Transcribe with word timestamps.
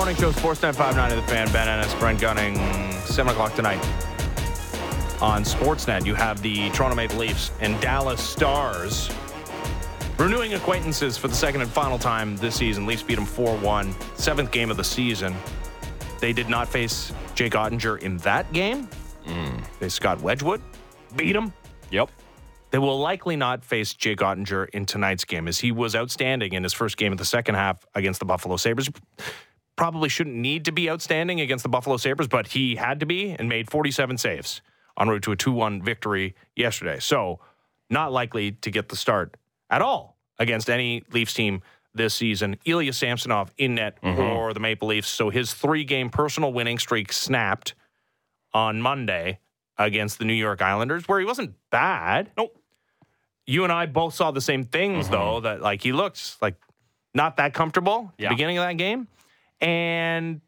morning 0.00 0.16
show, 0.16 0.32
Sportsnet 0.32 0.74
59 0.74 1.12
of 1.12 1.16
the 1.18 1.30
fan. 1.30 1.52
Ben 1.52 1.68
Ennis, 1.68 1.92
Brent 1.96 2.18
Gunning, 2.18 2.56
7 3.04 3.30
o'clock 3.30 3.54
tonight 3.54 3.76
on 5.20 5.44
Sportsnet. 5.44 6.06
You 6.06 6.14
have 6.14 6.40
the 6.40 6.70
Toronto 6.70 6.96
Maple 6.96 7.18
Leafs 7.18 7.50
and 7.60 7.78
Dallas 7.82 8.18
Stars 8.18 9.10
renewing 10.16 10.54
acquaintances 10.54 11.18
for 11.18 11.28
the 11.28 11.34
second 11.34 11.60
and 11.60 11.70
final 11.70 11.98
time 11.98 12.34
this 12.38 12.54
season. 12.54 12.86
Leafs 12.86 13.02
beat 13.02 13.16
them 13.16 13.26
4 13.26 13.58
1, 13.58 13.94
seventh 14.14 14.50
game 14.52 14.70
of 14.70 14.78
the 14.78 14.84
season. 14.84 15.36
They 16.18 16.32
did 16.32 16.48
not 16.48 16.66
face 16.66 17.12
Jake 17.34 17.52
Oettinger 17.52 18.00
in 18.00 18.16
that 18.18 18.50
game. 18.54 18.88
Mm. 19.26 19.62
They 19.80 19.90
Scott 19.90 20.22
Wedgewood, 20.22 20.62
beat 21.14 21.36
him. 21.36 21.52
Yep. 21.90 22.08
They 22.70 22.78
will 22.78 22.98
likely 22.98 23.36
not 23.36 23.62
face 23.62 23.92
Jake 23.92 24.20
Oettinger 24.20 24.70
in 24.70 24.86
tonight's 24.86 25.26
game, 25.26 25.46
as 25.46 25.58
he 25.58 25.72
was 25.72 25.94
outstanding 25.94 26.54
in 26.54 26.62
his 26.62 26.72
first 26.72 26.96
game 26.96 27.12
of 27.12 27.18
the 27.18 27.26
second 27.26 27.56
half 27.56 27.84
against 27.94 28.18
the 28.18 28.24
Buffalo 28.24 28.56
Sabres. 28.56 28.88
Probably 29.80 30.10
shouldn't 30.10 30.36
need 30.36 30.66
to 30.66 30.72
be 30.72 30.90
outstanding 30.90 31.40
against 31.40 31.62
the 31.62 31.70
Buffalo 31.70 31.96
Sabres, 31.96 32.28
but 32.28 32.48
he 32.48 32.76
had 32.76 33.00
to 33.00 33.06
be 33.06 33.30
and 33.30 33.48
made 33.48 33.70
47 33.70 34.18
saves 34.18 34.60
en 35.00 35.08
route 35.08 35.22
to 35.22 35.32
a 35.32 35.36
2 35.36 35.50
1 35.52 35.80
victory 35.80 36.34
yesterday. 36.54 36.98
So, 37.00 37.40
not 37.88 38.12
likely 38.12 38.52
to 38.52 38.70
get 38.70 38.90
the 38.90 38.96
start 38.96 39.38
at 39.70 39.80
all 39.80 40.18
against 40.38 40.68
any 40.68 41.02
Leafs 41.12 41.32
team 41.32 41.62
this 41.94 42.12
season. 42.12 42.58
Ilya 42.66 42.92
Samsonov 42.92 43.54
in 43.56 43.76
net 43.76 43.96
mm-hmm. 44.02 44.18
for 44.18 44.52
the 44.52 44.60
Maple 44.60 44.88
Leafs. 44.88 45.08
So, 45.08 45.30
his 45.30 45.54
three 45.54 45.84
game 45.84 46.10
personal 46.10 46.52
winning 46.52 46.78
streak 46.78 47.10
snapped 47.10 47.74
on 48.52 48.82
Monday 48.82 49.38
against 49.78 50.18
the 50.18 50.26
New 50.26 50.34
York 50.34 50.60
Islanders, 50.60 51.08
where 51.08 51.20
he 51.20 51.24
wasn't 51.24 51.54
bad. 51.70 52.32
Nope. 52.36 52.54
You 53.46 53.64
and 53.64 53.72
I 53.72 53.86
both 53.86 54.12
saw 54.12 54.30
the 54.30 54.42
same 54.42 54.64
things, 54.66 55.06
mm-hmm. 55.06 55.14
though, 55.14 55.40
that 55.40 55.62
like 55.62 55.80
he 55.82 55.92
looked 55.92 56.36
like 56.42 56.56
not 57.14 57.38
that 57.38 57.54
comfortable 57.54 58.12
at 58.12 58.20
Yeah. 58.20 58.28
the 58.28 58.34
beginning 58.34 58.58
of 58.58 58.64
that 58.64 58.76
game. 58.76 59.08
And 59.60 60.40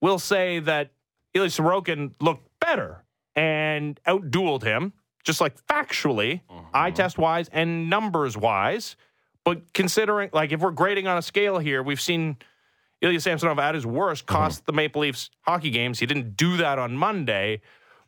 we'll 0.00 0.18
say 0.18 0.58
that 0.60 0.90
Ilya 1.34 1.50
Sorokin 1.50 2.12
looked 2.20 2.48
better 2.60 3.04
and 3.36 4.00
outdueled 4.06 4.62
him, 4.62 4.92
just 5.24 5.40
like 5.40 5.64
factually, 5.66 6.40
eye 6.50 6.88
uh-huh. 6.88 6.90
test 6.90 7.18
wise 7.18 7.48
and 7.52 7.88
numbers 7.88 8.36
wise. 8.36 8.96
But 9.44 9.72
considering, 9.72 10.30
like, 10.32 10.52
if 10.52 10.60
we're 10.60 10.70
grading 10.70 11.06
on 11.06 11.16
a 11.16 11.22
scale 11.22 11.58
here, 11.58 11.82
we've 11.82 12.00
seen 12.00 12.36
Ilya 13.00 13.20
Samsonov 13.20 13.58
at 13.58 13.74
his 13.74 13.86
worst 13.86 14.24
uh-huh. 14.28 14.38
cost 14.38 14.66
the 14.66 14.72
Maple 14.72 15.02
Leafs 15.02 15.30
hockey 15.42 15.70
games. 15.70 15.98
He 15.98 16.06
didn't 16.06 16.36
do 16.36 16.56
that 16.58 16.78
on 16.78 16.96
Monday. 16.96 17.60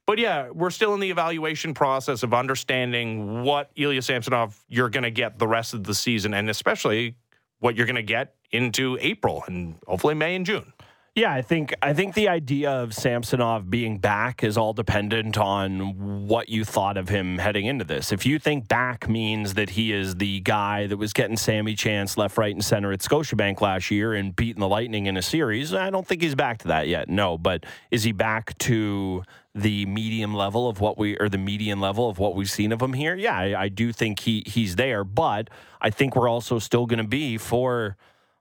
But 0.05 0.19
yeah, 0.19 0.51
we're 0.51 0.71
still 0.71 0.95
in 0.95 1.01
the 1.01 1.11
evaluation 1.11 1.75
process 1.75 2.25
of 2.25 2.35
understanding 2.35 3.45
what 3.45 3.71
Ilya 3.77 4.03
Samsonov 4.03 4.65
you're 4.69 4.89
going 4.89 5.05
to 5.05 5.13
get 5.13 5.39
the 5.39 5.47
rest 5.47 5.75
of 5.75 5.85
the 5.85 5.95
season, 5.95 6.35
and 6.35 6.51
especially 6.51 7.15
what 7.63 7.77
you're 7.77 7.87
going 7.87 7.97
to 7.97 8.03
get 8.03 8.35
into 8.51 8.99
April 9.01 9.45
and 9.47 9.77
hopefully 9.87 10.15
May 10.15 10.35
and 10.35 10.45
June. 10.45 10.73
Yeah, 11.15 11.31
I 11.31 11.43
think 11.43 11.75
I 11.83 11.93
think 11.93 12.15
the 12.15 12.29
idea 12.29 12.71
of 12.71 12.95
Samsonov 12.95 13.69
being 13.69 13.99
back 13.99 14.43
is 14.43 14.57
all 14.57 14.73
dependent 14.73 15.37
on 15.37 16.27
what 16.27 16.49
you 16.49 16.65
thought 16.65 16.97
of 16.97 17.11
him 17.11 17.37
heading 17.37 17.67
into 17.67 17.85
this. 17.85 18.13
If 18.13 18.25
you 18.25 18.39
think 18.39 18.67
back 18.67 19.11
means 19.11 19.53
that 19.55 19.71
he 19.71 19.93
is 19.93 20.15
the 20.15 20.41
guy 20.41 20.87
that 20.87 20.97
was 20.97 21.13
getting 21.13 21.37
Sammy 21.37 21.75
Chance 21.75 22.17
left, 22.17 22.39
right, 22.39 22.55
and 22.55 22.65
center 22.65 22.93
at 22.93 23.01
Scotiabank 23.01 23.61
last 23.61 23.91
year 23.91 24.15
and 24.15 24.35
beating 24.35 24.61
the 24.61 24.69
Lightning 24.69 25.05
in 25.05 25.19
a 25.19 25.23
series, 25.23 25.75
I 25.75 25.91
don't 25.91 26.07
think 26.07 26.23
he's 26.23 26.35
back 26.35 26.61
to 26.61 26.69
that 26.69 26.89
yet. 26.89 27.11
No, 27.11 27.37
but 27.37 27.67
is 27.91 28.05
he 28.05 28.13
back 28.13 28.57
to 28.61 29.23
the 29.55 29.85
medium 29.87 30.35
level 30.35 30.69
of 30.69 30.81
what 30.81 30.97
we 30.97 31.17
or 31.19 31.29
the 31.29 31.39
median 31.39 31.81
level 31.81 32.09
of 32.09 32.19
what 32.19 32.35
we've 32.35 32.51
seen 32.51 32.73
of 32.73 32.81
him 32.81 32.95
here? 32.95 33.15
Yeah, 33.15 33.37
I, 33.37 33.63
I 33.65 33.69
do 33.69 33.93
think 33.93 34.21
he 34.21 34.43
he's 34.47 34.77
there, 34.77 35.05
but 35.05 35.51
I 35.81 35.91
think 35.91 36.17
we're 36.17 36.29
also 36.29 36.59
still 36.59 36.87
going 36.87 36.99
to 36.99 37.09
be 37.09 37.37
for 37.37 37.97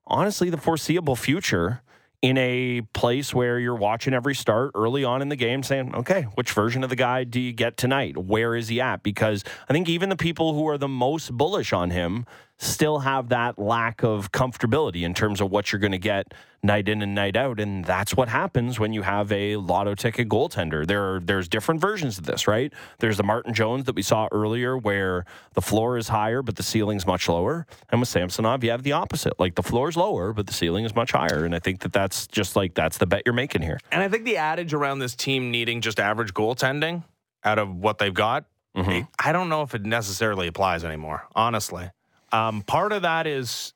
honestly 0.08 0.50
the 0.50 0.58
foreseeable 0.58 1.16
future 1.16 1.82
in 2.22 2.38
a 2.38 2.82
place 2.94 3.34
where 3.34 3.58
you're 3.58 3.76
watching 3.76 4.14
every 4.14 4.36
start 4.36 4.72
early 4.76 5.04
on 5.04 5.22
in 5.24 5.30
the 5.30 5.36
game 5.36 5.64
saying, 5.64 5.96
okay, 5.96 6.24
which 6.36 6.52
version 6.52 6.84
of 6.84 6.90
the 6.92 6.96
guy 6.96 7.24
do 7.24 7.40
you 7.40 7.52
get 7.52 7.78
tonight? 7.78 8.16
Where 8.16 8.56
is 8.56 8.68
he 8.68 8.80
at? 8.80 9.02
Because 9.02 9.44
I 9.68 9.74
think 9.74 9.90
even 9.90 10.10
the 10.10 10.16
people 10.16 10.54
who 10.54 10.68
are 10.68 10.78
the 10.78 10.88
most 10.88 11.32
bullish 11.32 11.74
on 11.74 11.90
him 11.90 12.26
still 12.62 13.00
have 13.00 13.30
that 13.30 13.58
lack 13.58 14.04
of 14.04 14.32
comfortability 14.32 15.02
in 15.02 15.16
terms 15.16 15.42
of 15.42 15.50
what 15.50 15.72
you're 15.72 15.80
going 15.80 15.92
to 15.92 15.98
get 15.98 16.32
night 16.62 16.88
in 16.88 17.02
and 17.02 17.16
night 17.16 17.36
out. 17.36 17.60
And 17.60 17.84
that's 17.84 18.16
what 18.16 18.30
happens 18.30 18.80
when 18.80 18.94
you 18.94 19.02
have 19.02 19.32
a 19.32 19.56
lotto 19.56 19.96
ticket 19.96 20.30
goaltender. 20.30 20.86
There 20.86 21.16
are, 21.16 21.20
there's 21.20 21.48
different 21.48 21.82
versions 21.82 22.20
of 22.20 22.28
this, 22.28 22.48
right? 22.48 22.72
There's 23.00 23.18
the 23.18 23.24
Martin 23.24 23.56
Jones 23.56 23.86
that 23.86 23.96
we 23.96 24.04
saw 24.04 24.28
earlier 24.32 24.78
where 24.78 25.26
the 25.54 25.62
floor 25.62 25.98
is 25.98 26.10
higher, 26.10 26.44
but 26.44 26.56
the 26.56 26.62
ceiling's 26.62 27.08
much 27.08 27.28
lower. 27.28 27.66
And 27.90 28.00
with 28.00 28.10
Samsonov, 28.10 28.64
you 28.64 28.70
have 28.70 28.84
the 28.84 28.92
opposite. 28.92 29.40
Like 29.40 29.56
the 29.56 29.64
floor 29.64 29.90
is 29.90 29.98
lower, 29.98 30.32
but 30.32 30.46
the 30.46 30.54
ceiling 30.54 30.86
is 30.86 30.94
much 30.94 31.14
higher. 31.14 31.46
And 31.46 31.56
I 31.56 31.60
think 31.60 31.80
that 31.80 31.94
that's 31.94 32.28
just 32.28 32.56
like, 32.56 32.76
that's 32.76 33.00
the 33.00 33.08
bet 33.08 33.24
you're 33.26 33.34
making 33.34 33.64
here. 33.64 33.80
And 33.92 34.04
I 34.04 34.08
think 34.08 34.24
the 34.24 34.38
adage 34.38 34.76
around 34.76 35.00
this 35.00 35.16
team 35.16 35.50
needing 35.50 35.82
just 35.82 36.00
average 36.00 36.36
goaltending 36.36 37.04
out 37.44 37.58
of 37.58 37.76
what 37.76 37.98
they've 37.98 38.14
got, 38.14 38.46
mm-hmm. 38.78 39.08
I 39.18 39.32
don't 39.32 39.50
know 39.50 39.64
if 39.64 39.74
it 39.74 39.84
necessarily 39.84 40.46
applies 40.46 40.84
anymore, 40.84 41.28
honestly. 41.34 41.90
Um, 42.32 42.62
part 42.62 42.92
of 42.94 43.02
that 43.02 43.28
is 43.28 43.74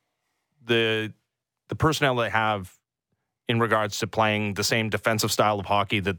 the 0.65 1.13
the 1.67 1.75
personnel 1.75 2.15
they 2.15 2.29
have 2.29 2.71
in 3.47 3.59
regards 3.59 3.99
to 3.99 4.07
playing 4.07 4.53
the 4.53 4.63
same 4.63 4.89
defensive 4.89 5.31
style 5.31 5.59
of 5.59 5.65
hockey 5.65 5.99
that 5.99 6.17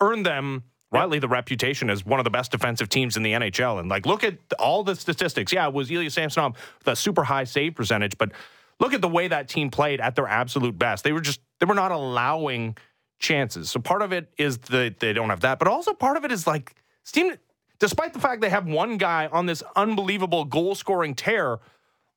earned 0.00 0.26
them 0.26 0.64
rightly 0.92 1.18
the 1.18 1.28
reputation 1.28 1.90
as 1.90 2.04
one 2.06 2.20
of 2.20 2.24
the 2.24 2.30
best 2.30 2.50
defensive 2.52 2.88
teams 2.88 3.16
in 3.16 3.22
the 3.22 3.32
NHL. 3.32 3.80
And 3.80 3.88
like, 3.88 4.06
look 4.06 4.24
at 4.24 4.38
all 4.58 4.84
the 4.84 4.94
statistics. 4.94 5.52
Yeah, 5.52 5.66
it 5.66 5.74
was 5.74 5.90
Ilya 5.90 6.10
Samsonov 6.10 6.56
with 6.78 6.88
a 6.88 6.96
super 6.96 7.24
high 7.24 7.44
save 7.44 7.74
percentage, 7.74 8.16
but 8.18 8.32
look 8.80 8.94
at 8.94 9.00
the 9.00 9.08
way 9.08 9.28
that 9.28 9.48
team 9.48 9.70
played 9.70 10.00
at 10.00 10.14
their 10.14 10.28
absolute 10.28 10.78
best. 10.78 11.04
They 11.04 11.12
were 11.12 11.20
just 11.20 11.40
they 11.60 11.66
were 11.66 11.74
not 11.74 11.92
allowing 11.92 12.76
chances. 13.18 13.70
So 13.70 13.80
part 13.80 14.02
of 14.02 14.12
it 14.12 14.30
is 14.38 14.58
that 14.58 15.00
they 15.00 15.12
don't 15.12 15.30
have 15.30 15.40
that, 15.40 15.58
but 15.58 15.68
also 15.68 15.92
part 15.92 16.16
of 16.16 16.24
it 16.24 16.32
is 16.32 16.46
like 16.46 16.74
Steam. 17.02 17.34
Despite 17.78 18.12
the 18.12 18.18
fact 18.18 18.40
they 18.40 18.50
have 18.50 18.66
one 18.66 18.96
guy 18.96 19.28
on 19.30 19.46
this 19.46 19.62
unbelievable 19.74 20.44
goal 20.44 20.74
scoring 20.74 21.14
tear, 21.14 21.58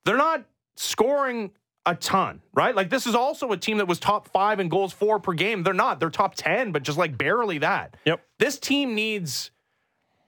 they're 0.05 0.17
not 0.17 0.45
scoring 0.75 1.51
a 1.85 1.95
ton, 1.95 2.41
right? 2.53 2.75
Like 2.75 2.89
this 2.89 3.07
is 3.07 3.15
also 3.15 3.51
a 3.51 3.57
team 3.57 3.77
that 3.77 3.87
was 3.87 3.99
top 3.99 4.29
five 4.29 4.59
in 4.59 4.69
goals 4.69 4.93
for 4.93 5.19
per 5.19 5.33
game. 5.33 5.63
They're 5.63 5.73
not. 5.73 5.99
They're 5.99 6.09
top 6.09 6.35
ten, 6.35 6.71
but 6.71 6.83
just 6.83 6.97
like 6.97 7.17
barely 7.17 7.57
that. 7.59 7.97
Yep. 8.05 8.21
This 8.37 8.59
team 8.59 8.95
needs 8.95 9.51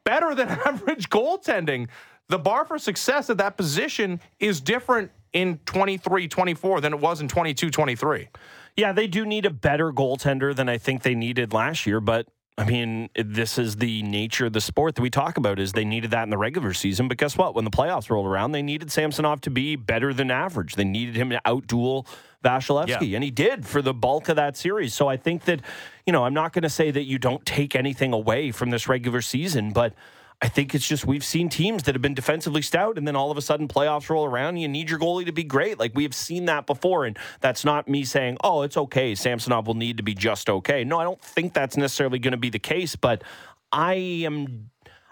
better 0.04 0.34
than 0.36 0.50
average 0.66 1.10
goaltending. 1.10 1.88
The 2.28 2.40
bar 2.40 2.66
for 2.66 2.80
success 2.80 3.30
at 3.30 3.38
that 3.38 3.58
position 3.58 4.22
is 4.40 4.62
different 4.62 5.12
in 5.34 5.60
23 5.66 6.28
24 6.28 6.82
than 6.82 6.94
it 6.94 7.00
was 7.00 7.22
in 7.22 7.28
22 7.28 7.70
23. 7.70 8.28
Yeah, 8.78 8.94
they 8.94 9.08
do 9.08 9.26
need 9.26 9.46
a 9.46 9.50
better 9.50 9.92
goaltender 9.92 10.56
than 10.56 10.70
I 10.70 10.78
think 10.78 11.04
they 11.04 11.16
needed 11.16 11.54
last 11.54 11.86
year, 11.86 12.00
but 12.00 12.28
I 12.58 12.66
mean, 12.66 13.10
this 13.16 13.58
is 13.58 13.78
the 13.78 14.04
nature 14.04 14.46
of 14.48 14.54
the 14.54 14.62
sport 14.62 14.96
that 14.96 15.02
we 15.02 15.10
talk 15.10 15.38
about 15.38 15.58
is 15.58 15.72
they 15.72 15.86
needed 15.86 16.12
that 16.12 16.24
in 16.24 16.30
the 16.30 16.38
regular 16.38 16.74
season, 16.74 17.08
but 17.08 17.18
guess 17.18 17.38
what? 17.38 17.56
When 17.56 17.64
the 17.66 17.72
playoffs 17.72 18.10
rolled 18.10 18.28
around, 18.28 18.52
they 18.52 18.62
needed 18.62 18.92
Samsonov 18.92 19.42
to 19.42 19.50
be 19.50 19.76
better 19.76 20.14
than 20.14 20.30
average. 20.30 20.76
They 20.76 20.84
needed 20.84 21.16
him 21.16 21.30
to 21.32 21.42
outduel 21.46 22.06
Vasilevskiy, 22.44 23.10
Yeah. 23.12 23.16
and 23.16 23.24
he 23.24 23.32
did 23.32 23.66
for 23.66 23.82
the 23.82 23.94
bulk 23.94 24.28
of 24.30 24.36
that 24.36 24.58
series. 24.58 24.94
So 24.94 25.08
I 25.08 25.16
think 25.18 25.46
that, 25.46 25.62
you 26.06 26.14
know, 26.14 26.26
I'm 26.26 26.34
not 26.34 26.54
going 26.54 26.64
to 26.64 26.70
say 26.70 26.92
that 26.92 27.04
you 27.04 27.18
don't 27.18 27.46
take 27.46 27.76
anything 27.76 28.14
away 28.14 28.52
from 28.52 28.70
this 28.70 28.88
regular 28.88 29.22
season, 29.22 29.72
but 29.72 29.94
I 30.44 30.48
think 30.48 30.74
it's 30.74 30.88
just 30.88 31.06
we've 31.06 31.24
seen 31.24 31.50
teams 31.50 31.84
that 31.84 31.94
have 31.94 32.02
been 32.02 32.16
defensively 32.16 32.64
stout, 32.64 32.98
and 32.98 33.08
then 33.08 33.16
all 33.16 33.30
of 33.30 33.38
a 33.38 33.42
sudden 33.42 33.68
playoffs 33.68 34.10
roll 34.10 34.26
around, 34.26 34.50
and 34.50 34.62
you 34.62 34.68
need 34.68 34.90
your 34.90 34.98
goalie 34.98 35.26
to 35.26 35.32
be 35.32 35.44
great. 35.44 35.78
Like 35.78 35.94
we 35.94 36.02
have 36.04 36.16
seen 36.16 36.46
that 36.46 36.66
before, 36.66 37.06
and 37.06 37.18
that's 37.42 37.64
not 37.64 37.88
me 37.88 38.04
saying, 38.04 38.38
"Oh, 38.44 38.64
it's 38.64 38.76
okay." 38.76 39.14
Samsonov 39.14 39.68
will 39.68 39.76
need 39.76 39.98
to 39.98 40.04
be 40.04 40.16
just 40.16 40.50
okay. 40.50 40.84
No, 40.84 41.00
I 41.00 41.04
don't 41.04 41.22
think 41.22 41.54
that's 41.54 41.78
necessarily 41.78 42.18
going 42.18 42.32
to 42.32 42.38
be 42.38 42.50
the 42.50 42.60
case, 42.60 42.96
but 42.96 43.24
I 43.72 43.94
am 44.26 44.72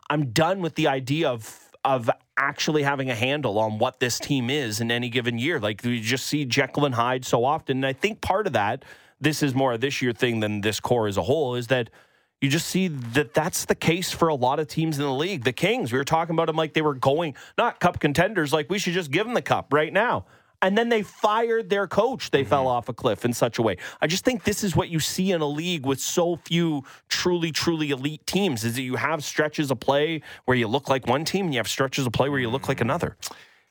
I'm 0.09 0.31
done 0.31 0.61
with 0.61 0.73
the 0.73 0.87
idea 0.87 1.29
of 1.29 1.69
of 1.85 2.09
actually 2.35 2.83
having 2.83 3.09
a 3.09 3.15
handle 3.15 3.59
on 3.59 3.77
what 3.77 3.99
this 3.99 4.19
team 4.19 4.49
is 4.49 4.81
in 4.81 4.91
any 4.91 5.09
given 5.09 5.37
year. 5.37 5.59
Like 5.59 5.81
we 5.83 6.01
just 6.01 6.25
see 6.25 6.43
Jekyll 6.43 6.85
and 6.85 6.95
Hyde 6.95 7.23
so 7.23 7.45
often, 7.45 7.77
and 7.77 7.85
I 7.85 7.93
think 7.93 8.21
part 8.21 8.47
of 8.47 8.53
that, 8.53 8.83
this 9.21 9.43
is 9.43 9.53
more 9.53 9.73
a 9.73 9.77
this 9.77 10.01
year 10.01 10.11
thing 10.11 10.39
than 10.39 10.61
this 10.61 10.79
core 10.79 11.07
as 11.07 11.17
a 11.17 11.23
whole, 11.23 11.53
is 11.53 11.67
that 11.67 11.91
you 12.41 12.49
just 12.49 12.67
see 12.67 12.87
that 12.87 13.33
that's 13.33 13.65
the 13.65 13.75
case 13.75 14.11
for 14.11 14.29
a 14.29 14.35
lot 14.35 14.59
of 14.59 14.67
teams 14.67 14.97
in 14.97 15.03
the 15.03 15.13
league. 15.13 15.43
The 15.43 15.53
Kings, 15.53 15.91
we 15.91 15.97
were 15.97 16.05
talking 16.05 16.35
about 16.35 16.47
them 16.47 16.55
like 16.55 16.73
they 16.73 16.81
were 16.81 16.93
going 16.93 17.35
not 17.57 17.79
cup 17.79 17.99
contenders, 17.99 18.53
like 18.53 18.69
we 18.69 18.79
should 18.79 18.93
just 18.93 19.11
give 19.11 19.25
them 19.25 19.33
the 19.33 19.41
cup 19.41 19.73
right 19.73 19.91
now. 19.91 20.25
And 20.61 20.77
then 20.77 20.89
they 20.89 21.03
fired 21.03 21.69
their 21.69 21.87
coach. 21.87 22.31
They 22.31 22.41
mm-hmm. 22.41 22.49
fell 22.49 22.67
off 22.67 22.89
a 22.89 22.93
cliff 22.93 23.23
in 23.23 23.31
such 23.31 23.59
a 23.59 23.61
way. 23.61 23.77
I 24.01 24.07
just 24.07 24.25
think 24.25 24.43
this 24.43 24.63
is 24.63 24.75
what 24.75 24.89
you 24.89 24.99
see 24.99 25.31
in 25.31 25.39
a 25.41 25.45
league 25.45 25.85
with 25.85 26.01
so 26.01 26.35
few 26.35 26.83
truly, 27.07 27.51
truly 27.51 27.91
elite 27.91 28.25
teams 28.27 28.65
is 28.65 28.75
that 28.75 28.81
you 28.81 28.95
have 28.95 29.23
stretches 29.23 29.71
of 29.71 29.79
play 29.79 30.21
where 30.45 30.57
you 30.57 30.67
look 30.67 30.89
like 30.89 31.07
one 31.07 31.23
team 31.23 31.45
and 31.45 31.53
you 31.53 31.59
have 31.59 31.69
stretches 31.69 32.05
of 32.05 32.11
play 32.11 32.29
where 32.29 32.39
you 32.39 32.49
look 32.49 32.67
like 32.67 32.77
mm-hmm. 32.77 32.89
another. 32.89 33.15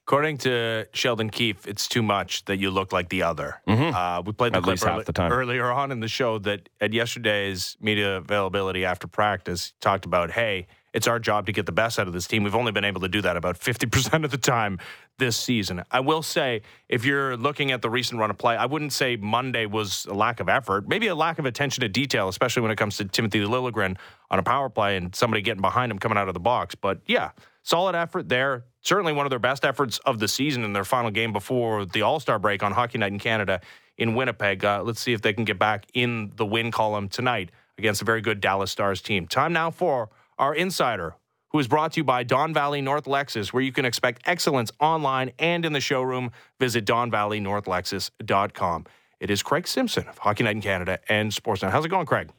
According 0.08 0.38
to 0.38 0.86
Sheldon 0.94 1.28
Keefe, 1.28 1.66
it's 1.66 1.86
too 1.86 2.02
much 2.02 2.46
that 2.46 2.56
you 2.58 2.70
look 2.70 2.94
like 2.94 3.10
the 3.10 3.24
other. 3.24 3.60
Uh, 3.66 4.22
we 4.24 4.32
played 4.32 4.54
the 4.54 4.56
At 4.56 4.62
clip 4.62 4.72
least 4.72 4.84
half 4.84 4.94
early- 4.94 5.04
the 5.04 5.12
time. 5.12 5.30
earlier 5.30 5.70
on 5.70 5.92
in 5.92 6.00
the 6.00 6.08
show 6.08 6.38
that 6.38 6.70
at 6.80 6.94
yesterday's 6.94 7.76
media 7.78 8.16
availability 8.16 8.86
after 8.86 9.06
practice 9.06 9.74
talked 9.82 10.06
about, 10.06 10.30
hey, 10.30 10.66
it's 10.94 11.06
our 11.06 11.18
job 11.18 11.44
to 11.44 11.52
get 11.52 11.66
the 11.66 11.72
best 11.72 11.98
out 11.98 12.06
of 12.06 12.14
this 12.14 12.26
team. 12.26 12.42
We've 12.42 12.54
only 12.54 12.72
been 12.72 12.86
able 12.86 13.02
to 13.02 13.08
do 13.08 13.20
that 13.20 13.36
about 13.36 13.58
50% 13.60 14.24
of 14.24 14.30
the 14.30 14.38
time 14.38 14.78
this 15.18 15.36
season. 15.36 15.82
I 15.90 16.00
will 16.00 16.22
say, 16.22 16.62
if 16.88 17.04
you're 17.04 17.36
looking 17.36 17.70
at 17.70 17.82
the 17.82 17.90
recent 17.90 18.18
run 18.18 18.30
of 18.30 18.38
play, 18.38 18.56
I 18.56 18.64
wouldn't 18.64 18.94
say 18.94 19.16
Monday 19.16 19.66
was 19.66 20.06
a 20.06 20.14
lack 20.14 20.40
of 20.40 20.48
effort, 20.48 20.88
maybe 20.88 21.08
a 21.08 21.14
lack 21.14 21.38
of 21.38 21.44
attention 21.44 21.82
to 21.82 21.88
detail, 21.90 22.28
especially 22.28 22.62
when 22.62 22.70
it 22.70 22.76
comes 22.76 22.96
to 22.96 23.04
Timothy 23.04 23.40
Liljegren 23.40 23.98
on 24.30 24.38
a 24.38 24.42
power 24.42 24.70
play 24.70 24.96
and 24.96 25.14
somebody 25.14 25.42
getting 25.42 25.60
behind 25.60 25.92
him 25.92 25.98
coming 25.98 26.16
out 26.16 26.28
of 26.28 26.34
the 26.34 26.40
box. 26.40 26.74
But 26.74 27.00
yeah, 27.06 27.32
solid 27.62 27.94
effort 27.94 28.30
there. 28.30 28.64
Certainly 28.88 29.12
one 29.12 29.26
of 29.26 29.30
their 29.30 29.38
best 29.38 29.66
efforts 29.66 29.98
of 30.06 30.18
the 30.18 30.26
season 30.26 30.64
in 30.64 30.72
their 30.72 30.82
final 30.82 31.10
game 31.10 31.30
before 31.30 31.84
the 31.84 32.00
All 32.00 32.20
Star 32.20 32.38
break 32.38 32.62
on 32.62 32.72
Hockey 32.72 32.96
Night 32.96 33.12
in 33.12 33.18
Canada 33.18 33.60
in 33.98 34.14
Winnipeg. 34.14 34.64
Uh, 34.64 34.82
let's 34.82 34.98
see 34.98 35.12
if 35.12 35.20
they 35.20 35.34
can 35.34 35.44
get 35.44 35.58
back 35.58 35.84
in 35.92 36.32
the 36.36 36.46
win 36.46 36.70
column 36.70 37.10
tonight 37.10 37.50
against 37.76 38.00
a 38.00 38.06
very 38.06 38.22
good 38.22 38.40
Dallas 38.40 38.70
Stars 38.70 39.02
team. 39.02 39.26
Time 39.26 39.52
now 39.52 39.70
for 39.70 40.08
our 40.38 40.54
insider, 40.54 41.16
who 41.50 41.58
is 41.58 41.68
brought 41.68 41.92
to 41.92 42.00
you 42.00 42.04
by 42.04 42.22
Don 42.22 42.54
Valley 42.54 42.80
North 42.80 43.04
Lexus, 43.04 43.52
where 43.52 43.62
you 43.62 43.72
can 43.72 43.84
expect 43.84 44.22
excellence 44.24 44.72
online 44.80 45.32
and 45.38 45.66
in 45.66 45.74
the 45.74 45.82
showroom. 45.82 46.32
Visit 46.58 46.86
DonValleyNorthLexus.com. 46.86 48.86
It 49.20 49.30
is 49.30 49.42
Craig 49.42 49.68
Simpson 49.68 50.08
of 50.08 50.16
Hockey 50.16 50.44
Night 50.44 50.56
in 50.56 50.62
Canada 50.62 50.98
and 51.10 51.30
Sportsnet. 51.30 51.72
How's 51.72 51.84
it 51.84 51.90
going, 51.90 52.06
Craig? 52.06 52.30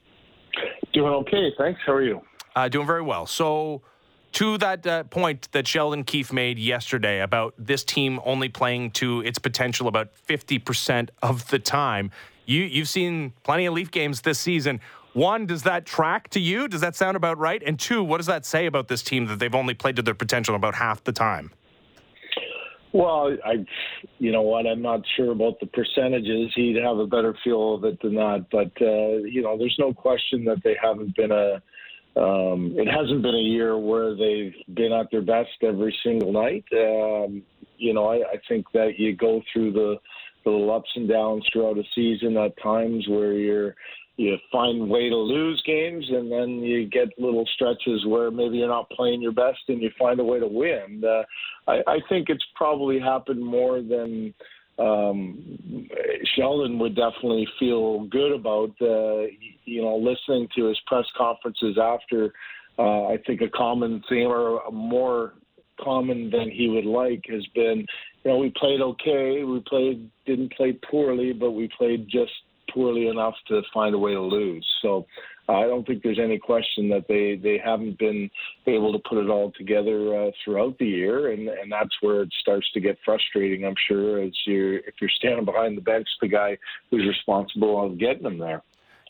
Doing 0.93 1.13
okay, 1.13 1.53
thanks. 1.59 1.79
How 1.85 1.93
are 1.93 2.01
you? 2.01 2.23
Uh, 2.55 2.67
doing 2.69 2.87
very 2.87 3.03
well. 3.03 3.27
So, 3.27 3.83
to 4.33 4.57
that 4.59 4.85
uh, 4.85 5.03
point 5.03 5.49
that 5.51 5.67
Sheldon 5.67 6.03
Keefe 6.03 6.31
made 6.31 6.59
yesterday 6.59 7.21
about 7.21 7.53
this 7.57 7.83
team 7.83 8.19
only 8.25 8.49
playing 8.49 8.91
to 8.91 9.21
its 9.21 9.39
potential 9.39 9.87
about 9.87 10.09
50% 10.27 11.09
of 11.21 11.49
the 11.49 11.59
time, 11.59 12.11
you, 12.45 12.63
you've 12.63 12.89
seen 12.89 13.33
plenty 13.43 13.65
of 13.65 13.73
Leaf 13.73 13.91
games 13.91 14.21
this 14.21 14.39
season. 14.39 14.79
One, 15.13 15.45
does 15.45 15.63
that 15.63 15.85
track 15.85 16.29
to 16.29 16.39
you? 16.39 16.67
Does 16.67 16.81
that 16.81 16.95
sound 16.95 17.17
about 17.17 17.37
right? 17.37 17.61
And 17.65 17.79
two, 17.79 18.03
what 18.03 18.17
does 18.17 18.27
that 18.27 18.45
say 18.45 18.65
about 18.65 18.87
this 18.87 19.01
team 19.01 19.25
that 19.27 19.39
they've 19.39 19.53
only 19.55 19.73
played 19.73 19.95
to 19.95 20.01
their 20.01 20.13
potential 20.13 20.55
about 20.55 20.75
half 20.75 21.03
the 21.03 21.11
time? 21.11 21.51
Well, 22.91 23.37
I, 23.45 23.65
you 24.17 24.31
know 24.31 24.41
what, 24.41 24.65
I'm 24.65 24.81
not 24.81 25.01
sure 25.15 25.31
about 25.31 25.59
the 25.59 25.67
percentages. 25.67 26.51
He'd 26.55 26.77
have 26.77 26.97
a 26.97 27.05
better 27.05 27.35
feel 27.43 27.75
of 27.75 27.83
it 27.83 28.01
than 28.01 28.15
that. 28.15 28.47
But 28.51 28.71
uh, 28.81 29.27
you 29.27 29.43
know, 29.43 29.57
there's 29.57 29.75
no 29.77 29.93
question 29.93 30.43
that 30.45 30.63
they 30.63 30.75
haven't 30.81 31.15
been 31.15 31.31
a. 31.31 31.61
Um, 32.19 32.74
it 32.75 32.88
hasn't 32.88 33.21
been 33.21 33.36
a 33.36 33.38
year 33.38 33.77
where 33.77 34.16
they've 34.16 34.54
been 34.75 34.92
at 34.92 35.10
their 35.12 35.21
best 35.21 35.50
every 35.62 35.95
single 36.04 36.33
night. 36.33 36.66
Um, 36.74 37.44
you 37.77 37.94
know, 37.94 38.07
I, 38.07 38.18
I 38.18 38.36
think 38.48 38.66
that 38.74 38.98
you 38.98 39.16
go 39.16 39.42
through 39.54 39.71
the, 39.71 39.95
the 40.44 40.51
little 40.51 40.75
ups 40.75 40.89
and 40.95 41.07
downs 41.07 41.45
throughout 41.51 41.77
a 41.77 41.83
season 41.95 42.36
at 42.38 42.62
times 42.62 43.07
where 43.07 43.33
you're 43.33 43.75
you 44.18 44.38
find 44.51 44.89
way 44.89 45.07
to 45.07 45.16
lose 45.16 45.63
games, 45.66 46.06
and 46.10 46.30
then 46.30 46.60
you 46.60 46.89
get 46.89 47.07
little 47.18 47.45
stretches 47.54 48.06
where 48.06 48.30
maybe 48.30 48.57
you're 48.57 48.68
not 48.68 48.89
playing 48.89 49.21
your 49.21 49.31
best, 49.31 49.60
and 49.69 49.81
you 49.81 49.89
find 49.98 50.19
a 50.19 50.24
way 50.24 50.42
to 50.42 50.45
win. 50.45 51.01
Uh, 51.06 51.24
I, 51.71 51.80
I 51.88 52.00
think 52.10 52.27
it's 52.27 52.44
probably 52.54 53.00
happened 53.00 53.42
more 53.42 53.81
than 53.81 54.33
um, 54.79 55.87
Sheldon 56.35 56.79
would 56.79 56.95
definitely 56.95 57.47
feel 57.59 58.05
good 58.05 58.31
about. 58.31 58.71
Uh, 58.81 59.27
you 59.65 59.81
know, 59.81 59.97
listening 59.97 60.47
to 60.55 60.65
his 60.65 60.79
press 60.87 61.05
conferences 61.17 61.77
after. 61.81 62.33
Uh, 62.77 63.07
I 63.07 63.17
think 63.27 63.41
a 63.41 63.49
common 63.49 64.01
theme, 64.07 64.27
or 64.27 64.61
more 64.71 65.33
common 65.83 66.29
than 66.29 66.49
he 66.49 66.69
would 66.69 66.85
like, 66.85 67.25
has 67.29 67.45
been, 67.53 67.85
you 68.23 68.31
know, 68.31 68.37
we 68.37 68.51
played 68.57 68.81
okay. 68.81 69.43
We 69.43 69.59
played 69.67 70.09
didn't 70.25 70.53
play 70.53 70.77
poorly, 70.89 71.33
but 71.33 71.51
we 71.51 71.69
played 71.77 72.07
just 72.09 72.31
poorly 72.73 73.07
enough 73.07 73.35
to 73.47 73.61
find 73.73 73.95
a 73.95 73.97
way 73.97 74.13
to 74.13 74.21
lose. 74.21 74.65
So 74.81 75.05
I 75.49 75.63
don't 75.63 75.85
think 75.85 76.03
there's 76.03 76.19
any 76.19 76.37
question 76.37 76.89
that 76.89 77.05
they, 77.07 77.35
they 77.41 77.59
haven't 77.63 77.97
been 77.97 78.29
able 78.67 78.93
to 78.93 78.99
put 78.99 79.17
it 79.17 79.29
all 79.29 79.51
together 79.57 80.27
uh, 80.27 80.31
throughout 80.43 80.77
the 80.77 80.85
year, 80.85 81.31
and, 81.31 81.49
and 81.49 81.71
that's 81.71 81.95
where 82.01 82.21
it 82.21 82.29
starts 82.39 82.71
to 82.73 82.79
get 82.79 82.97
frustrating. 83.03 83.65
I'm 83.65 83.75
sure 83.87 84.21
as 84.21 84.31
you're 84.45 84.77
if 84.77 84.95
you're 85.01 85.09
standing 85.09 85.45
behind 85.45 85.75
the 85.75 85.81
bench, 85.81 86.07
the 86.21 86.27
guy 86.27 86.57
who's 86.91 87.07
responsible 87.07 87.83
of 87.83 87.97
getting 87.97 88.23
them 88.23 88.37
there. 88.37 88.61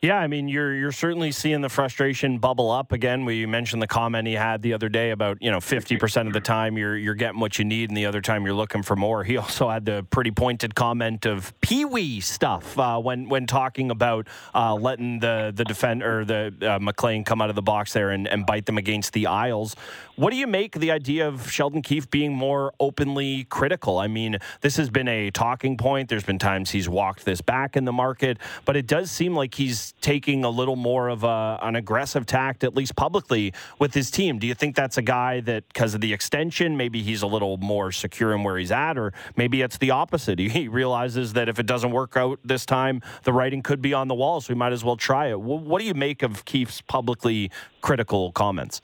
Yeah, 0.01 0.17
I 0.17 0.27
mean, 0.27 0.47
you're 0.47 0.73
you're 0.73 0.93
certainly 0.93 1.33
seeing 1.33 1.59
the 1.59 1.67
frustration 1.67 2.37
bubble 2.37 2.71
up 2.71 2.93
again. 2.93 3.25
We 3.25 3.45
mentioned 3.45 3.81
the 3.81 3.87
comment 3.87 4.27
he 4.27 4.33
had 4.33 4.61
the 4.61 4.71
other 4.71 4.87
day 4.87 5.11
about 5.11 5.41
you 5.41 5.51
know 5.51 5.59
50 5.59 5.97
percent 5.97 6.27
of 6.29 6.33
the 6.33 6.39
time 6.39 6.77
you're 6.77 6.95
you're 6.95 7.15
getting 7.15 7.41
what 7.41 7.59
you 7.59 7.65
need, 7.65 7.89
and 7.89 7.97
the 7.97 8.05
other 8.05 8.21
time 8.21 8.45
you're 8.45 8.55
looking 8.55 8.81
for 8.81 8.95
more. 8.95 9.25
He 9.25 9.35
also 9.37 9.69
had 9.69 9.83
the 9.83 10.05
pretty 10.09 10.31
pointed 10.31 10.73
comment 10.73 11.25
of 11.25 11.53
pee 11.59 11.83
wee 11.83 12.21
stuff 12.21 12.79
uh, 12.79 12.97
when 12.97 13.27
when 13.27 13.45
talking 13.45 13.91
about 13.91 14.27
uh, 14.55 14.73
letting 14.73 15.19
the 15.19 15.51
the 15.53 15.65
defender 15.65 16.23
the 16.23 16.53
uh, 16.61 16.79
MacLean 16.79 17.25
come 17.25 17.41
out 17.41 17.49
of 17.49 17.55
the 17.57 17.61
box 17.61 17.91
there 17.91 18.11
and, 18.11 18.25
and 18.25 18.45
bite 18.45 18.67
them 18.67 18.77
against 18.77 19.11
the 19.11 19.27
Isles. 19.27 19.75
What 20.15 20.31
do 20.31 20.37
you 20.37 20.47
make 20.47 20.73
the 20.73 20.91
idea 20.91 21.27
of 21.27 21.51
Sheldon 21.51 21.81
Keefe 21.81 22.09
being 22.09 22.33
more 22.33 22.73
openly 22.79 23.45
critical? 23.45 23.99
I 23.99 24.07
mean, 24.07 24.37
this 24.61 24.77
has 24.77 24.89
been 24.89 25.07
a 25.09 25.31
talking 25.31 25.75
point. 25.75 26.07
There's 26.09 26.23
been 26.23 26.39
times 26.39 26.71
he's 26.71 26.87
walked 26.87 27.25
this 27.25 27.41
back 27.41 27.75
in 27.75 27.83
the 27.85 27.93
market, 27.93 28.37
but 28.63 28.77
it 28.77 28.87
does 28.87 29.11
seem 29.11 29.33
like 29.33 29.55
he's 29.55 29.88
taking 30.01 30.43
a 30.43 30.49
little 30.49 30.75
more 30.75 31.09
of 31.09 31.23
a, 31.23 31.59
an 31.61 31.75
aggressive 31.75 32.25
tact, 32.25 32.63
at 32.63 32.75
least 32.75 32.95
publicly, 32.95 33.53
with 33.79 33.93
his 33.93 34.11
team. 34.11 34.39
Do 34.39 34.47
you 34.47 34.53
think 34.53 34.75
that's 34.75 34.97
a 34.97 35.01
guy 35.01 35.41
that, 35.41 35.67
because 35.67 35.93
of 35.93 36.01
the 36.01 36.13
extension, 36.13 36.77
maybe 36.77 37.01
he's 37.01 37.21
a 37.21 37.27
little 37.27 37.57
more 37.57 37.91
secure 37.91 38.33
in 38.33 38.43
where 38.43 38.57
he's 38.57 38.71
at, 38.71 38.97
or 38.97 39.13
maybe 39.35 39.61
it's 39.61 39.77
the 39.77 39.91
opposite? 39.91 40.39
He 40.59 40.67
realizes 40.67 41.33
that 41.33 41.47
if 41.47 41.59
it 41.59 41.65
doesn't 41.65 41.91
work 41.91 42.17
out 42.17 42.39
this 42.43 42.65
time, 42.65 43.01
the 43.23 43.31
writing 43.31 43.61
could 43.61 43.81
be 43.81 43.93
on 43.93 44.07
the 44.07 44.15
wall, 44.15 44.41
so 44.41 44.53
we 44.53 44.57
might 44.57 44.73
as 44.73 44.83
well 44.83 44.97
try 44.97 45.27
it. 45.27 45.39
What 45.39 45.79
do 45.79 45.85
you 45.85 45.93
make 45.93 46.23
of 46.23 46.43
Keefe's 46.45 46.81
publicly 46.81 47.51
critical 47.81 48.31
comments? 48.31 48.81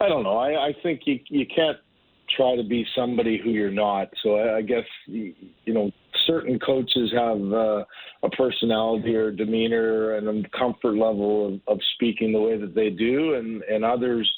I 0.00 0.08
don't 0.08 0.22
know. 0.22 0.38
I, 0.38 0.68
I 0.68 0.72
think 0.82 1.02
you 1.04 1.20
you 1.28 1.46
can't 1.46 1.78
try 2.36 2.56
to 2.56 2.62
be 2.62 2.86
somebody 2.96 3.40
who 3.42 3.50
you're 3.50 3.70
not. 3.70 4.08
So 4.22 4.36
I, 4.36 4.58
I 4.58 4.62
guess 4.62 4.84
you 5.06 5.34
know 5.66 5.90
certain 6.26 6.58
coaches 6.58 7.10
have 7.14 7.40
uh, 7.52 7.84
a 8.22 8.30
personality 8.36 9.14
or 9.14 9.30
demeanor 9.30 10.14
and 10.16 10.44
a 10.44 10.48
comfort 10.50 10.94
level 10.94 11.46
of, 11.46 11.60
of 11.66 11.80
speaking 11.94 12.32
the 12.32 12.40
way 12.40 12.58
that 12.58 12.74
they 12.74 12.90
do, 12.90 13.34
and 13.34 13.62
and 13.62 13.84
others 13.84 14.30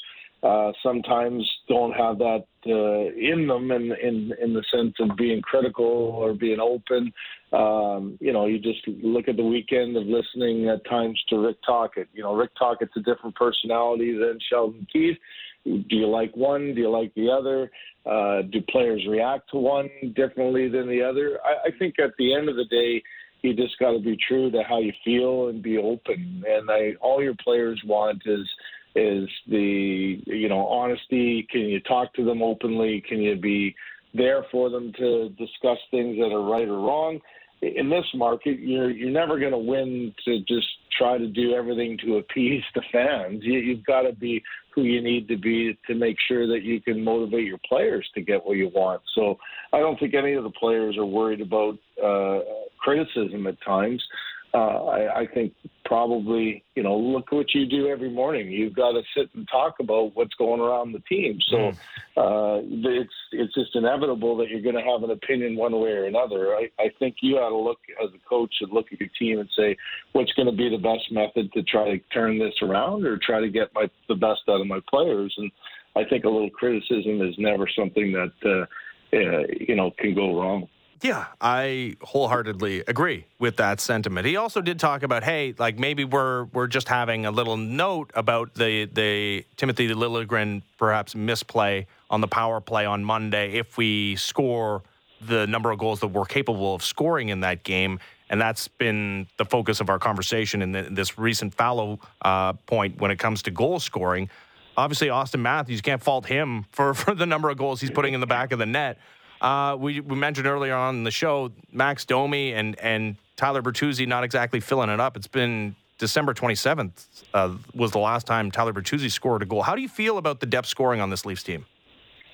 uh, 0.43 0.73
sometimes 0.83 1.49
don't 1.69 1.93
have 1.93 2.19
that 2.19 2.44
uh, 2.67 3.15
in 3.17 3.47
them, 3.47 3.71
in, 3.71 3.93
in 4.03 4.33
in 4.43 4.53
the 4.53 4.65
sense 4.75 4.94
of 4.99 5.17
being 5.17 5.41
critical 5.41 5.85
or 5.85 6.35
being 6.35 6.59
open. 6.59 7.12
Um, 7.53 8.19
you 8.21 8.33
know, 8.33 8.47
you 8.47 8.59
just 8.59 8.81
look 8.89 9.29
at 9.29 9.37
the 9.37 9.44
weekend 9.44 9.97
of 9.97 10.05
listening 10.06 10.69
at 10.69 10.85
times 10.89 11.23
to 11.29 11.39
Rick 11.39 11.59
Tocchet. 11.65 12.09
You 12.12 12.25
know, 12.25 12.35
Rick 12.35 12.50
Tocchet's 12.59 12.97
a 12.97 13.00
different 13.00 13.37
personality 13.37 14.19
than 14.19 14.39
Sheldon 14.50 14.87
Keefe. 14.93 15.19
Do 15.64 15.97
you 15.97 16.09
like 16.09 16.37
one? 16.37 16.75
Do 16.75 16.81
you 16.81 16.91
like 16.91 17.14
the 17.14 17.31
other? 17.31 17.70
Uh, 18.05 18.43
do 18.50 18.61
players 18.69 19.05
react 19.09 19.50
to 19.50 19.59
one 19.59 19.88
differently 20.17 20.69
than 20.69 20.89
the 20.89 21.03
other? 21.03 21.39
I, 21.44 21.69
I 21.69 21.79
think 21.79 21.98
at 21.98 22.10
the 22.19 22.34
end 22.34 22.48
of 22.48 22.56
the 22.56 22.65
day, 22.65 23.03
you 23.43 23.55
just 23.55 23.79
got 23.79 23.93
to 23.93 24.01
be 24.01 24.17
true 24.29 24.51
to 24.51 24.63
how 24.63 24.81
you 24.81 24.93
feel 25.05 25.48
and 25.48 25.63
be 25.63 25.79
open. 25.79 26.44
And 26.48 26.70
I, 26.70 26.94
all 27.01 27.22
your 27.22 27.34
players 27.43 27.81
want 27.84 28.22
is 28.27 28.48
is 28.94 29.29
the 29.48 30.20
you 30.27 30.48
know 30.48 30.67
honesty. 30.67 31.46
Can 31.51 31.63
you 31.63 31.81
talk 31.81 32.13
to 32.15 32.25
them 32.25 32.43
openly? 32.43 33.03
Can 33.08 33.20
you 33.20 33.37
be 33.37 33.75
there 34.15 34.44
for 34.51 34.69
them 34.69 34.93
to 34.98 35.31
discuss 35.31 35.79
things 35.91 36.17
that 36.19 36.32
are 36.32 36.43
right 36.43 36.69
or 36.69 36.79
wrong? 36.79 37.20
In 37.63 37.89
this 37.89 38.05
market, 38.15 38.59
you're 38.59 38.91
you're 38.91 39.11
never 39.11 39.39
going 39.39 39.53
to 39.53 39.59
win 39.59 40.13
to 40.25 40.41
just 40.41 40.67
try 40.99 41.17
to 41.17 41.29
do 41.29 41.55
everything 41.55 41.97
to 42.05 42.17
appease 42.17 42.63
the 42.75 42.83
fans. 42.91 43.43
You, 43.45 43.59
you've 43.59 43.87
got 43.87 44.03
to 44.03 44.13
be 44.13 44.43
who 44.75 44.83
you 44.83 45.01
need 45.03 45.29
to 45.29 45.37
be 45.37 45.79
to 45.87 45.95
make 45.95 46.17
sure 46.27 46.47
that 46.49 46.63
you 46.63 46.81
can 46.81 47.05
motivate 47.05 47.45
your 47.45 47.61
players 47.69 48.09
to 48.15 48.21
get 48.21 48.45
what 48.45 48.57
you 48.57 48.69
want. 48.75 49.03
So 49.15 49.39
I 49.73 49.79
don't 49.79 49.99
think 50.01 50.15
any 50.15 50.33
of 50.33 50.45
the 50.45 50.51
players 50.51 50.97
are 50.97 51.05
worried 51.05 51.41
about 51.41 51.79
uh, 52.03 52.41
criticism 52.79 53.47
at 53.47 53.63
times. 53.63 54.03
Uh, 54.03 54.31
I, 54.59 55.21
I 55.21 55.27
think 55.32 55.55
probably, 55.85 56.63
you 56.75 56.82
know, 56.82 56.97
look 56.97 57.32
what 57.32 57.55
you 57.55 57.67
do 57.67 57.89
every 57.89 58.11
morning. 58.11 58.51
You've 58.51 58.75
got 58.75 58.93
to 58.93 59.03
sit 59.17 59.31
and 59.35 59.49
talk 59.51 59.77
about 59.81 60.15
what's 60.15 60.35
going 60.35 60.61
around 60.61 60.93
the 60.93 61.01
team. 61.01 61.39
So 61.49 61.56
mm. 61.56 61.77
uh, 62.17 62.61
it's 62.63 63.13
it's 63.32 63.55
just 63.55 63.75
inevitable 63.75 64.37
that 64.37 64.49
you're 64.49 64.61
going 64.61 64.75
to 64.75 64.91
have 64.91 65.03
an 65.03 65.11
opinion 65.11 65.56
one 65.56 65.73
way 65.73 65.91
or 65.91 66.05
another. 66.05 66.55
I, 66.55 66.69
I 66.79 66.91
think 66.99 67.17
you 67.23 67.37
ought 67.37 67.51
to 67.51 67.56
look 67.56 67.79
as 68.03 68.11
a 68.15 68.29
coach 68.29 68.55
and 68.61 68.73
look 68.73 68.87
at 68.93 69.01
your 69.01 69.09
team 69.19 69.39
and 69.41 69.49
say 69.56 69.77
what's 70.13 70.32
going 70.32 70.51
to 70.51 70.56
be 70.56 70.69
the 70.69 70.77
best 70.77 71.11
method 71.11 71.51
to 71.53 71.63
try 71.63 71.91
to 71.91 71.99
turn 72.13 72.39
this 72.39 72.55
around 72.63 73.06
or 73.06 73.19
try 73.19 73.41
to 73.41 73.49
get 73.49 73.69
my 73.75 73.87
the 74.09 74.15
best 74.15 74.41
out 74.49 74.61
of 74.61 74.67
my 74.67 74.81
players. 74.89 75.35
And 75.39 75.51
I 75.97 76.05
think 76.05 76.25
a 76.25 76.29
little 76.29 76.51
criticism 76.51 77.23
is 77.23 77.35
never 77.39 77.67
something 77.75 78.13
that 78.13 78.32
uh, 78.44 79.17
uh, 79.17 79.43
you 79.61 79.77
know 79.77 79.91
can 79.99 80.15
go 80.15 80.39
wrong. 80.39 80.69
Yeah, 81.03 81.27
I 81.41 81.97
wholeheartedly 82.01 82.85
agree 82.87 83.27
with 83.41 83.56
that 83.56 83.81
sentiment. 83.81 84.25
He 84.25 84.37
also 84.37 84.61
did 84.61 84.79
talk 84.79 85.03
about, 85.03 85.25
hey, 85.25 85.53
like 85.59 85.77
maybe 85.77 86.05
we're 86.05 86.44
we're 86.44 86.69
just 86.69 86.89
having 86.89 87.27
a 87.27 87.32
little 87.32 87.56
note 87.56 88.13
about 88.15 88.55
the 88.55 88.85
the 88.85 89.44
Timothy 89.56 89.89
Liljegren 89.89 90.63
perhaps 90.79 91.17
misplay 91.17 91.89
on 92.09 92.21
the 92.21 92.29
power 92.29 92.61
play 92.61 92.87
on 92.87 93.03
Monday 93.03 93.55
if 93.55 93.77
we 93.77 94.15
score 94.15 94.82
the 95.21 95.44
number 95.49 95.73
of 95.73 95.79
goals 95.81 95.99
that 96.01 96.09
we're 96.09 96.25
capable 96.25 96.73
of 96.73 96.85
scoring 96.85 97.31
in 97.31 97.41
that 97.41 97.65
game. 97.65 97.99
And 98.31 98.41
that's 98.41 98.69
been 98.69 99.27
the 99.39 99.44
focus 99.44 99.81
of 99.81 99.91
our 99.91 99.99
conversation 99.99 100.63
in, 100.63 100.73
the, 100.73 100.87
in 100.87 100.94
this 100.94 101.19
recent 101.19 101.53
fallow 101.53 101.99
uh, 102.23 102.55
point 102.55 103.01
when 103.01 103.11
it 103.11 103.19
comes 103.19 103.43
to 103.43 103.51
goal 103.51 103.81
scoring. 103.81 104.31
Obviously, 104.77 105.09
Auston 105.09 105.41
Matthews 105.41 105.81
can't 105.81 106.03
fault 106.03 106.27
him 106.27 106.65
for 106.71 106.94
for 107.03 107.13
the 107.13 107.27
number 107.27 107.51
of 107.51 107.56
goals 107.56 107.81
he's 107.81 107.91
putting 107.91 108.15
in 108.15 108.21
the 108.21 108.27
back 108.27 108.53
of 108.53 108.61
the 108.61 108.67
net. 108.67 108.99
Uh, 109.43 109.77
we, 109.77 109.99
we 109.99 110.15
mentioned 110.15 110.46
earlier 110.46 110.75
on 110.75 110.96
in 110.96 111.05
the 111.05 111.11
show 111.11 111.51
Max 111.72 112.05
Domi 112.05 112.55
and 112.55 112.79
and 112.79 113.17
Tyler 113.37 113.61
Bertuzzi 113.61 114.06
not 114.06 114.22
exactly 114.22 114.61
filling 114.61 114.89
it 114.89 115.01
up. 115.01 115.17
It's 115.17 115.27
been 115.27 115.75
December 115.99 116.32
27th 116.32 117.25
uh, 117.34 117.55
was 117.75 117.91
the 117.91 117.99
last 117.99 118.25
time 118.27 118.53
Tyler 118.53 118.72
Bertuzzi 118.72 119.11
scored 119.11 119.43
a 119.43 119.44
goal. 119.44 119.63
How 119.63 119.75
do 119.75 119.82
you 119.82 119.89
feel 119.89 120.17
about 120.17 120.39
the 120.39 120.46
depth 120.46 120.69
scoring 120.69 121.01
on 121.01 121.11
this 121.11 121.27
Leafs 121.27 121.43
team? 121.43 121.67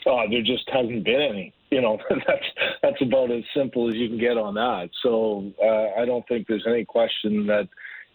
Oh, 0.07 0.23
there 0.31 0.43
just 0.43 0.69
hasn't 0.71 1.05
been 1.05 1.21
any. 1.21 1.55
You 1.71 1.81
know, 1.81 1.99
that's 2.11 2.45
that's 2.83 3.01
about 3.01 3.31
as 3.31 3.45
simple 3.57 3.89
as 3.89 3.95
you 3.95 4.09
can 4.09 4.19
get 4.19 4.37
on 4.37 4.55
that. 4.55 4.91
So 5.03 5.51
uh, 5.63 6.01
I 6.01 6.05
don't 6.05 6.27
think 6.29 6.47
there's 6.47 6.67
any 6.69 6.85
question 6.85 7.47
that 7.47 7.69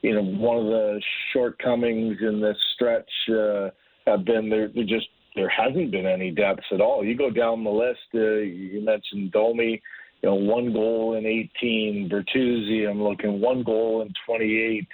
you 0.03 0.13
know 0.13 0.23
one 0.23 0.57
of 0.57 0.65
the 0.65 1.01
shortcomings 1.33 2.17
in 2.21 2.41
this 2.41 2.57
stretch 2.75 3.09
uh, 3.29 3.69
have 4.05 4.23
been 4.23 4.49
there. 4.49 4.67
There 4.67 4.83
just 4.83 5.07
there 5.35 5.49
hasn't 5.49 5.91
been 5.91 6.05
any 6.05 6.31
depth 6.31 6.63
at 6.71 6.81
all. 6.81 7.03
You 7.03 7.17
go 7.17 7.29
down 7.29 7.63
the 7.63 7.69
list. 7.69 7.99
Uh, 8.13 8.37
you 8.37 8.81
mentioned 8.83 9.31
Domi. 9.31 9.81
You 10.21 10.29
know, 10.29 10.35
one 10.35 10.71
goal 10.71 11.15
in 11.15 11.25
18. 11.25 12.09
Bertuzzi, 12.09 12.89
I'm 12.89 13.03
looking 13.03 13.41
one 13.41 13.63
goal 13.63 14.01
in 14.01 14.13
28. 14.25 14.87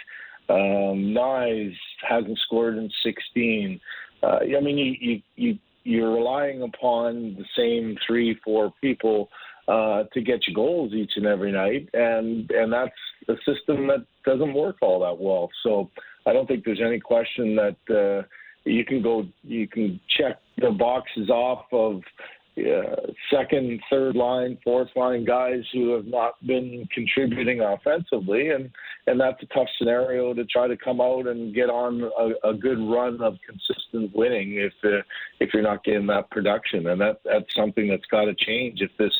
Um, 0.49 0.57
Knies 1.13 1.75
hasn't 2.07 2.39
scored 2.39 2.77
in 2.77 2.89
16. 3.03 3.79
Uh, 4.23 4.39
I 4.57 4.59
mean, 4.59 4.77
you, 4.77 4.95
you, 4.99 5.21
you, 5.35 5.59
you're 5.83 6.13
relying 6.13 6.63
upon 6.63 7.35
the 7.35 7.45
same 7.55 7.97
three, 8.07 8.39
four 8.43 8.73
people 8.81 9.29
uh, 9.67 10.03
to 10.13 10.21
get 10.21 10.47
you 10.47 10.53
goals 10.53 10.93
each 10.93 11.11
and 11.15 11.27
every 11.27 11.51
night, 11.51 11.87
and 11.93 12.49
and 12.49 12.73
that's 12.73 12.91
a 13.27 13.35
system 13.45 13.85
that 13.87 14.03
doesn't 14.25 14.55
work 14.55 14.77
all 14.81 14.99
that 14.99 15.23
well. 15.23 15.49
So 15.61 15.91
I 16.25 16.33
don't 16.33 16.47
think 16.47 16.65
there's 16.65 16.81
any 16.83 16.99
question 16.99 17.55
that 17.55 17.77
uh, 17.87 18.27
you 18.65 18.85
can 18.85 19.01
go, 19.01 19.25
you 19.43 19.67
can 19.67 19.99
check 20.17 20.39
the 20.57 20.71
boxes 20.71 21.29
off 21.29 21.65
of 21.71 22.01
uh, 22.59 22.95
second, 23.31 23.79
third 23.89 24.15
line, 24.15 24.57
fourth 24.63 24.89
line 24.95 25.23
guys 25.23 25.61
who 25.71 25.93
have 25.93 26.05
not 26.05 26.33
been 26.45 26.87
contributing 26.93 27.61
offensively, 27.61 28.49
and 28.49 28.69
and 29.07 29.19
that's 29.19 29.41
a 29.43 29.45
tough 29.47 29.67
scenario 29.77 30.33
to 30.33 30.45
try 30.45 30.67
to 30.67 30.75
come 30.75 30.99
out 30.99 31.27
and 31.27 31.55
get 31.55 31.69
on 31.69 32.03
a, 32.03 32.49
a 32.49 32.53
good 32.53 32.79
run 32.79 33.21
of 33.21 33.37
consistent 33.47 34.13
winning 34.15 34.55
if 34.55 34.73
uh, 34.83 35.01
if 35.39 35.53
you're 35.53 35.63
not 35.63 35.83
getting 35.83 36.07
that 36.07 36.29
production, 36.31 36.87
and 36.87 36.99
that 36.99 37.21
that's 37.23 37.55
something 37.55 37.87
that's 37.87 38.05
got 38.11 38.25
to 38.25 38.35
change 38.35 38.81
if 38.81 38.91
this 38.97 39.13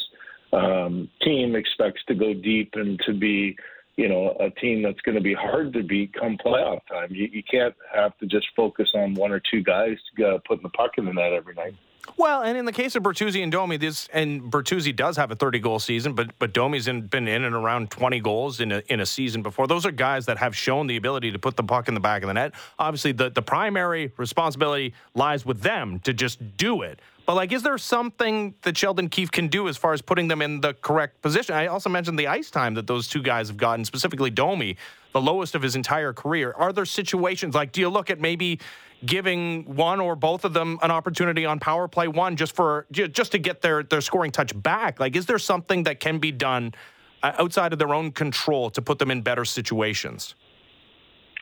um, 0.52 1.10
team 1.22 1.56
expects 1.56 2.02
to 2.08 2.16
go 2.16 2.34
deep 2.34 2.72
and 2.74 3.00
to 3.06 3.14
be 3.14 3.56
you 4.00 4.08
know, 4.08 4.34
a 4.40 4.50
team 4.50 4.82
that's 4.82 5.02
going 5.02 5.16
to 5.16 5.22
be 5.22 5.34
hard 5.34 5.74
to 5.74 5.84
beat 5.84 6.14
come 6.14 6.38
playoff 6.38 6.80
time. 6.88 7.10
You, 7.12 7.28
you 7.34 7.44
can't 7.44 7.76
have 7.94 8.18
to 8.20 8.26
just 8.26 8.48
focus 8.56 8.88
on 8.96 9.14
one 9.14 9.34
or 9.34 9.42
two 9.52 9.62
guys 9.62 9.98
to 10.10 10.22
go 10.22 10.40
putting 10.48 10.64
the 10.64 10.70
puck 10.70 10.92
in 10.98 11.04
the 11.04 11.12
net 11.12 11.34
every 11.34 11.54
night. 11.54 11.76
Well, 12.16 12.42
and 12.42 12.58
in 12.58 12.64
the 12.64 12.72
case 12.72 12.96
of 12.96 13.04
Bertuzzi 13.04 13.44
and 13.44 13.52
Domi, 13.52 13.76
this 13.76 14.08
and 14.14 14.44
Bertuzzi 14.44 14.96
does 14.96 15.18
have 15.18 15.32
a 15.32 15.36
30 15.36 15.60
goal 15.60 15.80
season, 15.80 16.14
but 16.14 16.32
but 16.40 16.54
Domi's 16.54 16.88
in, 16.88 17.08
been 17.08 17.28
in 17.28 17.44
and 17.44 17.54
around 17.54 17.92
20 17.92 18.22
goals 18.22 18.62
in 18.62 18.72
a 18.72 18.82
in 18.88 19.02
a 19.02 19.06
season 19.06 19.44
before. 19.44 19.68
Those 19.68 19.86
are 19.86 19.92
guys 19.92 20.26
that 20.28 20.38
have 20.38 20.56
shown 20.56 20.88
the 20.88 20.96
ability 20.96 21.34
to 21.34 21.40
put 21.40 21.58
the 21.58 21.64
puck 21.64 21.90
in 21.90 21.94
the 21.94 22.00
back 22.00 22.24
of 22.24 22.28
the 22.28 22.34
net. 22.34 22.54
Obviously, 22.80 23.12
the 23.12 23.30
the 23.30 23.42
primary 23.42 24.14
responsibility 24.16 24.94
lies 25.14 25.46
with 25.46 25.60
them 25.60 26.00
to 26.00 26.14
just 26.14 26.58
do 26.58 26.84
it. 26.84 27.00
But 27.30 27.36
like, 27.36 27.52
is 27.52 27.62
there 27.62 27.78
something 27.78 28.56
that 28.64 28.76
Sheldon 28.76 29.08
Keefe 29.08 29.30
can 29.30 29.50
do 29.50 29.68
as 29.68 29.78
far 29.78 29.94
as 29.94 30.02
putting 30.02 30.28
them 30.30 30.42
in 30.42 30.62
the 30.62 30.74
correct 30.74 31.22
position? 31.22 31.54
I 31.54 31.68
also 31.68 31.88
mentioned 31.88 32.18
the 32.18 32.26
ice 32.26 32.50
time 32.50 32.74
that 32.74 32.88
those 32.88 33.08
two 33.08 33.22
guys 33.22 33.50
have 33.50 33.58
gotten, 33.58 33.86
specifically 33.86 34.32
Domi, 34.32 34.78
the 35.14 35.22
lowest 35.22 35.54
of 35.54 35.62
his 35.62 35.76
entire 35.76 36.12
career. 36.12 36.56
Are 36.58 36.74
there 36.74 36.86
situations 36.86 37.54
like, 37.54 37.72
do 37.72 37.82
you 37.82 37.90
look 37.90 38.10
at 38.10 38.20
maybe 38.20 38.60
giving 39.06 39.76
one 39.76 40.00
or 40.00 40.16
both 40.16 40.44
of 40.44 40.54
them 40.54 40.80
an 40.82 40.90
opportunity 40.90 41.46
on 41.46 41.60
power 41.60 41.88
play 41.88 42.08
one 42.08 42.36
just 42.36 42.56
for 42.56 42.88
just 42.90 43.32
to 43.34 43.38
get 43.38 43.62
their 43.62 43.84
their 43.84 44.02
scoring 44.02 44.32
touch 44.32 44.60
back? 44.64 45.00
Like, 45.00 45.16
is 45.16 45.28
there 45.28 45.38
something 45.38 45.84
that 45.84 46.00
can 46.00 46.18
be 46.18 46.32
done 46.32 46.74
uh, 47.22 47.34
outside 47.38 47.74
of 47.74 47.78
their 47.78 47.94
own 47.94 48.12
control 48.12 48.72
to 48.72 48.82
put 48.82 48.98
them 48.98 49.12
in 49.12 49.22
better 49.22 49.46
situations? 49.46 50.34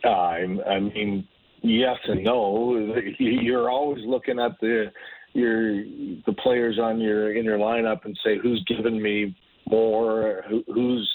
Uh, 0.03 0.09
I 0.09 0.45
mean, 0.81 1.25
yes 1.61 1.95
and 2.09 2.25
no. 2.25 2.75
You're 3.19 3.69
always 3.69 4.03
looking 4.05 4.37
at 4.37 4.59
the 4.59 4.91
your 5.37 5.83
the 6.25 6.33
players 6.43 6.79
on 6.79 6.99
your 6.99 7.35
in 7.35 7.45
your 7.45 7.57
lineup 7.57 8.05
and 8.05 8.17
say 8.23 8.37
who's 8.41 8.63
given 8.67 9.01
me 9.01 9.35
more, 9.69 10.43
who, 10.49 10.63
who's 10.73 11.09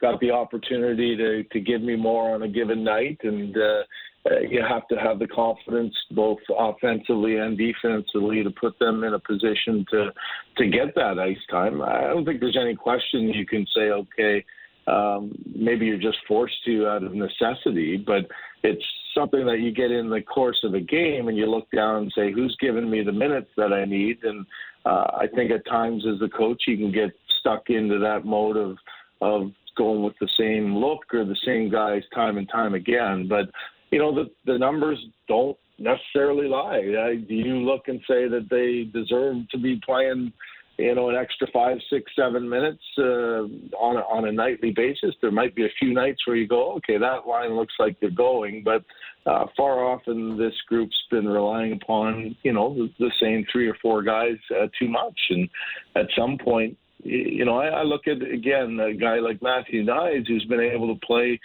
got 0.00 0.20
the 0.20 0.30
opportunity 0.30 1.16
to 1.16 1.42
to 1.44 1.60
give 1.60 1.82
me 1.82 1.96
more 1.96 2.34
on 2.34 2.42
a 2.42 2.48
given 2.48 2.84
night, 2.84 3.18
and 3.22 3.56
uh, 3.56 3.82
uh, 4.30 4.40
you 4.48 4.62
have 4.66 4.86
to 4.88 4.96
have 4.96 5.18
the 5.18 5.26
confidence 5.26 5.94
both 6.12 6.38
offensively 6.56 7.36
and 7.36 7.58
defensively 7.58 8.42
to 8.42 8.50
put 8.50 8.78
them 8.78 9.02
in 9.02 9.14
a 9.14 9.18
position 9.18 9.84
to 9.90 10.10
to 10.56 10.68
get 10.68 10.94
that 10.94 11.18
ice 11.18 11.44
time. 11.50 11.82
I 11.82 12.02
don't 12.02 12.24
think 12.24 12.40
there's 12.40 12.58
any 12.60 12.76
question 12.76 13.28
you 13.28 13.46
can 13.46 13.66
say 13.74 13.90
okay. 13.90 14.44
Um, 14.86 15.32
maybe 15.54 15.86
you're 15.86 15.98
just 15.98 16.18
forced 16.26 16.64
to 16.64 16.86
out 16.86 17.02
of 17.02 17.12
necessity, 17.14 17.96
but 17.96 18.26
it's 18.62 18.84
something 19.14 19.46
that 19.46 19.60
you 19.60 19.72
get 19.72 19.90
in 19.90 20.10
the 20.10 20.22
course 20.22 20.58
of 20.64 20.74
a 20.74 20.80
game 20.80 21.28
and 21.28 21.36
you 21.36 21.46
look 21.46 21.70
down 21.74 22.02
and 22.02 22.12
say, 22.16 22.32
who's 22.32 22.56
giving 22.60 22.88
me 22.90 23.02
the 23.02 23.12
minutes 23.12 23.50
that 23.56 23.72
I 23.72 23.84
need? 23.84 24.18
And 24.22 24.46
uh, 24.84 25.06
I 25.18 25.26
think 25.34 25.50
at 25.50 25.66
times 25.66 26.04
as 26.06 26.20
a 26.22 26.28
coach, 26.28 26.62
you 26.66 26.76
can 26.76 26.92
get 26.92 27.10
stuck 27.40 27.70
into 27.70 27.98
that 27.98 28.24
mode 28.24 28.56
of, 28.56 28.76
of 29.20 29.50
going 29.76 30.02
with 30.02 30.14
the 30.20 30.28
same 30.38 30.76
look 30.76 31.02
or 31.12 31.24
the 31.24 31.36
same 31.44 31.70
guys 31.70 32.02
time 32.14 32.38
and 32.38 32.48
time 32.48 32.74
again. 32.74 33.26
But, 33.28 33.50
you 33.90 33.98
know, 33.98 34.14
the, 34.14 34.30
the 34.46 34.58
numbers 34.58 34.98
don't 35.28 35.56
necessarily 35.78 36.48
lie. 36.48 36.82
I, 36.98 37.22
you 37.28 37.56
look 37.58 37.88
and 37.88 38.00
say 38.08 38.28
that 38.28 38.48
they 38.50 38.90
deserve 38.98 39.48
to 39.50 39.58
be 39.58 39.80
playing– 39.84 40.32
you 40.80 40.94
know, 40.94 41.10
an 41.10 41.16
extra 41.16 41.46
five, 41.52 41.78
six, 41.90 42.10
seven 42.16 42.48
minutes 42.48 42.82
uh, 42.98 43.42
on 43.76 43.96
a, 43.96 44.00
on 44.00 44.26
a 44.26 44.32
nightly 44.32 44.72
basis. 44.72 45.14
There 45.20 45.30
might 45.30 45.54
be 45.54 45.64
a 45.64 45.74
few 45.78 45.92
nights 45.92 46.26
where 46.26 46.36
you 46.36 46.48
go, 46.48 46.72
okay, 46.74 46.98
that 46.98 47.26
line 47.26 47.54
looks 47.54 47.74
like 47.78 47.98
they're 48.00 48.10
going, 48.10 48.62
but 48.64 48.84
uh, 49.26 49.46
far 49.56 49.84
often 49.84 50.38
this 50.38 50.54
group's 50.68 50.96
been 51.10 51.28
relying 51.28 51.72
upon 51.72 52.34
you 52.42 52.52
know 52.52 52.74
the, 52.74 52.88
the 52.98 53.12
same 53.20 53.44
three 53.52 53.68
or 53.68 53.76
four 53.82 54.02
guys 54.02 54.36
uh, 54.58 54.66
too 54.78 54.88
much, 54.88 55.18
and 55.30 55.48
at 55.94 56.06
some 56.16 56.38
point, 56.38 56.76
you 57.02 57.44
know, 57.44 57.58
I, 57.58 57.66
I 57.66 57.82
look 57.82 58.06
at 58.06 58.22
again 58.22 58.78
a 58.80 58.94
guy 58.94 59.16
like 59.16 59.42
Matthew 59.42 59.84
Knies 59.84 60.26
who's 60.26 60.44
been 60.44 60.60
able 60.60 60.94
to 60.94 61.06
play 61.06 61.38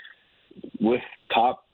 with 0.80 1.02
top 1.34 1.65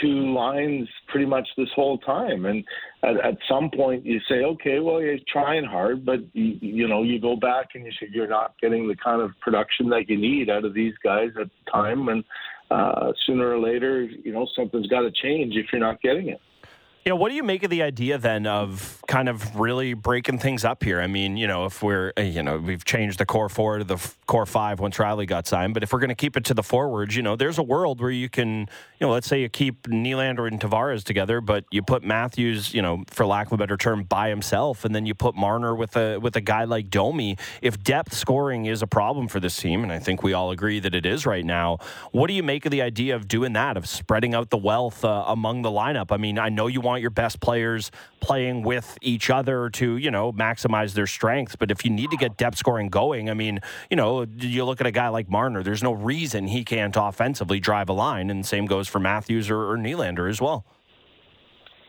two 0.00 0.34
lines 0.34 0.88
pretty 1.08 1.26
much 1.26 1.46
this 1.56 1.68
whole 1.74 1.98
time. 1.98 2.46
And 2.46 2.64
at, 3.02 3.16
at 3.24 3.38
some 3.48 3.70
point, 3.74 4.04
you 4.04 4.20
say, 4.28 4.44
okay, 4.44 4.80
well, 4.80 5.00
you're 5.00 5.18
trying 5.32 5.64
hard, 5.64 6.04
but 6.04 6.20
you, 6.32 6.56
you 6.60 6.88
know, 6.88 7.02
you 7.02 7.20
go 7.20 7.36
back 7.36 7.68
and 7.74 7.84
you 7.84 7.92
say 7.92 8.08
you're 8.12 8.28
not 8.28 8.54
getting 8.60 8.88
the 8.88 8.96
kind 8.96 9.20
of 9.20 9.30
production 9.40 9.88
that 9.90 10.08
you 10.08 10.16
need 10.16 10.50
out 10.50 10.64
of 10.64 10.74
these 10.74 10.94
guys 11.02 11.28
at 11.40 11.48
the 11.48 11.70
time. 11.70 12.08
And 12.08 12.24
uh, 12.70 13.12
sooner 13.26 13.50
or 13.50 13.58
later, 13.58 14.02
you 14.02 14.32
know, 14.32 14.46
something's 14.56 14.86
got 14.88 15.02
to 15.02 15.10
change 15.10 15.54
if 15.56 15.66
you're 15.72 15.80
not 15.80 16.00
getting 16.02 16.28
it. 16.28 16.40
You 17.04 17.10
know, 17.10 17.16
what 17.16 17.28
do 17.28 17.34
you 17.34 17.42
make 17.42 17.62
of 17.62 17.68
the 17.68 17.82
idea 17.82 18.16
then 18.16 18.46
of 18.46 19.02
kind 19.06 19.28
of 19.28 19.60
really 19.60 19.92
breaking 19.92 20.38
things 20.38 20.64
up 20.64 20.82
here? 20.82 21.02
I 21.02 21.06
mean, 21.06 21.36
you 21.36 21.46
know, 21.46 21.66
if 21.66 21.82
we're, 21.82 22.14
uh, 22.16 22.22
you 22.22 22.42
know, 22.42 22.56
we've 22.56 22.82
changed 22.82 23.18
the 23.18 23.26
core 23.26 23.50
four 23.50 23.76
to 23.76 23.84
the 23.84 23.98
core 24.24 24.46
five 24.46 24.80
once 24.80 24.98
Riley 24.98 25.26
got 25.26 25.46
signed, 25.46 25.74
but 25.74 25.82
if 25.82 25.92
we're 25.92 25.98
going 25.98 26.08
to 26.08 26.14
keep 26.14 26.34
it 26.34 26.46
to 26.46 26.54
the 26.54 26.62
forwards, 26.62 27.14
you 27.14 27.22
know, 27.22 27.36
there's 27.36 27.58
a 27.58 27.62
world 27.62 28.00
where 28.00 28.10
you 28.10 28.30
can, 28.30 28.60
you 28.60 29.06
know, 29.06 29.10
let's 29.10 29.26
say 29.26 29.42
you 29.42 29.50
keep 29.50 29.82
Nylander 29.82 30.48
and 30.48 30.58
Tavares 30.58 31.04
together, 31.04 31.42
but 31.42 31.66
you 31.70 31.82
put 31.82 32.02
Matthews, 32.02 32.72
you 32.72 32.80
know, 32.80 33.04
for 33.10 33.26
lack 33.26 33.48
of 33.48 33.52
a 33.52 33.58
better 33.58 33.76
term, 33.76 34.04
by 34.04 34.30
himself, 34.30 34.86
and 34.86 34.94
then 34.94 35.04
you 35.04 35.14
put 35.14 35.34
Marner 35.34 35.74
with 35.74 35.98
a 35.98 36.16
with 36.16 36.36
a 36.36 36.40
guy 36.40 36.64
like 36.64 36.88
Domi. 36.88 37.36
If 37.60 37.82
depth 37.82 38.14
scoring 38.14 38.64
is 38.64 38.80
a 38.80 38.86
problem 38.86 39.28
for 39.28 39.40
this 39.40 39.58
team, 39.58 39.82
and 39.82 39.92
I 39.92 39.98
think 39.98 40.22
we 40.22 40.32
all 40.32 40.52
agree 40.52 40.80
that 40.80 40.94
it 40.94 41.04
is 41.04 41.26
right 41.26 41.44
now, 41.44 41.80
what 42.12 42.28
do 42.28 42.32
you 42.32 42.42
make 42.42 42.64
of 42.64 42.70
the 42.70 42.80
idea 42.80 43.14
of 43.14 43.28
doing 43.28 43.52
that, 43.52 43.76
of 43.76 43.86
spreading 43.86 44.34
out 44.34 44.48
the 44.48 44.56
wealth 44.56 45.04
uh, 45.04 45.24
among 45.26 45.60
the 45.60 45.70
lineup? 45.70 46.10
I 46.10 46.16
mean, 46.16 46.38
I 46.38 46.48
know 46.48 46.66
you 46.66 46.80
want 46.80 46.93
want 46.94 47.02
your 47.02 47.10
best 47.10 47.40
players 47.40 47.90
playing 48.20 48.62
with 48.62 48.96
each 49.02 49.30
other 49.30 49.68
to, 49.70 49.96
you 49.96 50.10
know, 50.10 50.32
maximize 50.32 50.94
their 50.94 51.06
strengths. 51.06 51.56
But 51.56 51.70
if 51.70 51.84
you 51.84 51.90
need 51.90 52.10
to 52.10 52.16
get 52.16 52.36
depth 52.36 52.56
scoring 52.56 52.88
going, 52.88 53.28
I 53.28 53.34
mean, 53.34 53.60
you 53.90 53.96
know, 53.96 54.26
you 54.38 54.64
look 54.64 54.80
at 54.80 54.86
a 54.86 54.92
guy 54.92 55.08
like 55.08 55.28
Marner, 55.28 55.62
there's 55.62 55.82
no 55.82 55.92
reason 55.92 56.46
he 56.46 56.64
can't 56.64 56.94
offensively 56.96 57.58
drive 57.58 57.88
a 57.88 57.92
line. 57.92 58.30
And 58.30 58.46
same 58.46 58.66
goes 58.66 58.86
for 58.86 59.00
Matthews 59.00 59.50
or, 59.50 59.72
or 59.72 59.76
Nylander 59.76 60.30
as 60.30 60.40
well. 60.40 60.64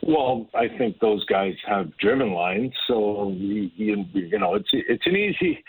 Well, 0.02 0.48
I 0.54 0.68
think 0.78 1.00
those 1.00 1.24
guys 1.26 1.54
have 1.68 1.96
driven 1.98 2.32
lines, 2.34 2.74
so 2.88 3.34
you, 3.36 3.72
you 3.76 4.38
know 4.38 4.54
it's 4.54 4.70
it's 4.72 5.02
an 5.08 5.16
easy 5.16 5.64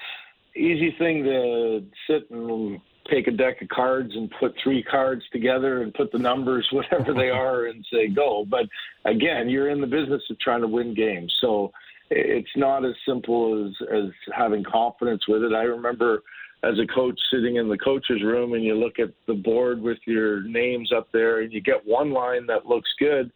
easy 0.54 0.94
thing 0.98 1.24
to 1.24 1.86
sit 2.06 2.30
and 2.30 2.78
take 3.10 3.26
a 3.26 3.32
deck 3.32 3.62
of 3.62 3.68
cards 3.68 4.12
and 4.14 4.30
put 4.38 4.54
three 4.62 4.82
cards 4.82 5.22
together 5.32 5.82
and 5.82 5.94
put 5.94 6.12
the 6.12 6.18
numbers, 6.18 6.66
whatever 6.72 7.14
they 7.14 7.30
are, 7.30 7.66
and 7.66 7.84
say 7.92 8.08
go. 8.08 8.46
But 8.48 8.66
again, 9.04 9.48
you're 9.48 9.70
in 9.70 9.80
the 9.80 9.86
business 9.86 10.22
of 10.30 10.38
trying 10.40 10.62
to 10.62 10.68
win 10.68 10.94
games. 10.94 11.34
So 11.40 11.72
it's 12.10 12.56
not 12.56 12.84
as 12.84 12.94
simple 13.06 13.66
as, 13.66 13.88
as 13.92 14.10
having 14.34 14.64
confidence 14.64 15.26
with 15.28 15.42
it. 15.42 15.52
I 15.52 15.62
remember 15.62 16.22
as 16.62 16.78
a 16.78 16.86
coach 16.86 17.18
sitting 17.30 17.56
in 17.56 17.68
the 17.68 17.78
coach's 17.78 18.22
room 18.22 18.54
and 18.54 18.64
you 18.64 18.74
look 18.74 18.98
at 18.98 19.10
the 19.26 19.34
board 19.34 19.80
with 19.80 19.98
your 20.06 20.42
names 20.42 20.90
up 20.96 21.08
there 21.12 21.40
and 21.40 21.52
you 21.52 21.60
get 21.60 21.86
one 21.86 22.12
line 22.12 22.46
that 22.46 22.66
looks 22.66 22.90
good 22.98 23.30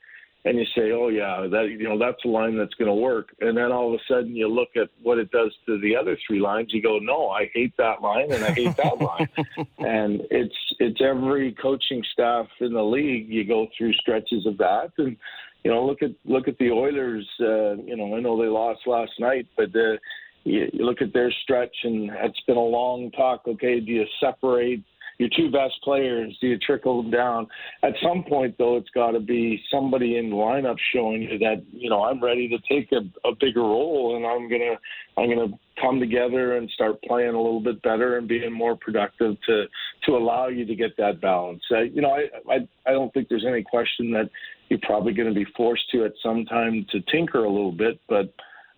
and 0.44 0.59
you 0.59 0.64
say, 0.75 0.92
"Oh 0.92 1.09
yeah, 1.09 1.47
that 1.50 1.68
you 1.70 1.85
know 1.85 1.99
that's 1.99 2.25
a 2.25 2.28
line 2.28 2.56
that's 2.56 2.75
going 2.75 2.88
to 2.88 2.94
work," 2.94 3.35
and 3.40 3.56
then 3.56 3.73
all 3.73 3.92
of 3.92 4.00
a 4.00 4.12
sudden 4.12 4.35
you 4.35 4.49
look 4.49 4.70
at 4.76 4.88
what 5.02 5.18
it 5.18 5.30
does 5.30 5.54
to 5.66 5.78
the 5.80 5.94
other 5.94 6.16
three 6.26 6.40
lines, 6.40 6.73
you 6.73 6.82
go, 6.82 6.99
"No, 6.99 7.28
I 7.28 7.50
hate 7.52 7.76
that 7.76 8.00
line 8.00 8.32
and 8.32 8.44
I 8.44 8.52
hate 8.52 8.76
that 8.76 9.00
line," 9.00 9.28
and 9.78 10.23
it's 10.30 10.56
it's 10.78 11.00
every 11.02 11.52
coaching 11.52 12.02
staff 12.12 12.47
in 12.61 12.73
the 12.73 12.82
league. 12.82 13.28
You 13.28 13.44
go 13.44 13.68
through 13.76 13.92
stretches 13.94 14.47
of 14.47 14.56
that, 14.59 14.92
and 14.99 15.16
you 15.62 15.70
know 15.70 15.85
look 15.85 16.02
at 16.02 16.12
look 16.25 16.49
at 16.49 16.56
the 16.59 16.70
Oilers. 16.70 17.28
Uh, 17.38 17.75
you 17.82 17.97
know 17.97 18.16
I 18.16 18.20
know 18.20 18.40
they 18.40 18.49
lost 18.49 18.87
last 18.87 19.12
night, 19.18 19.47
but 19.56 19.76
uh, 19.76 19.99
you, 20.44 20.70
you 20.73 20.85
look 20.87 21.02
at 21.02 21.12
their 21.12 21.30
stretch, 21.42 21.76
and 21.85 22.11
it's 22.11 22.40
been 22.47 22.56
a 22.56 22.61
long 22.61 23.11
talk. 23.11 23.42
Okay, 23.47 23.80
do 23.80 23.92
you 23.92 24.06
separate? 24.20 24.82
Your 25.20 25.28
two 25.36 25.50
best 25.50 25.74
players, 25.84 26.34
do 26.40 26.46
you 26.46 26.58
trickle 26.58 27.02
them 27.02 27.10
down? 27.10 27.46
At 27.82 27.92
some 28.02 28.24
point, 28.26 28.56
though, 28.56 28.78
it's 28.78 28.88
got 28.94 29.10
to 29.10 29.20
be 29.20 29.62
somebody 29.70 30.16
in 30.16 30.30
the 30.30 30.36
lineup 30.36 30.76
showing 30.94 31.20
you 31.20 31.38
that 31.40 31.62
you 31.72 31.90
know 31.90 32.02
I'm 32.04 32.24
ready 32.24 32.48
to 32.48 32.56
take 32.72 32.90
a, 32.92 33.28
a 33.28 33.34
bigger 33.38 33.60
role, 33.60 34.16
and 34.16 34.24
I'm 34.26 34.48
gonna 34.48 34.78
I'm 35.18 35.28
gonna 35.28 35.52
come 35.78 36.00
together 36.00 36.56
and 36.56 36.70
start 36.70 37.02
playing 37.02 37.34
a 37.34 37.36
little 37.36 37.60
bit 37.60 37.82
better 37.82 38.16
and 38.16 38.26
being 38.26 38.50
more 38.50 38.76
productive 38.76 39.36
to 39.42 39.66
to 40.06 40.12
allow 40.12 40.48
you 40.48 40.64
to 40.64 40.74
get 40.74 40.96
that 40.96 41.20
balance. 41.20 41.62
Uh, 41.70 41.80
you 41.80 42.00
know, 42.00 42.12
I, 42.12 42.24
I 42.50 42.68
I 42.86 42.92
don't 42.92 43.12
think 43.12 43.28
there's 43.28 43.46
any 43.46 43.62
question 43.62 44.10
that 44.12 44.30
you're 44.70 44.80
probably 44.82 45.12
going 45.12 45.28
to 45.28 45.34
be 45.34 45.46
forced 45.54 45.84
to 45.90 46.06
at 46.06 46.12
some 46.22 46.46
time 46.46 46.86
to 46.92 47.00
tinker 47.12 47.44
a 47.44 47.50
little 47.50 47.72
bit, 47.72 48.00
but. 48.08 48.32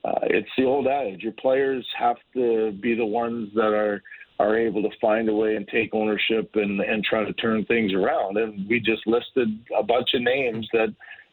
Uh, 0.04 0.18
it's 0.24 0.48
the 0.58 0.64
old 0.64 0.88
adage. 0.88 1.22
Your 1.22 1.30
players 1.34 1.86
have 1.96 2.16
to 2.34 2.72
be 2.82 2.96
the 2.96 3.06
ones 3.06 3.50
that 3.54 3.72
are 3.72 4.02
are 4.42 4.58
able 4.58 4.82
to 4.82 4.90
find 5.00 5.28
a 5.28 5.34
way 5.34 5.54
and 5.54 5.66
take 5.68 5.94
ownership 5.94 6.50
and, 6.54 6.80
and 6.80 7.04
try 7.04 7.24
to 7.24 7.32
turn 7.34 7.64
things 7.66 7.92
around. 7.92 8.36
And 8.36 8.68
we 8.68 8.80
just 8.80 9.06
listed 9.06 9.48
a 9.78 9.82
bunch 9.82 10.08
of 10.14 10.22
names 10.22 10.68
that, 10.72 10.92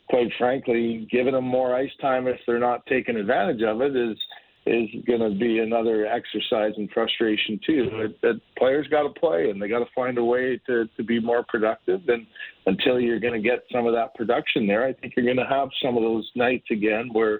quite 0.09 0.29
frankly, 0.37 1.07
giving 1.11 1.33
them 1.33 1.45
more 1.45 1.75
ice 1.75 1.91
time 1.99 2.27
if 2.27 2.39
they're 2.45 2.59
not 2.59 2.85
taking 2.85 3.15
advantage 3.15 3.63
of 3.63 3.81
it 3.81 3.95
is 3.95 4.17
is 4.65 4.87
going 5.07 5.21
to 5.21 5.35
be 5.39 5.59
another 5.59 6.05
exercise 6.05 6.73
in 6.77 6.87
frustration 6.89 7.59
too. 7.65 7.89
That, 7.97 8.15
that 8.21 8.41
players 8.55 8.87
got 8.87 9.03
to 9.03 9.19
play 9.19 9.49
and 9.49 9.59
they 9.59 9.67
got 9.67 9.79
to 9.79 9.89
find 9.95 10.17
a 10.19 10.23
way 10.23 10.59
to 10.67 10.87
to 10.95 11.03
be 11.03 11.19
more 11.19 11.43
productive. 11.47 12.01
And 12.07 12.27
until 12.67 12.99
you're 12.99 13.19
going 13.19 13.41
to 13.41 13.49
get 13.49 13.63
some 13.71 13.87
of 13.87 13.93
that 13.93 14.13
production 14.13 14.67
there, 14.67 14.85
I 14.85 14.93
think 14.93 15.13
you're 15.15 15.25
going 15.25 15.37
to 15.37 15.55
have 15.55 15.69
some 15.83 15.97
of 15.97 16.03
those 16.03 16.29
nights 16.35 16.67
again 16.69 17.09
where 17.13 17.39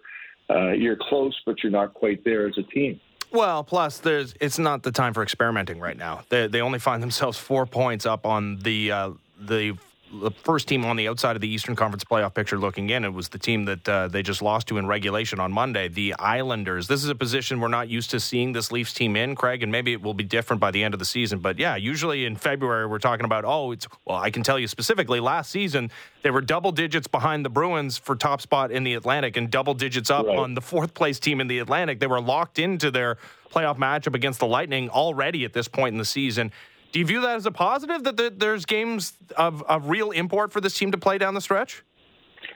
uh, 0.50 0.72
you're 0.72 0.98
close 1.10 1.36
but 1.46 1.62
you're 1.62 1.72
not 1.72 1.94
quite 1.94 2.24
there 2.24 2.48
as 2.48 2.58
a 2.58 2.64
team. 2.74 3.00
Well, 3.32 3.64
plus 3.64 4.00
there's 4.00 4.34
it's 4.40 4.58
not 4.58 4.84
the 4.84 4.92
time 4.92 5.14
for 5.14 5.24
experimenting 5.24 5.80
right 5.80 5.98
now. 5.98 6.22
They 6.30 6.48
they 6.48 6.62
only 6.62 6.80
find 6.80 7.02
themselves 7.02 7.38
four 7.38 7.66
points 7.66 8.06
up 8.06 8.26
on 8.26 8.58
the 8.60 8.92
uh, 8.92 9.12
the 9.40 9.78
the 10.12 10.32
first 10.32 10.68
team 10.68 10.86
on 10.86 10.96
the 10.96 11.08
outside 11.08 11.36
of 11.36 11.42
the 11.42 11.48
Eastern 11.48 11.76
Conference 11.76 12.04
playoff 12.04 12.34
picture 12.34 12.58
looking 12.58 12.90
in. 12.90 13.04
It 13.06 13.14
was 13.14 13.30
the 13.30 13.38
team 13.38 13.66
that 13.66 13.88
uh, 13.88 14.08
they 14.08 14.24
just 14.24 14.42
lost 14.42 14.68
to 14.68 14.78
in 14.78 14.88
regulation 14.88 15.40
on 15.40 15.52
Monday, 15.52 15.88
the 15.88 16.16
Islanders. 16.18 16.88
This 16.88 17.04
is 17.04 17.10
a 17.10 17.16
position 17.16 17.60
we're 17.60 17.68
not 17.68 17.90
used 17.90 18.10
to 18.12 18.20
seeing 18.20 18.54
this 18.54 18.72
Leafs 18.72 18.94
team 18.94 19.16
in, 19.16 19.36
Craig, 19.36 19.62
and 19.64 19.72
maybe 19.72 19.94
it 19.94 20.02
will 20.02 20.14
be 20.14 20.24
different 20.24 20.60
by 20.60 20.72
the 20.72 20.84
end 20.84 20.94
of 20.94 21.00
the 21.00 21.06
season. 21.06 21.40
But 21.40 21.60
yeah, 21.60 21.76
usually 21.76 22.26
in 22.26 22.36
February 22.36 22.88
we're 22.88 23.00
talking 23.00 23.26
about 23.26 23.46
oh, 23.46 23.72
it's 23.72 23.88
well, 24.06 24.18
I 24.18 24.32
can 24.32 24.44
tell 24.44 24.58
you 24.58 24.68
specifically 24.68 25.20
last 25.20 25.52
season 25.52 25.92
they 26.22 26.32
were 26.32 26.42
double 26.42 26.72
digits 26.72 27.08
behind 27.08 27.46
the 27.46 27.50
Bruins 27.50 27.98
for 27.98 28.16
top 28.16 28.42
spot 28.42 28.72
in 28.72 28.84
the 28.84 28.94
Atlantic 28.96 29.38
and 29.38 29.50
double 29.50 29.74
digits 29.74 30.10
up 30.10 30.26
right. 30.26 30.38
on 30.38 30.54
the 30.54 30.62
fourth 30.62 30.94
place 30.94 31.20
team 31.20 31.40
in 31.40 31.48
the 31.48 31.60
Atlantic. 31.60 32.00
They 32.00 32.08
were 32.08 32.22
locked 32.22 32.60
into 32.60 32.92
their 32.92 33.18
playoff 33.52 33.78
matchup 33.78 34.16
against 34.16 34.40
the 34.40 34.48
Lightning 34.48 34.90
already 34.90 35.46
at 35.46 35.54
this 35.54 35.68
point 35.68 35.94
in 35.94 35.98
the 35.98 36.06
season. 36.06 36.52
Do 36.92 37.00
you 37.00 37.06
view 37.06 37.22
that 37.22 37.36
as 37.36 37.46
a 37.46 37.52
positive 37.52 38.04
that 38.04 38.40
there's 38.40 38.66
games 38.66 39.14
of, 39.38 39.62
of 39.64 39.90
real 39.90 40.12
import 40.12 40.52
for 40.52 40.60
this 40.60 40.78
team 40.78 40.92
to 40.92 40.98
play 40.98 41.18
down 41.18 41.34
the 41.34 41.42
stretch? 41.42 41.84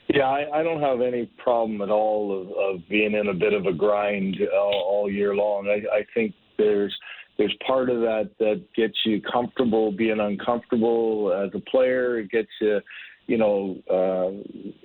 Yeah, 0.09 0.27
I, 0.27 0.59
I 0.59 0.63
don't 0.63 0.81
have 0.81 1.01
any 1.01 1.27
problem 1.37 1.81
at 1.81 1.89
all 1.89 2.41
of, 2.41 2.47
of 2.51 2.89
being 2.89 3.13
in 3.13 3.27
a 3.27 3.33
bit 3.33 3.53
of 3.53 3.65
a 3.65 3.73
grind 3.73 4.37
all, 4.53 4.73
all 4.73 5.11
year 5.11 5.35
long. 5.35 5.67
I, 5.67 5.97
I 5.97 6.05
think 6.13 6.33
there's 6.57 6.95
there's 7.37 7.55
part 7.65 7.89
of 7.89 8.01
that 8.01 8.29
that 8.39 8.63
gets 8.75 8.93
you 9.05 9.21
comfortable 9.21 9.91
being 9.91 10.19
uncomfortable 10.19 11.33
as 11.33 11.49
a 11.55 11.69
player. 11.69 12.19
It 12.19 12.29
gets 12.29 12.49
you, 12.61 12.79
you 13.27 13.37
know, 13.37 13.77
uh, 13.89 14.29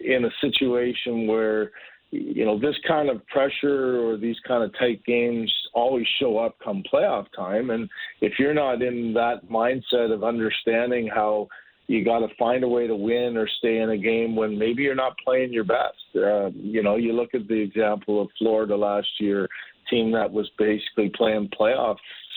in 0.03 0.25
a 0.25 0.31
situation 0.41 1.27
where 1.27 1.73
you 2.11 2.45
know, 2.45 2.59
this 2.59 2.77
kind 2.87 3.11
of 3.11 3.27
pressure 3.27 4.01
or 4.01 4.17
these 4.17 4.37
kind 4.47 4.65
of 4.65 4.73
tight 4.79 5.05
games 5.05 5.53
always 5.75 6.07
show 6.19 6.39
up 6.39 6.57
come 6.63 6.83
playoff 6.93 7.27
time. 7.37 7.71
And 7.71 7.89
if 8.21 8.35
you're 8.39 8.55
not 8.55 8.83
in 8.83 9.13
that 9.15 9.49
mindset 9.51 10.13
of 10.13 10.25
understanding 10.25 11.09
how 11.13 11.49
you 11.87 12.05
got 12.05 12.21
to 12.21 12.29
find 12.39 12.65
a 12.65 12.69
way 12.69 12.87
to 12.87 12.95
win 12.95 13.37
or 13.37 13.49
stay 13.59 13.79
in 13.79 13.91
a 13.91 13.97
game 13.97 14.37
when 14.37 14.59
maybe 14.59 14.83
you're 14.83 14.95
not 14.95 15.17
playing 15.25 15.53
your 15.53 15.65
best. 15.65 15.97
Uh, 16.15 16.51
you 16.51 16.83
know, 16.83 16.97
you 16.97 17.15
look 17.15 17.35
at 17.35 17.49
the 17.49 17.61
example 17.61 18.21
of 18.21 18.29
Florida 18.39 18.77
last 18.77 19.09
year, 19.19 19.49
team 19.91 20.13
that 20.13 20.31
was 20.31 20.51
basically 20.59 21.11
playing 21.17 21.51
playoff 21.59 21.97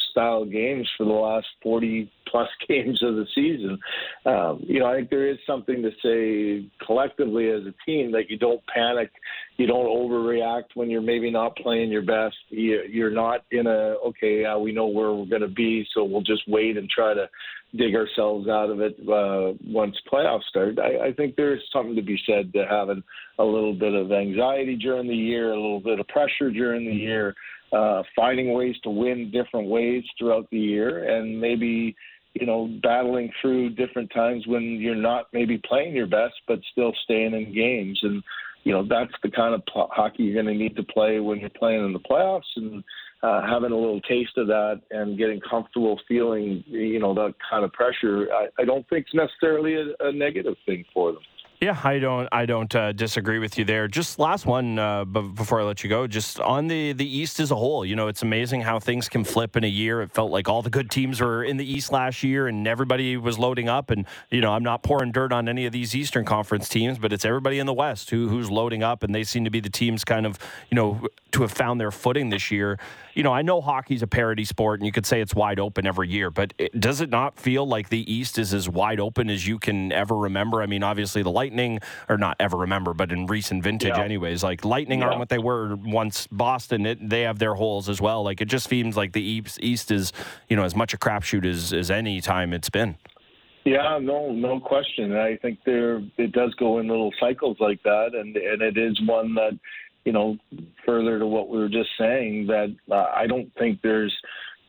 style 0.09 0.45
games 0.45 0.89
for 0.97 1.05
the 1.05 1.11
last 1.11 1.47
40 1.61 2.09
plus 2.31 2.47
games 2.67 3.01
of 3.03 3.15
the 3.15 3.25
season. 3.35 3.77
Um, 4.25 4.63
you 4.63 4.79
know, 4.79 4.87
I 4.87 4.95
think 4.95 5.09
there 5.09 5.29
is 5.29 5.37
something 5.45 5.83
to 5.83 5.91
say 6.03 6.69
collectively 6.85 7.49
as 7.49 7.61
a 7.61 7.73
team 7.85 8.11
that 8.13 8.29
you 8.29 8.37
don't 8.37 8.61
panic, 8.67 9.11
you 9.57 9.67
don't 9.67 9.85
overreact 9.85 10.75
when 10.75 10.89
you're 10.89 11.01
maybe 11.01 11.29
not 11.29 11.55
playing 11.57 11.91
your 11.91 12.01
best. 12.01 12.35
You're 12.49 13.11
not 13.11 13.43
in 13.51 13.67
a 13.67 13.95
okay, 14.07 14.45
uh, 14.45 14.57
we 14.57 14.71
know 14.71 14.87
where 14.87 15.13
we're 15.13 15.25
going 15.25 15.41
to 15.41 15.47
be, 15.47 15.85
so 15.93 16.03
we'll 16.03 16.21
just 16.21 16.43
wait 16.47 16.77
and 16.77 16.89
try 16.89 17.13
to 17.13 17.29
dig 17.75 17.95
ourselves 17.95 18.49
out 18.49 18.69
of 18.69 18.81
it 18.81 18.97
uh, 19.07 19.53
once 19.65 19.95
playoffs 20.11 20.43
start. 20.49 20.77
I, 20.79 21.07
I 21.07 21.13
think 21.13 21.35
there 21.35 21.53
is 21.53 21.61
something 21.71 21.95
to 21.95 22.01
be 22.01 22.19
said 22.25 22.51
to 22.53 22.65
having 22.69 23.01
a 23.39 23.43
little 23.43 23.73
bit 23.73 23.93
of 23.93 24.11
anxiety 24.11 24.75
during 24.75 25.07
the 25.07 25.15
year, 25.15 25.51
a 25.51 25.55
little 25.55 25.79
bit 25.79 25.99
of 25.99 26.07
pressure 26.07 26.51
during 26.51 26.85
the 26.85 26.93
year 26.93 27.35
uh, 27.71 28.03
finding 28.15 28.53
ways 28.53 28.75
to 28.83 28.89
win 28.89 29.31
different 29.31 29.67
ways 29.67 30.03
throughout 30.17 30.49
the 30.51 30.59
year, 30.59 31.17
and 31.17 31.39
maybe 31.39 31.95
you 32.33 32.45
know 32.45 32.69
battling 32.81 33.31
through 33.41 33.71
different 33.71 34.11
times 34.13 34.47
when 34.47 34.63
you're 34.63 34.95
not 34.95 35.27
maybe 35.33 35.61
playing 35.67 35.95
your 35.95 36.07
best, 36.07 36.35
but 36.47 36.59
still 36.71 36.93
staying 37.03 37.33
in 37.33 37.53
games. 37.53 37.99
And 38.03 38.23
you 38.63 38.73
know 38.73 38.85
that's 38.87 39.13
the 39.23 39.31
kind 39.31 39.53
of 39.53 39.63
hockey 39.67 40.23
you're 40.23 40.41
going 40.41 40.53
to 40.53 40.63
need 40.63 40.75
to 40.75 40.83
play 40.83 41.19
when 41.19 41.39
you're 41.39 41.49
playing 41.49 41.83
in 41.83 41.93
the 41.93 41.99
playoffs, 41.99 42.41
and 42.55 42.83
uh, 43.23 43.41
having 43.41 43.71
a 43.71 43.75
little 43.75 44.01
taste 44.01 44.37
of 44.37 44.47
that 44.47 44.81
and 44.91 45.17
getting 45.17 45.39
comfortable 45.41 45.99
feeling 46.07 46.63
you 46.67 46.99
know 46.99 47.13
that 47.13 47.33
kind 47.49 47.63
of 47.63 47.73
pressure. 47.73 48.27
I, 48.31 48.47
I 48.61 48.65
don't 48.65 48.87
think 48.89 49.05
it's 49.07 49.15
necessarily 49.15 49.75
a, 49.75 50.07
a 50.07 50.11
negative 50.11 50.55
thing 50.65 50.85
for 50.93 51.11
them. 51.11 51.21
Yeah, 51.61 51.79
I 51.83 51.99
don't. 51.99 52.27
I 52.31 52.47
don't 52.47 52.73
uh, 52.75 52.91
disagree 52.91 53.37
with 53.37 53.59
you 53.59 53.65
there. 53.65 53.87
Just 53.87 54.17
last 54.17 54.47
one 54.47 54.79
uh, 54.79 55.05
before 55.05 55.61
I 55.61 55.63
let 55.63 55.83
you 55.83 55.91
go. 55.91 56.07
Just 56.07 56.39
on 56.39 56.65
the 56.65 56.93
the 56.93 57.05
East 57.05 57.39
as 57.39 57.51
a 57.51 57.55
whole, 57.55 57.85
you 57.85 57.95
know, 57.95 58.07
it's 58.07 58.23
amazing 58.23 58.61
how 58.61 58.79
things 58.79 59.07
can 59.07 59.23
flip 59.23 59.55
in 59.55 59.63
a 59.63 59.67
year. 59.67 60.01
It 60.01 60.11
felt 60.11 60.31
like 60.31 60.49
all 60.49 60.63
the 60.63 60.71
good 60.71 60.89
teams 60.89 61.21
were 61.21 61.43
in 61.43 61.57
the 61.57 61.71
East 61.71 61.91
last 61.91 62.23
year, 62.23 62.47
and 62.47 62.67
everybody 62.67 63.15
was 63.15 63.37
loading 63.37 63.69
up. 63.69 63.91
And 63.91 64.07
you 64.31 64.41
know, 64.41 64.53
I'm 64.53 64.63
not 64.63 64.81
pouring 64.81 65.11
dirt 65.11 65.31
on 65.31 65.47
any 65.47 65.67
of 65.67 65.71
these 65.71 65.95
Eastern 65.95 66.25
Conference 66.25 66.67
teams, 66.67 66.97
but 66.97 67.13
it's 67.13 67.25
everybody 67.25 67.59
in 67.59 67.67
the 67.67 67.75
West 67.75 68.09
who 68.09 68.27
who's 68.27 68.49
loading 68.49 68.81
up, 68.81 69.03
and 69.03 69.13
they 69.13 69.23
seem 69.23 69.43
to 69.43 69.51
be 69.51 69.59
the 69.59 69.69
teams 69.69 70.03
kind 70.03 70.25
of 70.25 70.39
you 70.71 70.75
know 70.75 71.07
to 71.33 71.43
have 71.43 71.51
found 71.51 71.79
their 71.79 71.91
footing 71.91 72.31
this 72.31 72.49
year. 72.49 72.79
You 73.13 73.23
know, 73.23 73.33
I 73.33 73.41
know 73.41 73.61
hockey's 73.61 74.01
a 74.01 74.07
parity 74.07 74.45
sport, 74.45 74.79
and 74.79 74.85
you 74.85 74.91
could 74.91 75.05
say 75.05 75.21
it's 75.21 75.35
wide 75.35 75.59
open 75.59 75.85
every 75.85 76.07
year, 76.07 76.29
but 76.29 76.53
it, 76.57 76.79
does 76.79 77.01
it 77.01 77.09
not 77.09 77.39
feel 77.39 77.67
like 77.67 77.89
the 77.89 78.11
East 78.11 78.37
is 78.37 78.53
as 78.53 78.69
wide 78.69 78.99
open 78.99 79.29
as 79.29 79.47
you 79.47 79.59
can 79.59 79.91
ever 79.91 80.15
remember? 80.15 80.61
I 80.61 80.65
mean, 80.65 80.83
obviously 80.83 81.23
the 81.23 81.31
Lightning, 81.31 81.79
or 82.09 82.17
not 82.17 82.37
ever 82.39 82.57
remember, 82.57 82.93
but 82.93 83.11
in 83.11 83.25
recent 83.25 83.63
vintage, 83.63 83.97
yeah. 83.97 84.03
anyways. 84.03 84.43
Like 84.43 84.63
Lightning 84.63 84.99
yeah. 84.99 85.07
aren't 85.07 85.19
what 85.19 85.29
they 85.29 85.39
were 85.39 85.75
once. 85.75 86.27
Boston, 86.31 86.85
it, 86.85 87.09
they 87.09 87.21
have 87.21 87.39
their 87.39 87.55
holes 87.55 87.89
as 87.89 87.99
well. 87.99 88.23
Like 88.23 88.41
it 88.41 88.47
just 88.47 88.69
seems 88.69 88.95
like 88.95 89.13
the 89.13 89.21
East, 89.21 89.59
East 89.61 89.91
is, 89.91 90.13
you 90.49 90.55
know, 90.55 90.63
as 90.63 90.75
much 90.75 90.93
a 90.93 90.97
crapshoot 90.97 91.45
as 91.45 91.73
as 91.73 91.91
any 91.91 92.21
time 92.21 92.53
it's 92.53 92.69
been. 92.69 92.97
Yeah, 93.63 93.99
no, 94.01 94.31
no 94.31 94.59
question. 94.59 95.15
I 95.15 95.37
think 95.37 95.59
there 95.65 96.01
it 96.17 96.31
does 96.31 96.53
go 96.55 96.79
in 96.79 96.87
little 96.87 97.13
cycles 97.19 97.57
like 97.59 97.81
that, 97.83 98.15
and 98.15 98.35
and 98.35 98.61
it 98.61 98.77
is 98.77 98.99
one 99.05 99.35
that, 99.35 99.57
you 100.05 100.11
know, 100.11 100.37
further 100.85 101.19
to 101.19 101.27
what 101.27 101.49
we 101.49 101.59
were 101.59 101.69
just 101.69 101.89
saying, 101.97 102.47
that 102.47 102.75
uh, 102.91 103.07
I 103.15 103.27
don't 103.27 103.51
think 103.57 103.79
there's 103.81 104.13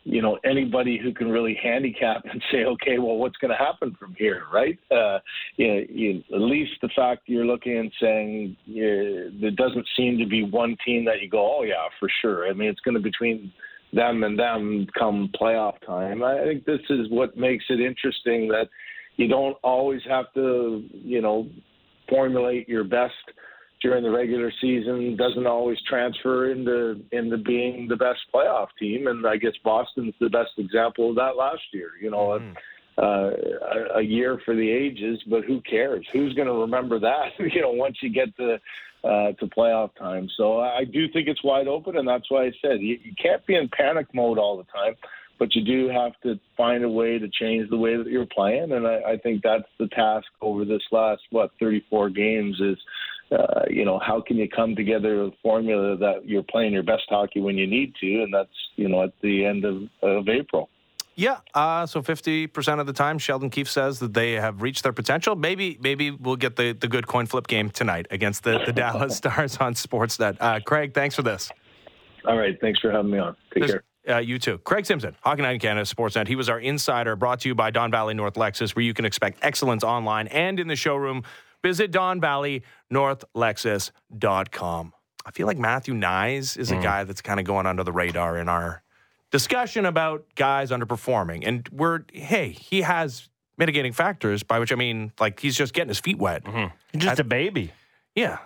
you 0.05 0.21
know 0.21 0.37
anybody 0.45 0.99
who 1.01 1.15
can 1.15 1.31
really 1.31 1.59
handicap 1.63 2.25
and 2.31 2.43
say, 2.51 2.65
okay, 2.65 2.99
well, 2.99 3.17
what's 3.17 3.37
going 3.37 3.51
to 3.51 3.57
happen 3.57 3.97
from 3.99 4.15
here, 4.19 4.45
right? 4.53 4.79
Uh, 4.91 5.19
you, 5.57 5.87
you, 5.89 6.23
at 6.35 6.41
least 6.41 6.73
the 6.83 6.91
fact 6.95 7.23
you're 7.27 7.47
looking 7.47 7.79
and 7.79 7.93
saying 8.01 8.57
you, 8.67 9.33
there 9.41 9.51
doesn't 9.51 9.87
seem 9.97 10.19
to 10.19 10.27
be 10.27 10.45
one 10.45 10.77
team 10.85 11.05
that 11.05 11.21
you 11.21 11.29
go, 11.29 11.59
oh 11.59 11.63
yeah, 11.63 11.89
for 11.99 12.09
sure. 12.21 12.49
I 12.49 12.53
mean, 12.53 12.69
it's 12.69 12.81
going 12.81 12.95
to 12.95 13.01
be 13.01 13.11
between 13.11 13.53
them 13.93 14.25
and 14.25 14.39
them 14.39 14.87
come 14.99 15.31
playoff 15.41 15.75
time. 15.87 16.23
I 16.23 16.43
think 16.45 16.65
this 16.65 16.81
is 16.89 17.11
what 17.11 17.37
makes 17.37 17.65
it 17.69 17.81
interesting 17.81 18.49
that 18.49 18.69
you 19.17 19.29
don't 19.29 19.57
always 19.63 20.01
have 20.09 20.33
to, 20.35 20.83
you 20.93 21.21
know, 21.21 21.47
formulate 22.09 22.69
your 22.69 22.85
best 22.85 23.13
during 23.83 24.05
the 24.05 24.11
regular 24.11 24.53
season 24.61 25.17
doesn't 25.17 25.47
always 25.47 25.79
transfer 25.89 26.51
into 26.51 27.03
into 27.13 27.37
being 27.37 27.89
the 27.89 27.97
best 27.97 28.21
playoff 28.33 28.69
team. 28.79 29.07
And 29.09 29.27
I 29.27 29.37
guess 29.37 29.53
Boston's 29.65 30.15
the 30.21 30.31
best 30.31 30.53
example 30.59 31.11
of 31.11 31.17
that 31.17 31.37
last 31.37 31.63
year. 31.73 31.91
You 32.01 32.11
know, 32.11 32.41
mm-hmm. 32.41 32.53
uh, 32.99 33.95
a, 33.95 33.99
a 33.99 34.03
year 34.03 34.41
for 34.45 34.55
the 34.55 34.71
ages, 34.71 35.21
but 35.29 35.45
who 35.45 35.61
cares? 35.63 36.07
Who's 36.13 36.35
going 36.35 36.49
to 36.49 36.55
remember 36.55 36.99
that? 37.01 37.31
you 37.39 37.61
know, 37.61 37.73
once 37.73 37.97
you 38.03 38.11
get 38.11 38.37
to 38.37 38.59
uh, 39.05 39.33
to 39.33 39.47
playoff 39.47 39.91
time. 39.97 40.29
So 40.37 40.61
I 40.61 40.85
do 40.85 41.09
think 41.13 41.29
it's 41.29 41.43
wide 41.43 41.67
open, 41.67 41.97
and 41.97 42.07
that's 42.07 42.31
why 42.31 42.45
I 42.45 42.53
said 42.63 42.81
you, 42.81 42.99
you 43.03 43.13
can't 43.21 43.45
be 43.47 43.57
in 43.57 43.69
panic 43.77 44.07
mode 44.15 44.39
all 44.39 44.57
the 44.57 44.65
time, 44.65 44.95
but 45.39 45.55
you 45.55 45.65
do 45.65 45.89
have 45.89 46.13
to 46.23 46.39
find 46.57 46.85
a 46.85 46.89
way 46.89 47.19
to 47.19 47.29
change 47.29 47.69
the 47.69 47.77
way 47.77 47.97
that 47.97 48.07
you're 48.07 48.27
playing, 48.27 48.71
and 48.71 48.87
I, 48.87 49.01
I 49.13 49.17
think 49.17 49.43
that's 49.43 49.69
the 49.81 49.89
task 49.89 50.27
over 50.41 50.65
this 50.65 50.83
last 50.93 51.23
what 51.31 51.51
34 51.59 52.11
games 52.11 52.61
is. 52.61 52.79
Uh, 53.33 53.63
you 53.71 53.85
know, 53.85 53.99
how 53.99 54.21
can 54.21 54.37
you 54.37 54.49
come 54.49 54.77
together 54.77 55.25
with 55.25 55.33
a 55.33 55.37
formula 55.43 55.97
that 55.97 56.29
you're 56.29 56.43
playing 56.43 56.73
your 56.73 56.83
best 56.83 57.05
hockey 57.09 57.41
when 57.41 57.57
you 57.57 57.67
need 57.67 57.95
to, 58.01 58.23
and 58.23 58.33
that's 58.33 58.51
you 58.77 58.89
know 58.89 59.03
at 59.03 59.13
the 59.23 59.45
end 59.45 59.65
of, 59.65 59.83
of 60.03 60.29
April. 60.29 60.69
Yeah. 61.15 61.39
Uh, 61.55 61.85
so 61.87 62.03
50% 62.03 62.81
of 62.81 62.87
the 62.87 62.93
time, 62.93 63.19
Sheldon 63.19 63.51
Keefe 63.51 63.69
says 63.69 63.99
that 63.99 64.15
they 64.15 64.33
have 64.33 64.63
reached 64.63 64.83
their 64.83 64.93
potential. 64.93 65.37
Maybe 65.37 65.79
maybe 65.81 66.11
we'll 66.11 66.37
get 66.37 66.57
the, 66.57 66.73
the 66.73 66.89
good 66.89 67.07
coin 67.07 67.27
flip 67.27 67.47
game 67.47 67.71
tonight 67.71 68.07
against 68.11 68.45
the, 68.45 68.63
the 68.65 68.73
Dallas 68.75 69.17
Stars 69.17 69.59
on 69.59 69.75
Sportsnet. 69.75 70.37
Uh, 70.41 70.61
Craig, 70.61 70.95
thanks 70.95 71.15
for 71.15 71.23
this. 71.23 71.51
All 72.27 72.39
right. 72.39 72.59
Thanks 72.61 72.81
for 72.81 72.91
having 72.91 73.11
me 73.11 73.19
on. 73.19 73.37
Take 73.53 73.67
care. 73.67 73.83
Uh, 74.09 74.19
you 74.19 74.39
too. 74.39 74.59
Craig 74.59 74.85
Simpson, 74.85 75.15
Hockey 75.21 75.43
Night 75.43 75.53
in 75.53 75.61
Canada, 75.61 75.87
Sportsnet. 75.87 76.27
He 76.27 76.35
was 76.35 76.49
our 76.49 76.59
insider 76.59 77.15
brought 77.15 77.41
to 77.41 77.49
you 77.49 77.55
by 77.55 77.71
Don 77.71 77.91
Valley 77.91 78.15
North 78.15 78.35
Lexus, 78.35 78.75
where 78.75 78.85
you 78.85 78.95
can 78.95 79.05
expect 79.05 79.39
excellence 79.43 79.85
online 79.85 80.27
and 80.29 80.59
in 80.59 80.67
the 80.67 80.75
showroom. 80.75 81.23
Visit 81.63 81.91
Don 81.91 82.21
Valley 82.21 82.63
North 82.91 83.25
I 85.25 85.31
feel 85.31 85.47
like 85.47 85.59
Matthew 85.59 85.95
Knies 85.95 86.59
is 86.59 86.71
a 86.71 86.77
mm. 86.77 86.83
guy 86.83 87.05
that's 87.05 87.23
kind 87.23 87.39
of 87.39 87.47
going 87.47 87.67
under 87.67 87.85
the 87.85 87.93
radar 87.93 88.37
in 88.39 88.49
our 88.49 88.83
discussion 89.31 89.87
about 89.87 90.25
guys 90.35 90.71
underperforming. 90.71 91.47
And 91.47 91.69
we're, 91.71 92.01
hey, 92.13 92.51
he 92.51 92.83
has 92.83 93.29
mitigating 93.57 93.93
factors, 93.93 94.43
by 94.43 94.59
which 94.59 94.73
I 94.73 94.77
mean, 94.77 95.13
like, 95.21 95.41
he's 95.41 95.57
just 95.57 95.75
getting 95.75 95.89
his 95.89 96.01
feet 96.01 96.19
wet. 96.19 96.45
Mm-hmm. 96.45 96.99
Just 96.99 97.21
I, 97.21 97.23
a 97.23 97.25
baby. 97.25 97.73
Yeah. 98.15 98.39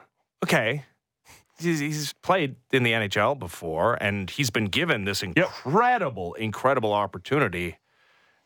Okay. 0.44 0.84
He's, 1.58 1.78
he's, 1.78 2.12
played 2.12 2.56
in 2.70 2.82
the 2.82 2.92
NHL 2.92 3.38
before, 3.38 3.94
and 3.94 4.28
he's 4.28 4.50
been 4.50 4.66
given 4.66 5.06
this 5.06 5.22
incredible, 5.22 6.34
yep. 6.36 6.44
incredible 6.44 6.92
opportunity. 6.92 7.78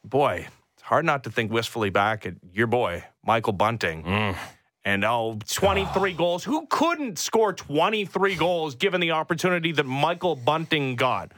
Boy, 0.04 0.46
it's 0.74 0.82
hard 0.82 1.04
not 1.04 1.24
to 1.24 1.30
think 1.30 1.50
wistfully 1.50 1.90
back 1.90 2.24
at 2.24 2.34
your 2.52 2.68
boy, 2.68 3.04
Michael 3.24 3.52
Bunting. 3.52 4.04
Mm. 4.04 4.36
And 4.84 5.04
oh, 5.04 5.38
23 5.46 6.14
goals. 6.14 6.44
Who 6.44 6.66
couldn't 6.68 7.18
score 7.18 7.52
23 7.52 8.34
goals 8.36 8.74
given 8.74 9.00
the 9.00 9.10
opportunity 9.10 9.72
that 9.72 9.84
Michael 9.84 10.36
Bunting 10.36 10.96
got? 10.96 11.32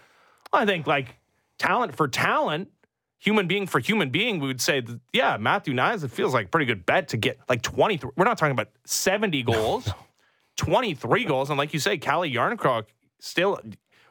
I 0.52 0.64
think 0.64 0.86
like 0.86 1.16
talent 1.58 1.96
for 1.96 2.06
talent, 2.06 2.70
human 3.18 3.46
being 3.46 3.66
for 3.66 3.80
human 3.80 4.10
being, 4.10 4.38
we 4.38 4.46
would 4.46 4.60
say, 4.60 4.80
that, 4.80 5.00
yeah, 5.12 5.36
Matthew 5.38 5.74
Knies, 5.74 6.04
it 6.04 6.10
feels 6.10 6.34
like 6.34 6.46
a 6.46 6.48
pretty 6.48 6.66
good 6.66 6.86
bet 6.86 7.08
to 7.08 7.16
get 7.16 7.38
like 7.48 7.62
23. 7.62 8.10
We're 8.16 8.24
not 8.24 8.38
talking 8.38 8.52
about 8.52 8.68
70 8.84 9.42
goals, 9.44 9.88
23 10.56 11.24
goals. 11.24 11.50
And 11.50 11.58
like 11.58 11.72
you 11.72 11.80
say, 11.80 11.98
Calle 11.98 12.28
Jarnkrok 12.28 12.86
still, 13.18 13.60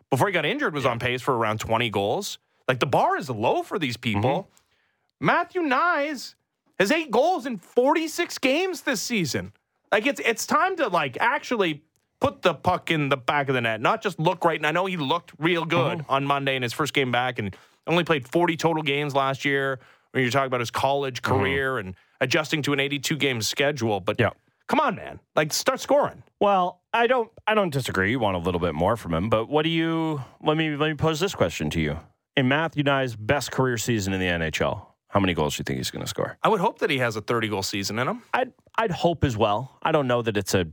before 0.09 0.27
he 0.27 0.33
got 0.33 0.45
injured, 0.45 0.73
was 0.73 0.85
on 0.85 0.99
pace 0.99 1.21
for 1.21 1.37
around 1.37 1.59
20 1.59 1.89
goals. 1.89 2.37
Like 2.67 2.79
the 2.79 2.85
bar 2.85 3.17
is 3.17 3.29
low 3.29 3.63
for 3.63 3.79
these 3.79 3.97
people. 3.97 4.43
Mm-hmm. 4.43 5.25
Matthew 5.25 5.61
Knies 5.61 6.35
has 6.81 6.91
eight 6.91 7.11
goals 7.11 7.45
in 7.45 7.57
46 7.57 8.37
games 8.39 8.81
this 8.81 9.01
season. 9.01 9.53
Like 9.91 10.07
it's 10.07 10.19
it's 10.21 10.45
time 10.45 10.75
to 10.77 10.87
like 10.87 11.17
actually 11.19 11.83
put 12.19 12.41
the 12.41 12.53
puck 12.53 12.91
in 12.91 13.09
the 13.09 13.17
back 13.17 13.49
of 13.49 13.55
the 13.55 13.61
net, 13.61 13.81
not 13.81 14.01
just 14.01 14.19
look 14.19 14.45
right. 14.45 14.57
And 14.57 14.65
I 14.65 14.71
know 14.71 14.85
he 14.85 14.97
looked 14.97 15.31
real 15.37 15.65
good 15.65 15.99
mm-hmm. 15.99 16.11
on 16.11 16.25
Monday 16.25 16.55
in 16.55 16.63
his 16.63 16.73
first 16.73 16.93
game 16.93 17.11
back 17.11 17.39
and 17.39 17.55
only 17.87 18.03
played 18.03 18.27
40 18.27 18.57
total 18.57 18.83
games 18.83 19.15
last 19.15 19.43
year 19.43 19.79
when 20.11 20.23
you're 20.23 20.31
talking 20.31 20.47
about 20.47 20.59
his 20.59 20.71
college 20.71 21.21
mm-hmm. 21.21 21.39
career 21.39 21.73
mm-hmm. 21.73 21.87
and 21.89 21.95
adjusting 22.19 22.61
to 22.63 22.73
an 22.73 22.79
82 22.79 23.15
game 23.17 23.41
schedule. 23.41 23.99
But 23.99 24.19
yeah. 24.19 24.31
come 24.67 24.79
on, 24.79 24.95
man. 24.95 25.19
Like 25.35 25.51
start 25.53 25.79
scoring. 25.79 26.23
Well, 26.39 26.81
I 26.93 27.07
don't 27.07 27.29
I 27.45 27.53
don't 27.53 27.71
disagree. 27.71 28.11
You 28.11 28.19
want 28.19 28.37
a 28.37 28.39
little 28.39 28.61
bit 28.61 28.73
more 28.73 28.95
from 28.95 29.13
him, 29.13 29.29
but 29.29 29.49
what 29.49 29.63
do 29.63 29.69
you 29.69 30.21
let 30.41 30.57
me 30.57 30.75
let 30.75 30.87
me 30.87 30.95
pose 30.95 31.19
this 31.19 31.35
question 31.35 31.69
to 31.71 31.81
you. 31.81 31.99
In 32.37 32.47
Matthew 32.47 32.83
Knies' 32.83 33.15
best 33.19 33.51
career 33.51 33.77
season 33.77 34.13
in 34.13 34.19
the 34.19 34.25
NHL, 34.25 34.85
how 35.11 35.19
many 35.19 35.33
goals 35.33 35.55
do 35.55 35.61
you 35.61 35.63
think 35.65 35.77
he's 35.77 35.91
going 35.91 36.03
to 36.03 36.07
score? 36.07 36.37
I 36.41 36.47
would 36.49 36.61
hope 36.61 36.79
that 36.79 36.89
he 36.89 36.99
has 36.99 37.17
a 37.17 37.21
30 37.21 37.49
goal 37.49 37.63
season 37.63 37.99
in 37.99 38.07
him. 38.07 38.23
I'd 38.33 38.53
I'd 38.77 38.91
hope 38.91 39.23
as 39.23 39.35
well. 39.35 39.77
I 39.83 39.91
don't 39.91 40.07
know 40.07 40.21
that 40.21 40.37
it's 40.37 40.53
a 40.53 40.67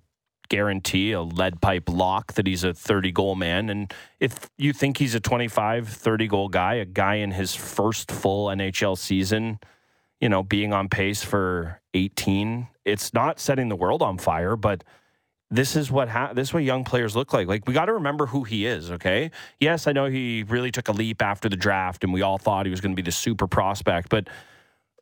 guarantee, 0.49 1.13
a 1.13 1.21
lead 1.21 1.61
pipe 1.61 1.89
lock 1.89 2.35
that 2.35 2.47
he's 2.47 2.65
a 2.65 2.73
30 2.73 3.13
goal 3.13 3.35
man. 3.35 3.69
And 3.69 3.93
if 4.21 4.49
you 4.57 4.73
think 4.73 4.99
he's 4.99 5.15
a 5.15 5.21
25, 5.21 5.89
30 5.89 6.27
goal 6.29 6.49
guy, 6.49 6.75
a 6.75 6.85
guy 6.85 7.17
in 7.17 7.33
his 7.33 7.55
first 7.55 8.11
full 8.11 8.47
NHL 8.47 8.97
season, 8.97 9.59
you 10.21 10.29
know, 10.29 10.43
being 10.43 10.73
on 10.73 10.89
pace 10.89 11.23
for 11.23 11.81
18, 11.95 12.69
it's 12.85 13.13
not 13.13 13.41
setting 13.41 13.69
the 13.69 13.77
world 13.77 14.03
on 14.03 14.19
fire, 14.19 14.57
but 14.57 14.85
this 15.51 15.77
is 15.77 15.91
what 15.91 16.09
ha- 16.09 16.33
this 16.33 16.49
is 16.49 16.55
what 16.55 16.63
young 16.63 16.85
players 16.85 17.17
look 17.17 17.33
like. 17.33 17.49
Like 17.49 17.67
we 17.67 17.73
got 17.75 17.87
to 17.87 17.95
remember 17.95 18.27
who 18.27 18.45
he 18.45 18.67
is. 18.67 18.91
Okay, 18.91 19.31
yes, 19.61 19.87
I 19.87 19.93
know 19.93 20.07
he 20.07 20.45
really 20.45 20.71
took 20.71 20.89
a 20.89 20.93
leap 20.93 21.23
after 21.23 21.49
the 21.49 21.57
draft, 21.57 22.05
and 22.05 22.13
we 22.13 22.23
all 22.23 22.39
thought 22.39 22.67
he 22.67 22.71
was 22.71 22.81
going 22.81 22.93
to 22.93 22.97
be 22.97 23.03
the 23.03 23.13
super 23.13 23.47
prospect. 23.47 24.09
But 24.11 24.29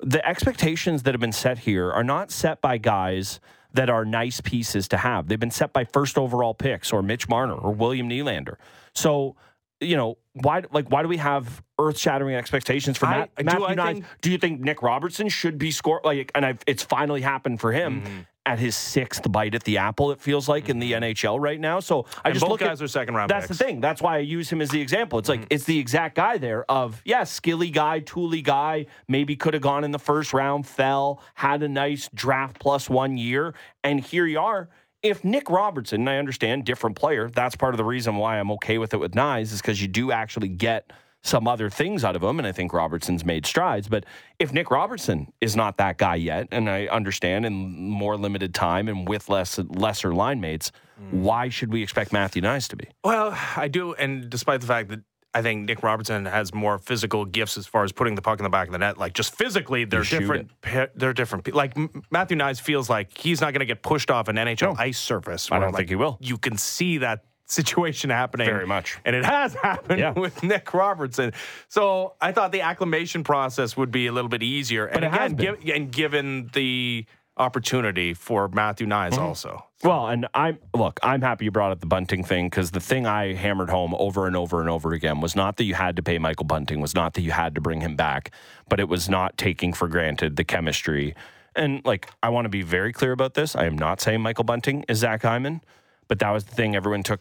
the 0.01 0.27
expectations 0.27 1.03
that 1.03 1.15
have 1.15 1.21
been 1.21 1.33
set 1.33 1.59
here 1.59 1.91
are 1.91 2.05
not 2.05 2.31
set 2.31 2.61
by 2.61 2.79
guys 2.79 3.41
that 3.73 3.91
are 3.91 4.05
nice 4.05 4.41
pieces 4.41 4.89
to 4.89 4.97
have. 4.97 5.29
They've 5.29 5.41
been 5.41 5.51
set 5.51 5.73
by 5.73 5.85
first 5.85 6.17
overall 6.17 6.55
picks 6.55 6.93
or 6.93 7.03
Mitch 7.03 7.29
Marner 7.29 7.55
or 7.55 7.73
William 7.73 8.09
Nylander. 8.09 8.57
So, 8.95 9.37
you 9.81 9.97
know, 9.97 10.17
why 10.35 10.63
like 10.71 10.89
why 10.89 11.03
do 11.03 11.09
we 11.09 11.17
have 11.17 11.63
earth-shattering 11.79 12.37
expectations 12.37 12.99
for 12.99 13.07
Matt, 13.07 13.31
I, 13.37 13.43
Matthew 13.43 13.75
do, 13.75 13.83
think, 13.83 14.05
do 14.23 14.31
you 14.31 14.39
think 14.39 14.61
Nick 14.61 14.81
Robertson 14.83 15.29
should 15.29 15.59
be 15.59 15.71
score 15.73 16.01
like 16.05 16.31
and 16.35 16.47
I've, 16.47 16.61
it's 16.67 16.83
finally 16.85 17.21
happened 17.21 17.61
for 17.61 17.73
him 17.73 18.03
mm-hmm 18.03 18.21
at 18.47 18.61
his 18.61 18.77
sixth 18.77 19.31
bite 19.31 19.55
at 19.55 19.65
the 19.65 19.77
apple. 19.77 20.13
It 20.13 20.21
feels 20.21 20.49
like 20.49 20.69
in 20.69 20.79
the 20.79 20.93
mm-hmm. 20.93 21.05
NHL 21.05 21.41
right 21.41 21.61
now. 21.61 21.81
So 21.81 22.07
I 22.25 22.29
and 22.29 22.35
just 22.35 22.43
both 22.43 22.53
look 22.53 22.61
guys 22.61 22.81
at, 22.81 22.85
are 22.85 22.89
second 22.89 23.15
round. 23.17 23.29
That's 23.29 23.49
picks. 23.49 23.59
the 23.59 23.65
thing. 23.65 23.81
That's 23.81 24.01
why 24.01 24.17
I 24.17 24.21
use 24.21 24.49
him 24.49 24.63
as 24.63 24.71
the 24.71 24.81
example. 24.81 25.19
It's 25.19 25.29
like 25.29 25.41
mm-hmm. 25.41 25.49
it's 25.51 25.65
the 25.65 25.79
exact 25.79 26.15
guy 26.15 26.39
there 26.39 26.65
of 26.71 27.03
yeah, 27.05 27.25
skilly 27.25 27.71
guy, 27.71 27.99
tooly 28.01 28.41
guy. 28.41 28.87
Maybe 29.09 29.35
could 29.37 29.53
have 29.55 29.63
gone 29.63 29.83
in 29.85 29.91
the 29.91 29.99
first 29.99 30.33
round, 30.33 30.67
fell, 30.67 31.21
had 31.35 31.63
a 31.63 31.69
nice 31.69 32.09
draft 32.15 32.61
plus 32.61 32.89
one 32.89 33.19
year, 33.19 33.55
and 33.83 34.01
here 34.01 34.27
you 34.27 34.39
are. 34.39 34.69
If 35.03 35.25
Nick 35.25 35.51
Robertson, 35.51 36.09
I 36.09 36.17
understand 36.19 36.65
different 36.65 36.97
player. 36.97 37.29
That's 37.29 37.55
part 37.55 37.75
of 37.75 37.79
the 37.79 37.85
reason 37.85 38.17
why 38.17 38.39
I'm 38.39 38.51
okay 38.53 38.79
with 38.79 38.95
it 38.95 38.97
with 38.97 39.13
Knies 39.13 39.53
is 39.53 39.61
because 39.61 39.81
you 39.83 39.89
do 39.89 40.11
actually 40.11 40.49
get 40.49 40.93
some 41.27 41.49
other 41.49 41.69
things 41.69 42.05
out 42.05 42.17
of 42.17 42.23
him, 42.23 42.39
and 42.39 42.47
I 42.47 42.53
think 42.53 42.73
Robertson's 42.73 43.25
made 43.25 43.47
strides. 43.47 43.89
But 43.89 44.05
if 44.39 44.53
Nick 44.53 44.71
Robertson 44.71 45.33
is 45.41 45.57
not 45.57 45.77
that 45.79 45.99
guy 45.99 46.17
yet, 46.17 46.49
and 46.51 46.71
I 46.71 46.87
understand 46.87 47.45
in 47.47 47.55
more 47.91 48.17
limited 48.17 48.55
time 48.55 48.89
and 48.89 49.09
with 49.09 49.29
less 49.29 49.59
lesser 49.59 50.15
line 50.15 50.41
mates, 50.41 50.73
mm. 51.01 51.21
why 51.21 51.49
should 51.49 51.73
we 51.73 51.83
expect 51.83 52.13
Matthew 52.13 52.43
Knies 52.43 52.69
to 52.69 52.77
be? 52.77 52.89
Well, 53.05 53.37
I 53.57 53.69
do, 53.69 53.95
and 53.95 54.31
despite 54.31 54.61
the 54.61 54.67
fact 54.67 54.89
that 54.91 55.01
I 55.37 55.43
think 55.43 55.67
Nick 55.67 55.83
Robertson 55.83 56.25
has 56.25 56.55
more 56.55 56.79
physical 56.79 57.27
gifts 57.27 57.59
as 57.59 57.67
far 57.67 57.85
as 57.85 57.93
putting 57.93 58.15
the 58.15 58.23
puck 58.23 58.39
in 58.41 58.45
the 58.45 58.49
back 58.49 58.69
of 58.69 58.73
the 58.73 58.79
net. 58.79 58.97
Like 58.97 59.13
just 59.13 59.35
physically, 59.35 59.85
they're 59.85 60.03
different. 60.03 60.51
They're 60.95 61.13
different. 61.13 61.55
Like 61.55 61.77
Matthew 62.11 62.39
Knies 62.39 62.59
feels 62.59 62.89
like 62.89 63.19
he's 63.19 63.43
not 63.43 63.53
going 63.53 63.61
to 63.61 63.67
get 63.67 63.83
pushed 63.83 64.11
off 64.11 64.29
an 64.29 64.37
NHL 64.37 64.63
no. 64.63 64.77
ice 64.79 64.99
surface. 64.99 65.53
I 65.53 65.59
don't 65.59 65.73
like, 65.73 65.81
think 65.81 65.89
he 65.91 65.95
will. 65.95 66.17
You 66.23 66.39
can 66.39 66.57
see 66.57 66.99
that 66.99 67.25
situation 67.47 68.11
happening. 68.11 68.47
Very 68.47 68.67
much. 68.67 68.99
And 69.05 69.17
it 69.17 69.25
has 69.25 69.55
happened 69.63 70.01
yeah. 70.01 70.13
with 70.13 70.43
Nick 70.43 70.75
Robertson. 70.75 71.33
So 71.69 72.15
I 72.21 72.33
thought 72.33 72.53
the 72.53 72.61
acclimation 72.61 73.25
process 73.25 73.77
would 73.77 73.91
be 73.91 74.07
a 74.07 74.13
little 74.13 74.29
bit 74.29 74.43
easier. 74.43 74.89
But 74.93 75.05
and 75.05 75.15
again, 75.15 75.35
give, 75.35 75.75
and 75.75 75.91
given 75.93 76.51
the 76.53 77.07
opportunity 77.37 78.15
for 78.15 78.49
Matthew 78.49 78.87
Knies 78.87 79.13
mm-hmm. 79.13 79.23
also. 79.23 79.65
Well, 79.83 80.09
and 80.09 80.27
I'm 80.33 80.59
look, 80.75 80.99
I'm 81.03 81.21
happy 81.21 81.45
you 81.45 81.51
brought 81.51 81.71
up 81.71 81.81
the 81.81 81.87
Bunting 81.87 82.25
thing 82.25 82.47
because 82.49 82.71
the 82.71 82.81
thing 82.81 83.07
I 83.07 83.35
hammered 83.35 83.69
home 83.69 83.95
over 83.99 84.27
and 84.27 84.35
over 84.35 84.61
and 84.61 84.71
over 84.71 84.93
again 84.93 85.21
was 85.21 85.37
not 85.37 85.59
that 85.59 85.65
you 85.65 85.75
had 85.75 85.97
to 85.97 86.03
pay 86.03 86.19
Michael 86.19 86.47
Bunting, 86.47 86.81
was 86.81 86.95
not 86.95 87.15
that 87.15 87.23
you 87.23 87.33
had 87.33 87.55
to 87.55 87.61
bring 87.61 87.83
him 87.83 87.95
back, 87.95 88.31
but 88.69 88.81
it 88.81 88.89
was 88.89 89.09
not 89.09 89.37
taking 89.37 89.73
for 89.73 89.87
granted 89.87 90.37
the 90.37 90.45
chemistry. 90.45 91.15
And 91.55 91.85
like, 91.85 92.11
I 92.23 92.31
want 92.31 92.47
to 92.47 92.51
be 92.51 92.63
very 92.63 92.93
clear 92.93 93.13
about 93.13 93.35
this. 93.35 93.55
I 93.55 93.67
am 93.67 93.77
not 93.77 94.01
saying 94.01 94.23
Michael 94.23 94.45
Bunting 94.45 94.85
is 94.89 94.99
Zach 94.99 95.23
Hyman, 95.23 95.61
but 96.09 96.19
that 96.21 96.31
was 96.31 96.45
the 96.45 96.55
thing 96.55 96.75
everyone 96.75 97.03
took 97.03 97.21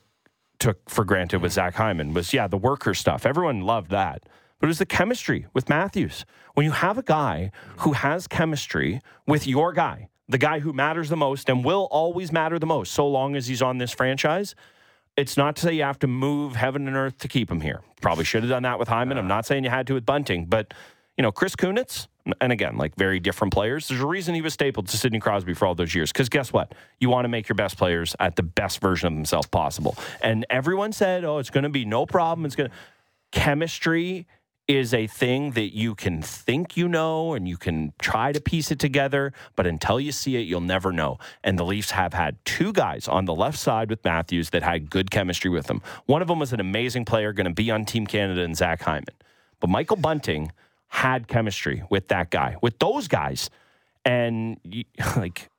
took 0.59 0.89
for 0.89 1.03
granted 1.03 1.41
with 1.41 1.51
mm. 1.51 1.55
Zach 1.55 1.75
Hyman 1.75 2.13
was, 2.13 2.33
yeah, 2.33 2.47
the 2.47 2.57
worker 2.57 2.93
stuff. 2.93 3.25
Everyone 3.25 3.61
loved 3.61 3.91
that. 3.91 4.23
But 4.59 4.67
it 4.67 4.69
was 4.69 4.79
the 4.79 4.85
chemistry 4.85 5.47
with 5.53 5.69
Matthews. 5.69 6.25
When 6.53 6.65
you 6.65 6.71
have 6.71 6.97
a 6.97 7.03
guy 7.03 7.51
who 7.79 7.93
has 7.93 8.27
chemistry 8.27 9.01
with 9.27 9.45
your 9.45 9.73
guy, 9.73 10.09
the 10.27 10.37
guy 10.37 10.59
who 10.59 10.73
matters 10.73 11.09
the 11.09 11.17
most 11.17 11.49
and 11.49 11.63
will 11.63 11.87
always 11.91 12.31
matter 12.31 12.57
the 12.57 12.65
most, 12.65 12.93
so 12.93 13.07
long 13.07 13.35
as 13.35 13.47
he's 13.47 13.61
on 13.61 13.77
this 13.77 13.91
franchise, 13.91 14.55
it's 15.17 15.37
not 15.37 15.55
to 15.57 15.61
say 15.63 15.73
you 15.73 15.83
have 15.83 15.99
to 15.99 16.07
move 16.07 16.55
heaven 16.55 16.87
and 16.87 16.95
earth 16.95 17.17
to 17.19 17.27
keep 17.27 17.49
him 17.49 17.61
here. 17.61 17.81
Probably 18.01 18.25
should 18.25 18.43
have 18.43 18.49
done 18.49 18.63
that 18.63 18.79
with 18.79 18.87
Hyman. 18.87 19.17
I'm 19.17 19.25
uh. 19.25 19.29
not 19.29 19.45
saying 19.45 19.63
you 19.63 19.69
had 19.69 19.87
to 19.87 19.93
with 19.93 20.05
Bunting, 20.05 20.45
but 20.45 20.73
you 21.17 21.21
know, 21.21 21.31
Chris 21.31 21.55
Kunitz, 21.55 22.07
and 22.41 22.51
again, 22.51 22.77
like 22.77 22.95
very 22.95 23.19
different 23.19 23.53
players. 23.53 23.87
There's 23.87 24.01
a 24.01 24.07
reason 24.07 24.35
he 24.35 24.41
was 24.41 24.53
stapled 24.53 24.87
to 24.87 24.97
Sidney 24.97 25.19
Crosby 25.19 25.53
for 25.53 25.65
all 25.67 25.75
those 25.75 25.93
years. 25.93 26.11
Because 26.11 26.29
guess 26.29 26.51
what? 26.51 26.73
You 26.99 27.09
want 27.09 27.25
to 27.25 27.29
make 27.29 27.47
your 27.47 27.55
best 27.55 27.77
players 27.77 28.15
at 28.19 28.35
the 28.35 28.43
best 28.43 28.79
version 28.79 29.07
of 29.07 29.13
themselves 29.13 29.47
possible. 29.47 29.95
And 30.21 30.45
everyone 30.49 30.91
said, 30.91 31.23
"Oh, 31.23 31.37
it's 31.37 31.49
going 31.49 31.63
to 31.63 31.69
be 31.69 31.85
no 31.85 32.05
problem. 32.05 32.45
It's 32.45 32.55
going 32.55 32.69
to 32.69 32.75
chemistry." 33.31 34.27
is 34.67 34.93
a 34.93 35.05
thing 35.05 35.51
that 35.51 35.75
you 35.75 35.93
can 35.93 36.21
think 36.21 36.75
you 36.75 36.87
know 36.87 37.33
and 37.33 37.47
you 37.47 37.55
can 37.57 37.93
try 37.99 38.31
to 38.31 38.41
piece 38.41 38.71
it 38.71 38.79
together, 38.79 39.31
but 39.55 39.67
until 39.67 39.99
you 39.99 40.11
see 40.11 40.37
it, 40.37 40.39
you'll 40.39 40.61
never 40.61 40.91
know. 40.91 41.19
And 41.43 41.59
the 41.59 41.63
Leafs 41.63 41.91
have 41.91 42.13
had 42.13 42.43
two 42.45 42.73
guys 42.73 43.07
on 43.07 43.25
the 43.25 43.35
left 43.35 43.59
side 43.59 43.89
with 43.89 44.03
Matthews 44.03 44.49
that 44.49 44.63
had 44.63 44.89
good 44.89 45.11
chemistry 45.11 45.51
with 45.51 45.67
them. 45.67 45.81
One 46.07 46.21
of 46.21 46.27
them 46.27 46.39
was 46.39 46.51
an 46.51 46.59
amazing 46.59 47.05
player, 47.05 47.31
going 47.31 47.45
to 47.45 47.53
be 47.53 47.69
on 47.69 47.85
Team 47.85 48.07
Canada, 48.07 48.41
and 48.41 48.57
Zach 48.57 48.81
Hyman. 48.81 49.13
But 49.59 49.69
Michael 49.69 49.97
Bunting 49.97 50.51
had 50.95 51.27
chemistry 51.27 51.83
with 51.89 52.07
that 52.07 52.31
guy, 52.31 52.55
with 52.61 52.79
those 52.79 53.09
guys. 53.09 53.49
And 54.05 54.57
like, 55.17 55.49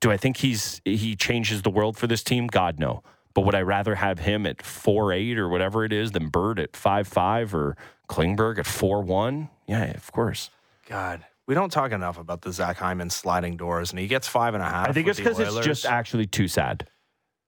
do 0.00 0.12
I 0.12 0.16
think 0.16 0.36
he's 0.36 0.80
he 0.84 1.16
changes 1.16 1.62
the 1.62 1.70
world 1.70 1.96
for 1.96 2.06
this 2.06 2.22
team? 2.22 2.46
God 2.46 2.78
no. 2.78 3.02
But 3.34 3.44
would 3.44 3.54
I 3.54 3.62
rather 3.62 3.96
have 3.96 4.20
him 4.20 4.46
at 4.46 4.62
four 4.62 5.12
eight 5.12 5.38
or 5.38 5.48
whatever 5.48 5.84
it 5.84 5.92
is 5.92 6.12
than 6.12 6.28
Bird 6.28 6.60
at 6.60 6.76
five 6.76 7.08
five 7.08 7.52
or 7.54 7.76
Klingberg 8.08 8.58
at 8.58 8.66
four 8.66 9.02
one? 9.02 9.50
Yeah, 9.66 9.90
of 9.90 10.12
course. 10.12 10.50
God, 10.88 11.24
we 11.46 11.54
don't 11.54 11.70
talk 11.70 11.90
enough 11.90 12.16
about 12.16 12.42
the 12.42 12.52
Zach 12.52 12.76
Hyman 12.76 13.10
sliding 13.10 13.56
doors, 13.56 13.90
and 13.90 13.98
he 13.98 14.06
gets 14.06 14.28
five 14.28 14.54
and 14.54 14.62
a 14.62 14.68
half. 14.68 14.88
I 14.88 14.92
think 14.92 15.08
it's 15.08 15.18
because 15.18 15.40
it's 15.40 15.58
just 15.66 15.84
actually 15.84 16.26
too 16.26 16.46
sad. 16.46 16.88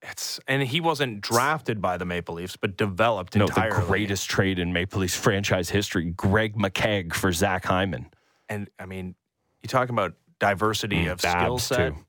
It's 0.02 0.38
and 0.46 0.62
he 0.62 0.80
wasn't 0.80 1.20
drafted 1.20 1.82
by 1.82 1.96
the 1.96 2.04
Maple 2.04 2.36
Leafs, 2.36 2.56
but 2.56 2.76
developed 2.76 3.34
no, 3.34 3.46
entirely. 3.46 3.80
the 3.80 3.86
greatest 3.86 4.30
trade 4.30 4.58
in 4.58 4.72
Maple 4.72 5.00
Leafs 5.00 5.16
franchise 5.16 5.70
history: 5.70 6.10
Greg 6.10 6.56
McKegg 6.56 7.14
for 7.14 7.32
Zach 7.32 7.64
Hyman. 7.64 8.06
And 8.48 8.70
I 8.78 8.86
mean, 8.86 9.16
you 9.62 9.68
talk 9.68 9.88
about 9.88 10.14
diversity 10.38 11.06
mm, 11.06 11.12
of 11.12 11.20
skill 11.20 11.58
set, 11.58 11.94
too. 11.94 12.04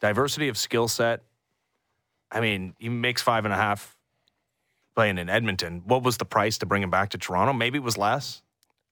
diversity 0.00 0.48
of 0.48 0.56
skill 0.56 0.88
set. 0.88 1.22
I 2.32 2.40
mean, 2.40 2.74
he 2.78 2.88
makes 2.88 3.20
five 3.20 3.44
and 3.44 3.52
a 3.52 3.56
half 3.56 3.96
playing 4.94 5.18
in 5.18 5.28
Edmonton. 5.28 5.82
What 5.84 6.02
was 6.02 6.16
the 6.16 6.24
price 6.24 6.58
to 6.58 6.66
bring 6.66 6.82
him 6.82 6.90
back 6.90 7.10
to 7.10 7.18
Toronto? 7.18 7.52
Maybe 7.52 7.78
it 7.78 7.84
was 7.84 7.98
less. 7.98 8.42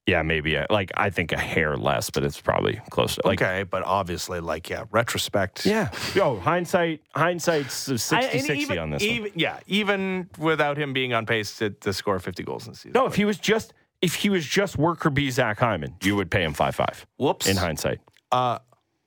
Yeah, 0.09 0.23
maybe 0.23 0.55
a, 0.55 0.67
like 0.71 0.91
I 0.97 1.11
think 1.11 1.33
a 1.33 1.37
hair 1.37 1.77
less, 1.77 2.09
but 2.09 2.25
it's 2.25 2.41
probably 2.41 2.81
close 2.89 3.17
to 3.17 3.23
like 3.27 3.43
okay. 3.43 3.63
But 3.65 3.83
obviously, 3.83 4.41
like 4.41 4.71
yeah, 4.71 4.85
retrospect. 4.91 5.67
Yeah. 5.67 5.91
Yo, 6.15 6.39
hindsight. 6.39 7.03
Hindsight's 7.15 7.87
60-60 7.91 8.83
on 8.83 8.89
this. 8.89 9.03
Even, 9.03 9.23
one. 9.25 9.33
Yeah, 9.35 9.61
even 9.67 10.31
without 10.39 10.79
him 10.79 10.95
being 10.95 11.13
on 11.13 11.27
pace 11.27 11.59
to, 11.59 11.69
to 11.69 11.93
score 11.93 12.19
fifty 12.21 12.43
goals 12.43 12.67
in 12.67 12.73
the 12.73 12.79
season. 12.79 12.93
No, 12.95 13.05
if 13.05 13.17
he 13.17 13.27
was 13.27 13.37
just 13.37 13.75
if 14.01 14.15
he 14.15 14.31
was 14.31 14.47
just 14.47 14.79
worker 14.79 15.11
B 15.11 15.31
Zach 15.31 15.59
Hyman, 15.59 15.95
you 16.03 16.17
would 16.17 16.31
pay 16.31 16.43
him 16.43 16.55
five 16.55 16.75
five. 16.75 17.07
Whoops. 17.19 17.47
In 17.47 17.59
hindsight. 17.59 18.01
Uh, 18.33 18.61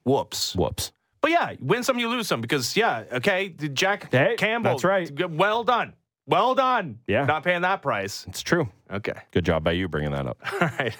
whoops. 0.04 0.56
Whoops. 0.56 0.92
But 1.22 1.32
yeah, 1.32 1.56
win 1.60 1.84
some, 1.84 1.98
you 1.98 2.10
lose 2.10 2.28
some. 2.28 2.42
Because 2.42 2.78
yeah, 2.78 3.06
okay, 3.12 3.50
Jack 3.50 4.12
hey, 4.12 4.36
Campbell. 4.38 4.72
That's 4.72 4.84
right. 4.84 5.32
Well 5.32 5.64
done. 5.64 5.94
Well 6.32 6.56
done. 6.56 7.00
Yeah. 7.08 7.26
Not 7.26 7.44
paying 7.44 7.62
that 7.63 7.82
price. 7.82 8.26
It's 8.30 8.41
true. 8.41 8.70
Okay. 8.89 9.13
Good 9.32 9.44
job 9.44 9.65
by 9.65 9.74
you 9.74 9.89
bringing 9.89 10.12
that 10.12 10.26
up. 10.26 10.38
All 10.54 10.70
right. 10.80 10.96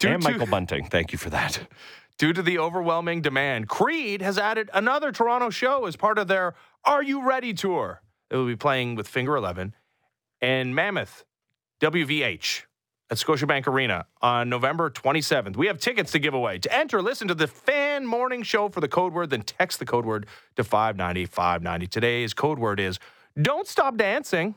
Due 0.00 0.08
and 0.08 0.20
to, 0.20 0.30
Michael 0.32 0.48
Bunting. 0.48 0.86
Thank 0.86 1.12
you 1.12 1.18
for 1.18 1.30
that. 1.30 1.60
Due 2.18 2.32
to 2.32 2.42
the 2.42 2.58
overwhelming 2.58 3.22
demand, 3.22 3.68
Creed 3.68 4.20
has 4.20 4.36
added 4.36 4.70
another 4.74 5.12
Toronto 5.12 5.50
show 5.50 5.86
as 5.86 5.94
part 5.94 6.18
of 6.18 6.26
their 6.26 6.54
Are 6.84 7.04
You 7.04 7.24
Ready 7.24 7.54
tour. 7.54 8.02
It 8.30 8.36
will 8.36 8.46
be 8.46 8.56
playing 8.56 8.96
with 8.96 9.06
Finger 9.06 9.36
11 9.36 9.76
and 10.40 10.74
Mammoth 10.74 11.24
WVH 11.80 12.62
at 13.10 13.16
Scotiabank 13.16 13.68
Arena 13.68 14.06
on 14.22 14.48
November 14.48 14.90
27th. 14.90 15.56
We 15.56 15.68
have 15.68 15.78
tickets 15.78 16.10
to 16.12 16.18
give 16.18 16.34
away. 16.34 16.58
To 16.58 16.74
enter, 16.74 17.00
listen 17.00 17.28
to 17.28 17.34
the 17.34 17.46
fan 17.46 18.06
morning 18.06 18.42
show 18.42 18.68
for 18.68 18.80
the 18.80 18.88
code 18.88 19.12
word, 19.12 19.30
then 19.30 19.42
text 19.42 19.78
the 19.78 19.86
code 19.86 20.04
word 20.04 20.26
to 20.56 20.64
590 20.64 21.26
590. 21.26 21.86
Today's 21.86 22.34
code 22.34 22.58
word 22.58 22.80
is 22.80 22.98
don't 23.40 23.66
stop 23.66 23.96
dancing. 23.96 24.56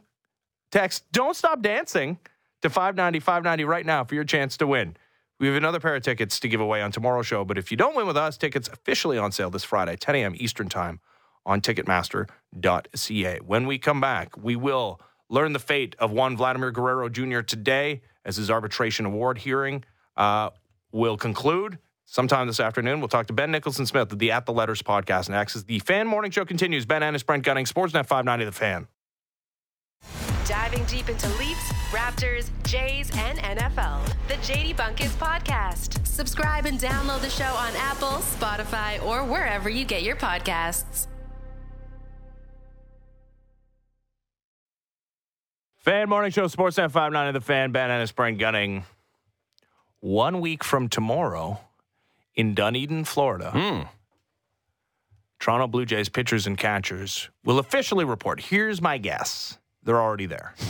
Text 0.72 1.06
don't 1.12 1.36
stop 1.36 1.62
dancing 1.62 2.18
to 2.62 2.70
590 2.70 3.20
590 3.20 3.64
right 3.66 3.86
now 3.86 4.04
for 4.04 4.16
your 4.16 4.24
chance 4.24 4.58
to 4.58 4.68
win. 4.68 4.98
We 5.40 5.48
have 5.48 5.56
another 5.56 5.80
pair 5.80 5.96
of 5.96 6.02
tickets 6.02 6.40
to 6.40 6.48
give 6.48 6.60
away 6.60 6.82
on 6.82 6.92
tomorrow's 6.92 7.28
show, 7.28 7.46
but 7.46 7.58
if 7.58 7.70
you 7.70 7.78
don't 7.78 7.96
win 7.96 8.08
with 8.08 8.18
us, 8.18 8.38
tickets 8.38 8.68
officially 8.68 9.18
on 9.18 9.32
sale 9.32 9.52
this 9.52 9.64
Friday, 9.64 9.96
10 9.96 10.16
a.m. 10.16 10.34
Eastern 10.38 10.68
Time 10.68 11.00
on 11.46 11.62
Ticketmaster.ca. 11.62 13.40
When 13.46 13.68
we 13.68 13.78
come 13.78 14.02
back, 14.02 14.36
we 14.36 14.56
will 14.56 15.00
learn 15.30 15.54
the 15.54 15.60
fate 15.60 15.96
of 16.00 16.12
one 16.12 16.36
Vladimir 16.36 16.72
Guerrero 16.72 17.08
Jr. 17.08 17.42
today 17.42 18.02
as 18.26 18.38
his 18.38 18.50
arbitration 18.50 19.06
award 19.06 19.38
hearing 19.40 19.84
uh, 20.16 20.50
will 20.92 21.18
conclude. 21.18 21.78
Sometime 22.06 22.48
this 22.48 22.60
afternoon, 22.60 23.00
we'll 23.00 23.10
talk 23.10 23.28
to 23.28 23.34
Ben 23.34 23.52
Nicholson 23.52 23.86
Smith 23.86 24.12
of 24.12 24.20
the 24.20 24.32
At 24.32 24.46
the 24.46 24.54
Letters 24.54 24.82
podcast 24.82 25.30
next 25.30 25.56
as 25.56 25.66
the 25.66 25.80
Fan 25.80 26.08
Morning 26.08 26.32
Show 26.32 26.46
continues. 26.46 26.86
Ben 26.86 27.04
Ennis, 27.04 27.22
Brent 27.22 27.44
Gunning, 27.44 27.66
Sportsnet 27.66 28.06
590 28.06 28.46
The 28.46 28.52
Fan. 28.52 28.88
Diving 30.48 30.86
deep 30.86 31.10
into 31.10 31.28
Leafs, 31.38 31.74
Raptors, 31.92 32.50
Jays, 32.64 33.12
and 33.16 33.38
NFL. 33.40 34.00
The 34.30 34.36
JD 34.36 34.78
Bunkis 34.78 35.10
Podcast. 35.18 36.06
Subscribe 36.08 36.66
and 36.66 36.80
download 36.80 37.20
the 37.20 37.30
show 37.30 37.44
on 37.44 37.76
Apple, 37.76 38.20
Spotify, 38.20 39.04
or 39.06 39.26
wherever 39.26 39.70
you 39.70 39.84
get 39.84 40.04
your 40.04 40.16
podcasts. 40.16 41.08
Fan 45.80 46.08
Morning 46.08 46.32
Show, 46.32 46.46
Sportsnet 46.48 46.92
590 46.92 47.40
The 47.40 47.44
Fan, 47.44 47.72
Ben 47.74 47.92
Ennis, 47.92 48.14
Brent 48.14 48.40
Gunning. 48.40 48.86
One 50.00 50.40
week 50.40 50.64
from 50.64 50.88
tomorrow 50.88 51.60
in 52.36 52.54
Dunedin, 52.54 53.04
Florida. 53.04 53.52
Mm. 53.54 53.90
Toronto 55.40 55.68
Blue 55.68 55.86
Jays 55.86 56.08
pitchers 56.08 56.48
and 56.48 56.58
catchers 56.58 57.30
will 57.44 57.60
officially 57.60 58.06
report. 58.06 58.40
Here's 58.40 58.82
my 58.82 58.98
guess 58.98 59.58
they're 59.88 60.02
already 60.02 60.28
there. 60.28 60.54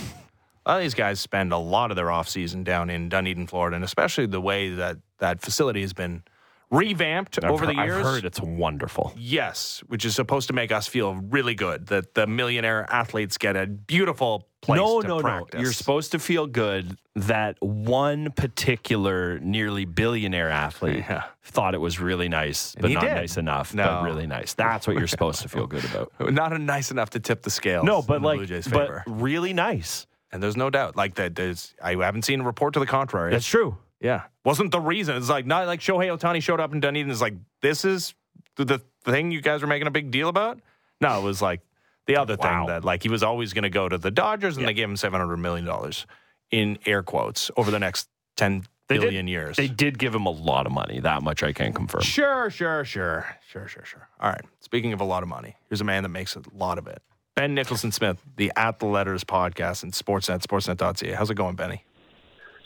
A 0.66 0.72
lot 0.72 0.78
of 0.78 0.84
these 0.84 0.94
guys 0.94 1.22
spend 1.22 1.54
a 1.54 1.58
lot 1.58 1.92
of 1.92 1.96
their 1.96 2.08
offseason 2.08 2.66
down 2.66 2.90
in 2.90 3.08
Dunedin, 3.08 3.48
Florida, 3.48 3.78
and 3.78 3.86
especially 3.86 4.26
the 4.26 4.42
way 4.42 4.70
that 4.72 4.98
that 5.20 5.40
facility 5.42 5.80
has 5.80 5.94
been 5.94 6.24
revamped 6.70 7.44
I've 7.44 7.52
over 7.52 7.66
heard, 7.66 7.76
the 7.76 7.82
years. 7.82 7.98
I've 7.98 8.04
heard 8.04 8.26
it's 8.26 8.42
wonderful. 8.42 9.14
Yes, 9.18 9.82
which 9.88 10.06
is 10.06 10.16
supposed 10.16 10.48
to 10.48 10.54
make 10.54 10.72
us 10.72 10.88
feel 10.88 11.16
really 11.16 11.56
good 11.56 11.88
that 11.88 12.14
the 12.14 12.28
millionaire 12.28 12.86
athletes 12.90 13.38
get 13.38 13.56
a 13.56 13.68
beautiful 13.68 14.48
place 14.62 14.80
no, 14.80 15.02
to 15.02 15.08
no, 15.08 15.20
practice. 15.20 15.54
No, 15.54 15.62
You're 15.62 15.74
supposed 15.74 16.12
to 16.12 16.20
feel 16.20 16.48
good 16.48 16.98
that 17.16 17.58
one 17.62 18.32
particular 18.32 19.40
nearly 19.40 19.86
billionaire 19.86 20.50
athlete 20.50 20.98
yeah. 20.98 21.24
thought 21.44 21.74
it 21.74 21.80
was 21.80 22.00
really 22.00 22.30
nice, 22.30 22.76
but 22.80 22.92
not 22.92 23.02
did. 23.02 23.14
nice 23.14 23.38
enough, 23.38 23.74
no. 23.74 23.86
but 23.86 24.04
really 24.04 24.28
nice. 24.28 24.54
That's 24.54 24.88
what 24.88 24.98
you're 24.98 25.08
supposed 25.08 25.42
to 25.42 25.50
feel 25.50 25.68
good 25.68 25.86
about. 25.86 26.12
Not 26.34 26.60
nice 26.60 26.92
enough 26.92 27.12
to 27.12 27.20
tip 27.20 27.42
the 27.42 27.50
scales. 27.50 27.86
No, 27.86 28.02
but 28.02 28.22
like, 28.22 28.38
Blue 28.38 28.46
Jays 28.46 28.68
but 28.68 28.88
favor. 28.88 29.04
really 29.08 29.54
nice. 29.54 30.06
And 30.32 30.44
there's 30.44 30.58
no 30.58 30.70
doubt, 30.70 30.98
like 30.98 31.16
that. 31.16 31.36
There's 31.36 31.74
I 31.82 31.96
haven't 31.96 32.24
seen 32.24 32.42
a 32.42 32.44
report 32.44 32.74
to 32.74 32.80
the 32.80 32.86
contrary. 32.86 33.32
That's 33.32 33.46
true. 33.46 33.78
Yeah, 34.00 34.24
wasn't 34.46 34.72
the 34.72 34.80
reason. 34.80 35.16
It's 35.18 35.30
like 35.30 35.46
not 35.46 35.66
like 35.68 35.80
Shohei 35.80 36.16
Ohtani 36.16 36.42
showed 36.42 36.60
up 36.60 36.74
in 36.74 36.80
Dunedin. 36.80 37.10
It's 37.12 37.22
like 37.22 37.34
this 37.62 37.84
is 37.86 38.14
the, 38.56 38.82
thing 39.04 39.32
you 39.32 39.42
guys 39.42 39.64
are 39.64 39.68
making 39.68 39.88
a 39.88 39.92
big 39.92 40.12
deal 40.12 40.28
about. 40.30 40.60
No, 41.00 41.20
it 41.20 41.24
was 41.24 41.42
like 41.42 41.62
the 42.08 42.18
other 42.18 42.36
Wow. 42.36 42.60
thing 42.60 42.68
that 42.68 42.84
like 42.86 43.02
he 43.04 43.10
was 43.10 43.24
always 43.24 43.54
going 43.54 43.64
to 43.64 43.70
go 43.70 43.88
to 43.90 43.98
the 43.98 44.12
Dodgers, 44.12 44.56
and 44.58 44.62
Yeah. 44.64 44.68
they 44.68 44.74
gave 44.74 44.90
him 44.90 44.98
seven 44.98 45.20
hundred 45.20 45.38
million 45.38 45.66
dollars 45.66 46.06
in 46.52 46.78
air 46.86 47.04
quotes 47.04 47.50
over 47.58 47.72
the 47.72 47.80
next 47.80 48.10
ten 48.36 48.64
They 48.88 48.98
billion 49.00 49.26
did, 49.26 49.32
years. 49.32 49.56
They 49.58 49.68
did 49.68 49.98
give 49.98 50.14
him 50.14 50.26
a 50.26 50.32
lot 50.32 50.66
of 50.66 50.72
money. 50.74 51.00
That 51.00 51.24
much 51.24 51.42
I 51.44 51.54
can 51.54 51.74
confirm. 51.74 52.02
Sure, 52.02 52.50
sure, 52.50 52.84
sure, 52.86 53.26
sure, 53.48 53.68
sure, 53.68 53.86
sure. 53.86 54.08
All 54.20 54.30
right. 54.30 54.42
Speaking 54.60 54.94
of 54.94 55.02
a 55.02 55.06
lot 55.06 55.24
of 55.24 55.30
money, 55.30 55.56
here's 55.70 55.82
a 55.82 55.86
man 55.86 56.04
that 56.04 56.10
makes 56.10 56.36
a 56.36 56.42
lot 56.54 56.78
of 56.78 56.88
it. 56.88 57.02
Ben 57.36 57.54
Nicholson 57.56 57.92
Smith, 57.92 58.18
the 58.36 58.52
At 58.56 58.80
the 58.80 58.86
Letters 58.88 59.24
podcast 59.24 59.84
and 59.84 59.92
Sportsnet, 59.94 60.42
Sportsnet.ca. 60.42 61.12
How's 61.14 61.30
it 61.30 61.36
going, 61.36 61.56
Benny? 61.56 61.84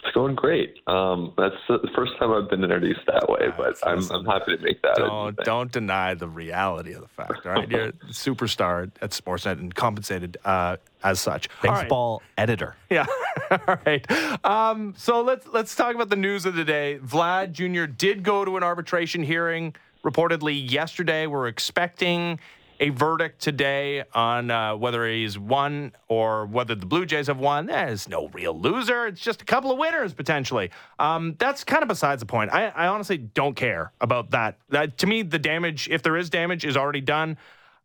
It's 0.03 0.13
going 0.15 0.35
great. 0.35 0.77
Um, 0.87 1.33
that's 1.37 1.55
the 1.67 1.89
first 1.95 2.13
time 2.17 2.31
I've 2.31 2.49
been 2.49 2.63
introduced 2.63 3.01
that 3.07 3.29
way, 3.29 3.49
but 3.55 3.77
I'm, 3.85 3.99
I'm 4.11 4.25
happy 4.25 4.57
to 4.57 4.63
make 4.63 4.81
that. 4.81 4.95
Don't 4.95 5.37
don't 5.37 5.71
deny 5.71 6.15
the 6.15 6.27
reality 6.27 6.93
of 6.93 7.01
the 7.01 7.07
fact. 7.07 7.45
All 7.45 7.51
right, 7.51 7.69
you're 7.69 7.85
a 7.85 7.91
superstar 8.09 8.89
at 9.01 9.11
Sportsnet 9.11 9.59
and 9.59 9.73
compensated 9.73 10.37
uh, 10.43 10.77
as 11.03 11.19
such. 11.19 11.49
All 11.63 11.71
right. 11.71 11.81
Baseball 11.83 12.21
editor. 12.37 12.75
Yeah. 12.89 13.05
All 13.51 13.77
right. 13.85 14.45
Um, 14.45 14.93
so 14.97 15.21
let's 15.21 15.47
let's 15.47 15.75
talk 15.75 15.95
about 15.95 16.09
the 16.09 16.17
news 16.17 16.45
of 16.45 16.55
the 16.55 16.65
day. 16.65 16.99
Vlad 17.01 17.53
Jr. 17.53 17.85
did 17.85 18.21
go 18.21 18.43
to 18.43 18.57
an 18.57 18.63
arbitration 18.63 19.23
hearing 19.23 19.73
reportedly 20.03 20.69
yesterday. 20.69 21.25
We're 21.25 21.47
expecting 21.47 22.39
a 22.81 22.89
verdict 22.89 23.39
today 23.39 24.03
on 24.13 24.49
uh, 24.49 24.75
whether 24.75 25.07
he's 25.07 25.37
won 25.37 25.91
or 26.07 26.47
whether 26.47 26.73
the 26.73 26.85
Blue 26.85 27.05
Jays 27.05 27.27
have 27.27 27.37
won. 27.37 27.67
There's 27.67 28.09
no 28.09 28.27
real 28.29 28.59
loser. 28.59 29.05
It's 29.05 29.21
just 29.21 29.41
a 29.41 29.45
couple 29.45 29.71
of 29.71 29.77
winners 29.77 30.13
potentially. 30.13 30.71
Um, 30.97 31.35
that's 31.37 31.63
kind 31.63 31.83
of 31.83 31.87
besides 31.87 32.21
the 32.21 32.25
point. 32.25 32.51
I, 32.51 32.69
I 32.69 32.87
honestly 32.87 33.19
don't 33.19 33.55
care 33.55 33.93
about 34.01 34.31
that. 34.31 34.57
that. 34.69 34.97
To 34.97 35.07
me, 35.07 35.21
the 35.21 35.39
damage, 35.39 35.87
if 35.89 36.01
there 36.01 36.17
is 36.17 36.29
damage, 36.31 36.65
is 36.65 36.75
already 36.75 37.01
done. 37.01 37.37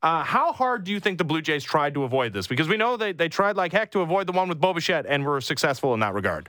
Uh, 0.03 0.25
how 0.25 0.53
hard 0.53 0.85
do 0.85 0.93
you 0.93 0.99
think 0.99 1.19
the 1.19 1.25
Blue 1.25 1.43
Jays 1.43 1.63
tried 1.63 1.93
to 1.95 2.05
avoid 2.05 2.33
this? 2.33 2.47
Because 2.47 2.69
we 2.69 2.79
know 2.79 2.97
they, 2.97 3.13
they 3.13 3.29
tried 3.29 3.57
like 3.57 3.73
heck 3.73 3.91
to 3.93 4.01
avoid 4.01 4.27
the 4.27 4.33
one 4.33 4.49
with 4.49 4.61
Bo 4.61 4.73
Bichette 4.73 5.05
and 5.07 5.25
were 5.25 5.41
successful 5.41 5.93
in 5.95 6.01
that 6.01 6.15
regard. 6.15 6.49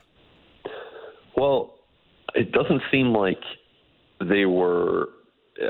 Well, 1.36 1.74
it 2.34 2.52
doesn't 2.52 2.82
seem 2.90 3.12
like 3.12 3.40
they 4.20 4.46
were. 4.46 5.10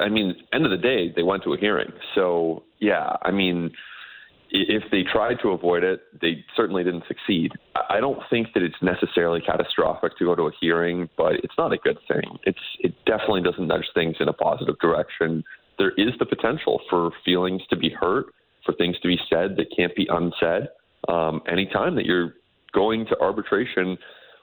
I 0.00 0.08
mean, 0.08 0.34
end 0.52 0.64
of 0.64 0.70
the 0.70 0.76
day, 0.76 1.12
they 1.14 1.22
went 1.22 1.42
to 1.44 1.54
a 1.54 1.58
hearing. 1.58 1.92
So 2.14 2.64
yeah, 2.80 3.16
I 3.22 3.30
mean, 3.30 3.70
if 4.50 4.84
they 4.90 5.02
tried 5.02 5.36
to 5.42 5.50
avoid 5.50 5.84
it, 5.84 6.00
they 6.20 6.44
certainly 6.56 6.82
didn't 6.84 7.04
succeed. 7.06 7.52
I 7.90 8.00
don't 8.00 8.20
think 8.30 8.48
that 8.54 8.62
it's 8.62 8.80
necessarily 8.82 9.40
catastrophic 9.40 10.16
to 10.18 10.24
go 10.24 10.34
to 10.34 10.42
a 10.42 10.50
hearing, 10.60 11.08
but 11.16 11.34
it's 11.42 11.54
not 11.58 11.72
a 11.72 11.76
good 11.76 11.98
thing. 12.08 12.38
It's 12.44 12.58
it 12.80 12.94
definitely 13.04 13.42
doesn't 13.42 13.66
nudge 13.66 13.88
things 13.94 14.16
in 14.20 14.28
a 14.28 14.32
positive 14.32 14.78
direction. 14.78 15.44
There 15.78 15.92
is 15.92 16.10
the 16.18 16.26
potential 16.26 16.80
for 16.90 17.10
feelings 17.24 17.62
to 17.70 17.76
be 17.76 17.90
hurt, 17.90 18.26
for 18.64 18.74
things 18.74 18.98
to 19.00 19.08
be 19.08 19.18
said 19.30 19.56
that 19.56 19.66
can't 19.76 19.94
be 19.94 20.08
unsaid. 20.10 20.68
Um, 21.08 21.42
anytime 21.50 21.94
that 21.96 22.04
you're 22.04 22.34
going 22.72 23.06
to 23.06 23.20
arbitration 23.20 23.96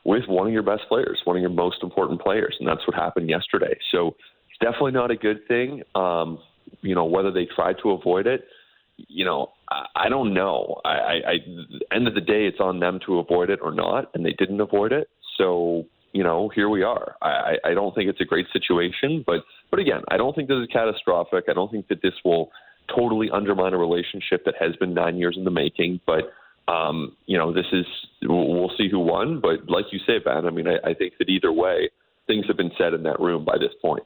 with 0.05 0.23
one 0.27 0.47
of 0.47 0.53
your 0.53 0.63
best 0.63 0.83
players, 0.87 1.19
one 1.25 1.35
of 1.35 1.41
your 1.41 1.51
most 1.51 1.83
important 1.83 2.21
players, 2.21 2.55
and 2.59 2.67
that's 2.67 2.85
what 2.87 2.95
happened 2.95 3.29
yesterday. 3.29 3.75
So 3.91 4.15
it's 4.55 4.71
definitely 4.71 4.93
not 4.93 5.11
a 5.11 5.15
good 5.15 5.47
thing. 5.47 5.83
Um, 5.93 6.39
you 6.81 6.95
know, 6.95 7.05
whether 7.05 7.31
they 7.31 7.47
try 7.55 7.73
to 7.73 7.91
avoid 7.91 8.27
it 8.27 8.45
you 8.97 9.25
know, 9.25 9.51
I, 9.69 9.85
I 9.95 10.09
don't 10.09 10.33
know. 10.33 10.79
I, 10.85 10.89
I, 10.89 11.13
I 11.13 11.95
end 11.95 12.07
of 12.07 12.15
the 12.15 12.21
day, 12.21 12.45
it's 12.45 12.59
on 12.59 12.79
them 12.79 12.99
to 13.05 13.19
avoid 13.19 13.49
it 13.49 13.59
or 13.61 13.73
not, 13.73 14.09
and 14.13 14.25
they 14.25 14.33
didn't 14.33 14.61
avoid 14.61 14.91
it. 14.91 15.09
So 15.37 15.85
you 16.13 16.23
know, 16.23 16.49
here 16.55 16.69
we 16.69 16.81
are. 16.81 17.15
I, 17.21 17.55
I 17.65 17.73
don't 17.73 17.93
think 17.93 18.09
it's 18.09 18.21
a 18.21 18.25
great 18.25 18.47
situation, 18.53 19.23
but 19.25 19.41
but 19.69 19.79
again, 19.79 20.01
I 20.09 20.17
don't 20.17 20.33
think 20.33 20.47
this 20.47 20.57
is 20.57 20.67
catastrophic. 20.71 21.45
I 21.49 21.53
don't 21.53 21.69
think 21.69 21.89
that 21.89 22.01
this 22.01 22.13
will 22.23 22.51
totally 22.95 23.29
undermine 23.29 23.73
a 23.73 23.77
relationship 23.77 24.45
that 24.45 24.55
has 24.59 24.75
been 24.77 24.93
nine 24.93 25.17
years 25.17 25.35
in 25.37 25.43
the 25.43 25.51
making. 25.51 25.99
But 26.05 26.31
um, 26.71 27.17
you 27.25 27.37
know, 27.37 27.53
this 27.53 27.65
is 27.73 27.85
we'll 28.23 28.71
see 28.77 28.89
who 28.89 28.99
won. 28.99 29.41
But 29.41 29.69
like 29.69 29.85
you 29.91 29.99
say, 30.07 30.19
Ben, 30.23 30.45
I 30.45 30.51
mean, 30.51 30.67
I, 30.67 30.77
I 30.89 30.93
think 30.93 31.13
that 31.19 31.27
either 31.27 31.51
way, 31.51 31.89
things 32.27 32.45
have 32.47 32.57
been 32.57 32.71
said 32.77 32.93
in 32.93 33.03
that 33.03 33.19
room 33.19 33.43
by 33.43 33.57
this 33.57 33.73
point. 33.81 34.03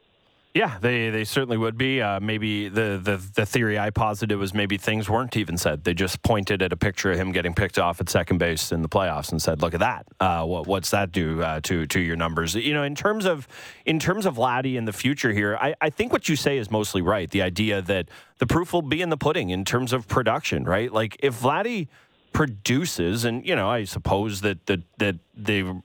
Yeah, 0.53 0.79
they, 0.81 1.11
they 1.11 1.25
certainly 1.25 1.57
would 1.57 1.77
be. 1.77 2.01
Uh, 2.01 2.19
maybe 2.19 2.69
the, 2.69 2.99
the, 3.01 3.21
the 3.35 3.45
theory 3.45 3.77
I 3.77 3.91
posited 3.91 4.35
was 4.37 4.51
maybe 4.51 4.77
things 4.77 5.07
weren't 5.07 5.37
even 5.37 5.57
said. 5.57 5.83
They 5.83 5.93
just 5.93 6.23
pointed 6.23 6.63
at 6.63 6.73
a 6.73 6.77
picture 6.77 7.11
of 7.11 7.19
him 7.19 7.31
getting 7.31 7.53
picked 7.53 7.77
off 7.77 8.01
at 8.01 8.09
second 8.09 8.39
base 8.39 8.71
in 8.71 8.81
the 8.81 8.89
playoffs 8.89 9.31
and 9.31 9.39
said, 9.39 9.61
"Look 9.61 9.75
at 9.75 9.79
that. 9.81 10.07
Uh, 10.19 10.43
what, 10.45 10.65
what's 10.65 10.89
that 10.89 11.11
do 11.11 11.43
uh, 11.43 11.59
to 11.61 11.85
to 11.85 11.99
your 11.99 12.15
numbers?" 12.15 12.55
You 12.55 12.73
know, 12.73 12.81
in 12.81 12.95
terms 12.95 13.25
of 13.25 13.47
in 13.85 13.99
terms 13.99 14.25
of 14.25 14.37
Vladdy 14.37 14.75
in 14.75 14.85
the 14.85 14.93
future 14.93 15.33
here, 15.33 15.55
I, 15.55 15.75
I 15.81 15.91
think 15.91 16.11
what 16.11 16.27
you 16.27 16.35
say 16.35 16.57
is 16.57 16.71
mostly 16.71 17.03
right. 17.03 17.29
The 17.29 17.43
idea 17.43 17.83
that 17.83 18.09
the 18.39 18.47
proof 18.47 18.73
will 18.73 18.81
be 18.81 19.03
in 19.03 19.09
the 19.09 19.17
pudding 19.17 19.51
in 19.51 19.65
terms 19.65 19.93
of 19.93 20.07
production, 20.07 20.63
right? 20.63 20.91
Like 20.91 21.15
if 21.19 21.39
Vladdy 21.39 21.89
produces, 22.33 23.23
and 23.23 23.45
you 23.45 23.55
know, 23.55 23.69
I 23.69 23.83
suppose 23.83 24.41
that 24.41 24.65
that 24.65 24.81
that 24.97 25.15
the 25.35 25.83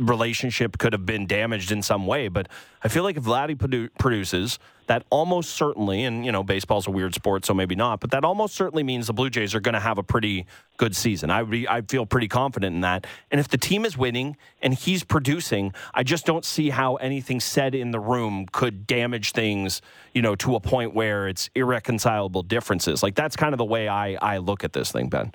relationship 0.00 0.78
could 0.78 0.92
have 0.92 1.06
been 1.06 1.26
damaged 1.26 1.70
in 1.70 1.82
some 1.82 2.06
way. 2.06 2.28
But 2.28 2.48
I 2.82 2.88
feel 2.88 3.02
like 3.02 3.16
if 3.16 3.24
Vladdy 3.24 3.54
produ- 3.54 3.90
produces, 3.98 4.58
that 4.90 5.04
almost 5.08 5.50
certainly, 5.50 6.02
and 6.02 6.26
you 6.26 6.32
know, 6.32 6.42
baseball's 6.42 6.88
a 6.88 6.90
weird 6.90 7.14
sport, 7.14 7.44
so 7.44 7.54
maybe 7.54 7.76
not, 7.76 8.00
but 8.00 8.10
that 8.10 8.24
almost 8.24 8.56
certainly 8.56 8.82
means 8.82 9.06
the 9.06 9.12
Blue 9.12 9.30
Jays 9.30 9.54
are 9.54 9.60
going 9.60 9.74
to 9.74 9.80
have 9.80 9.98
a 9.98 10.02
pretty 10.02 10.46
good 10.78 10.96
season. 10.96 11.30
I 11.30 11.44
I 11.68 11.82
feel 11.82 12.06
pretty 12.06 12.26
confident 12.26 12.74
in 12.74 12.80
that. 12.80 13.06
And 13.30 13.38
if 13.38 13.46
the 13.46 13.56
team 13.56 13.84
is 13.84 13.96
winning 13.96 14.36
and 14.62 14.74
he's 14.74 15.04
producing, 15.04 15.72
I 15.94 16.02
just 16.02 16.26
don't 16.26 16.44
see 16.44 16.70
how 16.70 16.96
anything 16.96 17.38
said 17.38 17.74
in 17.76 17.92
the 17.92 18.00
room 18.00 18.46
could 18.50 18.86
damage 18.86 19.30
things, 19.30 19.80
you 20.12 20.22
know, 20.22 20.34
to 20.36 20.56
a 20.56 20.60
point 20.60 20.92
where 20.92 21.28
it's 21.28 21.50
irreconcilable 21.54 22.42
differences. 22.42 23.00
Like 23.00 23.14
that's 23.14 23.36
kind 23.36 23.54
of 23.54 23.58
the 23.58 23.64
way 23.64 23.86
I 23.86 24.14
I 24.14 24.38
look 24.38 24.64
at 24.64 24.72
this 24.72 24.90
thing, 24.90 25.08
Ben. 25.08 25.32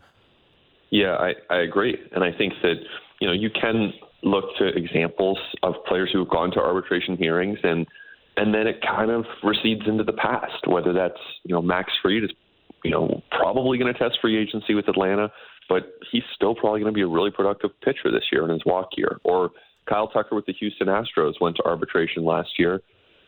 Yeah, 0.89 1.15
I, 1.15 1.33
I 1.49 1.57
agree, 1.59 1.97
and 2.11 2.23
I 2.23 2.31
think 2.31 2.53
that 2.61 2.75
you 3.19 3.27
know 3.27 3.33
you 3.33 3.49
can 3.49 3.93
look 4.25 4.45
to 4.57 4.67
examples 4.67 5.37
of 5.63 5.75
players 5.87 6.09
who 6.11 6.19
have 6.19 6.29
gone 6.29 6.51
to 6.51 6.59
arbitration 6.59 7.15
hearings 7.15 7.59
and 7.63 7.87
and 8.37 8.53
then 8.53 8.67
it 8.67 8.81
kind 8.81 9.11
of 9.11 9.23
recedes 9.43 9.83
into 9.87 10.03
the 10.03 10.11
past. 10.11 10.67
Whether 10.67 10.91
that's 10.91 11.19
you 11.43 11.55
know 11.55 11.61
Max 11.61 11.93
Fried 12.01 12.23
is 12.23 12.31
you 12.83 12.91
know 12.91 13.21
probably 13.31 13.77
going 13.77 13.93
to 13.93 13.97
test 13.97 14.17
free 14.21 14.37
agency 14.37 14.73
with 14.73 14.87
Atlanta, 14.87 15.31
but 15.69 15.93
he's 16.11 16.23
still 16.35 16.55
probably 16.55 16.81
going 16.81 16.91
to 16.91 16.95
be 16.95 17.01
a 17.01 17.07
really 17.07 17.31
productive 17.31 17.71
pitcher 17.81 18.11
this 18.11 18.25
year 18.31 18.43
in 18.43 18.49
his 18.49 18.65
walk 18.65 18.89
year. 18.97 19.19
Or 19.23 19.51
Kyle 19.87 20.07
Tucker 20.07 20.35
with 20.35 20.47
the 20.47 20.53
Houston 20.53 20.87
Astros 20.87 21.39
went 21.39 21.55
to 21.57 21.63
arbitration 21.63 22.25
last 22.25 22.59
year. 22.59 22.81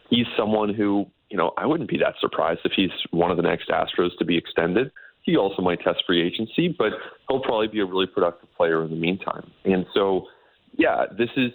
He's 0.10 0.26
someone 0.38 0.74
who 0.74 1.06
you 1.30 1.38
know 1.38 1.52
I 1.58 1.66
wouldn't 1.66 1.90
be 1.90 1.98
that 2.00 2.16
surprised 2.20 2.62
if 2.66 2.74
he's 2.76 2.92
one 3.12 3.32
of 3.32 3.38
the 3.38 3.44
next 3.44 3.70
Astros 3.70 4.18
to 4.20 4.26
be 4.26 4.38
extended. 4.38 4.92
He 5.22 5.36
also 5.36 5.62
might 5.62 5.82
test 5.82 6.04
free 6.08 6.26
agency, 6.26 6.74
but 6.78 6.94
he'll 7.28 7.42
probably 7.42 7.68
be 7.68 7.82
a 7.82 7.86
really 7.86 8.08
productive 8.08 8.48
player 8.56 8.84
in 8.84 8.90
the 8.90 8.96
meantime. 8.96 9.52
And 9.66 9.86
so 9.94 10.28
yeah, 10.78 11.06
this 11.18 11.30
is 11.36 11.52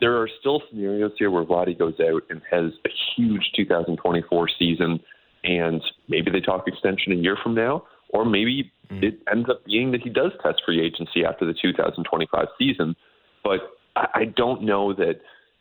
there 0.00 0.20
are 0.20 0.28
still 0.40 0.62
scenarios 0.68 1.12
here 1.18 1.30
where 1.30 1.44
Vladdy 1.44 1.78
goes 1.78 1.94
out 2.00 2.22
and 2.28 2.42
has 2.50 2.72
a 2.84 2.90
huge 3.16 3.52
2024 3.56 4.48
season, 4.58 5.00
and 5.44 5.80
maybe 6.08 6.30
they 6.30 6.40
talk 6.40 6.66
extension 6.66 7.12
a 7.12 7.16
year 7.16 7.36
from 7.42 7.54
now, 7.54 7.84
or 8.08 8.24
maybe 8.24 8.72
mm. 8.90 9.02
it 9.02 9.18
ends 9.30 9.48
up 9.48 9.64
being 9.64 9.92
that 9.92 10.02
he 10.02 10.10
does 10.10 10.32
test 10.42 10.62
free 10.66 10.84
agency 10.84 11.24
after 11.24 11.46
the 11.46 11.54
2025 11.54 12.46
season. 12.58 12.96
But 13.42 13.60
I 13.96 14.24
don't 14.24 14.62
know 14.62 14.92
that 14.94 15.20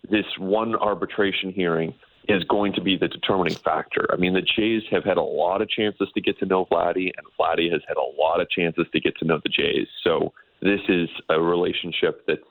this 0.10 0.26
one 0.38 0.76
arbitration 0.76 1.52
hearing 1.52 1.94
is 2.28 2.44
going 2.46 2.74
to 2.74 2.82
be 2.82 2.98
the 2.98 3.08
determining 3.08 3.56
factor. 3.56 4.08
I 4.12 4.16
mean, 4.16 4.34
the 4.34 4.42
Jays 4.42 4.84
have 4.92 5.04
had 5.04 5.18
a 5.18 5.22
lot 5.22 5.62
of 5.62 5.70
chances 5.70 6.08
to 6.14 6.22
get 6.22 6.40
to 6.40 6.46
know 6.46 6.66
Vladdy, 6.66 7.12
and 7.18 7.28
Vladdy 7.40 7.72
has 7.72 7.82
had 7.88 7.98
a 7.98 8.22
lot 8.22 8.40
of 8.40 8.50
chances 8.50 8.88
to 8.94 9.00
get 9.00 9.18
to 9.18 9.26
know 9.26 9.40
the 9.44 9.50
Jays. 9.50 9.88
So 10.04 10.34
this 10.62 10.80
is 10.88 11.10
a 11.30 11.40
relationship 11.40 12.26
that's 12.26 12.42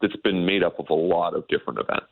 that's 0.00 0.16
been 0.16 0.44
made 0.44 0.62
up 0.62 0.78
of 0.78 0.90
a 0.90 0.94
lot 0.94 1.34
of 1.34 1.46
different 1.48 1.78
events. 1.78 2.06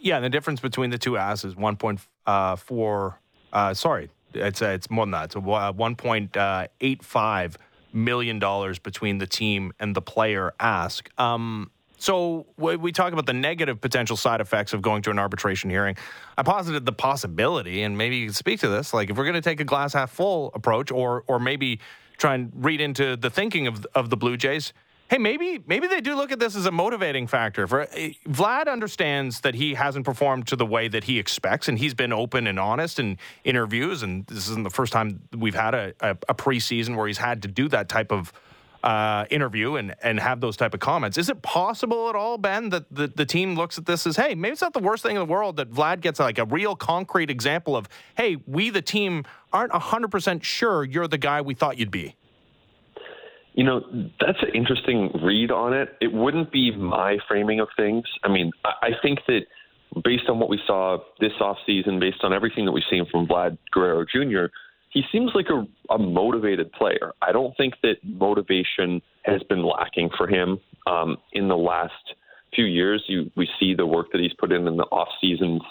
Yeah, 0.00 0.16
and 0.16 0.24
the 0.24 0.30
difference 0.30 0.60
between 0.60 0.90
the 0.90 0.98
two 0.98 1.16
asks 1.16 1.44
is 1.44 1.54
1.4. 1.54 3.14
Uh, 3.52 3.74
sorry, 3.74 4.10
it's 4.34 4.62
uh, 4.62 4.66
it's 4.66 4.90
more 4.90 5.04
than 5.04 5.12
that. 5.12 5.24
It's 5.26 5.36
uh, 5.36 5.40
1.85 5.40 7.56
million 7.92 8.38
dollars 8.38 8.78
between 8.78 9.18
the 9.18 9.26
team 9.26 9.72
and 9.78 9.94
the 9.94 10.02
player 10.02 10.52
ask. 10.58 11.08
Um, 11.20 11.70
so 11.98 12.46
we 12.56 12.90
talk 12.90 13.12
about 13.12 13.26
the 13.26 13.32
negative 13.32 13.80
potential 13.80 14.16
side 14.16 14.40
effects 14.40 14.72
of 14.72 14.82
going 14.82 15.02
to 15.02 15.10
an 15.10 15.20
arbitration 15.20 15.70
hearing. 15.70 15.96
I 16.36 16.42
posited 16.42 16.84
the 16.84 16.92
possibility, 16.92 17.84
and 17.84 17.96
maybe 17.96 18.16
you 18.16 18.26
can 18.26 18.34
speak 18.34 18.58
to 18.60 18.68
this. 18.68 18.92
Like 18.92 19.10
if 19.10 19.16
we're 19.16 19.22
going 19.22 19.34
to 19.34 19.40
take 19.40 19.60
a 19.60 19.64
glass 19.64 19.92
half 19.92 20.10
full 20.10 20.50
approach, 20.54 20.90
or 20.90 21.22
or 21.28 21.38
maybe 21.38 21.78
try 22.18 22.34
and 22.34 22.50
read 22.56 22.80
into 22.80 23.16
the 23.16 23.30
thinking 23.30 23.68
of 23.68 23.86
of 23.94 24.10
the 24.10 24.16
Blue 24.16 24.36
Jays 24.36 24.72
hey, 25.10 25.18
maybe 25.18 25.62
maybe 25.66 25.86
they 25.86 26.00
do 26.00 26.14
look 26.14 26.32
at 26.32 26.38
this 26.38 26.56
as 26.56 26.66
a 26.66 26.70
motivating 26.70 27.26
factor. 27.26 27.66
For 27.66 27.82
eh, 27.92 28.12
Vlad 28.28 28.66
understands 28.66 29.40
that 29.40 29.54
he 29.54 29.74
hasn't 29.74 30.04
performed 30.04 30.46
to 30.48 30.56
the 30.56 30.66
way 30.66 30.88
that 30.88 31.04
he 31.04 31.18
expects, 31.18 31.68
and 31.68 31.78
he's 31.78 31.94
been 31.94 32.12
open 32.12 32.46
and 32.46 32.58
honest 32.58 32.98
in 32.98 33.18
interviews. 33.44 34.02
And 34.02 34.26
this 34.26 34.48
isn't 34.48 34.64
the 34.64 34.70
first 34.70 34.92
time 34.92 35.20
we've 35.36 35.54
had 35.54 35.74
a, 35.74 35.92
a, 36.00 36.10
a 36.28 36.34
preseason 36.34 36.96
where 36.96 37.06
he's 37.06 37.18
had 37.18 37.42
to 37.42 37.48
do 37.48 37.68
that 37.68 37.88
type 37.88 38.10
of 38.10 38.32
uh, 38.82 39.26
interview 39.30 39.76
and 39.76 39.94
and 40.02 40.18
have 40.18 40.40
those 40.40 40.56
type 40.56 40.74
of 40.74 40.80
comments. 40.80 41.16
Is 41.16 41.28
it 41.28 41.42
possible 41.42 42.08
at 42.08 42.16
all, 42.16 42.38
Ben, 42.38 42.70
that 42.70 42.84
the, 42.90 43.06
the 43.08 43.26
team 43.26 43.54
looks 43.54 43.78
at 43.78 43.86
this 43.86 44.06
as, 44.06 44.16
hey, 44.16 44.34
maybe 44.34 44.52
it's 44.52 44.62
not 44.62 44.72
the 44.72 44.80
worst 44.80 45.02
thing 45.02 45.16
in 45.16 45.20
the 45.20 45.32
world 45.32 45.56
that 45.56 45.70
Vlad 45.70 46.00
gets 46.00 46.18
like 46.18 46.38
a 46.38 46.44
real 46.44 46.74
concrete 46.74 47.30
example 47.30 47.76
of, 47.76 47.88
hey, 48.16 48.38
we 48.46 48.70
the 48.70 48.82
team 48.82 49.24
aren't 49.52 49.72
hundred 49.72 50.10
percent 50.10 50.44
sure 50.44 50.84
you're 50.84 51.06
the 51.06 51.18
guy 51.18 51.40
we 51.40 51.54
thought 51.54 51.78
you'd 51.78 51.90
be. 51.90 52.16
You 53.54 53.64
know, 53.64 53.80
that's 54.18 54.38
an 54.42 54.54
interesting 54.54 55.10
read 55.22 55.50
on 55.50 55.74
it. 55.74 55.90
It 56.00 56.12
wouldn't 56.12 56.50
be 56.50 56.74
my 56.74 57.18
framing 57.28 57.60
of 57.60 57.68
things. 57.76 58.04
I 58.24 58.28
mean, 58.28 58.50
I 58.64 58.90
think 59.02 59.20
that 59.26 59.42
based 60.02 60.24
on 60.28 60.38
what 60.38 60.48
we 60.48 60.58
saw 60.66 60.98
this 61.20 61.32
offseason, 61.40 62.00
based 62.00 62.22
on 62.22 62.32
everything 62.32 62.64
that 62.64 62.72
we've 62.72 62.84
seen 62.90 63.04
from 63.10 63.26
Vlad 63.26 63.58
Guerrero 63.70 64.04
Jr., 64.04 64.46
he 64.90 65.02
seems 65.10 65.32
like 65.34 65.46
a, 65.48 65.66
a 65.92 65.98
motivated 65.98 66.70
player. 66.72 67.12
I 67.22 67.32
don't 67.32 67.56
think 67.56 67.74
that 67.82 67.96
motivation 68.02 69.00
has 69.22 69.42
been 69.44 69.64
lacking 69.64 70.10
for 70.16 70.26
him 70.26 70.60
um, 70.86 71.16
in 71.32 71.48
the 71.48 71.56
last 71.56 72.14
few 72.54 72.64
years. 72.64 73.02
You, 73.06 73.30
we 73.36 73.48
see 73.58 73.74
the 73.74 73.86
work 73.86 74.12
that 74.12 74.20
he's 74.20 74.34
put 74.38 74.52
in 74.52 74.66
in 74.66 74.76
the 74.76 74.84
off 74.84 75.08
seasons. 75.20 75.62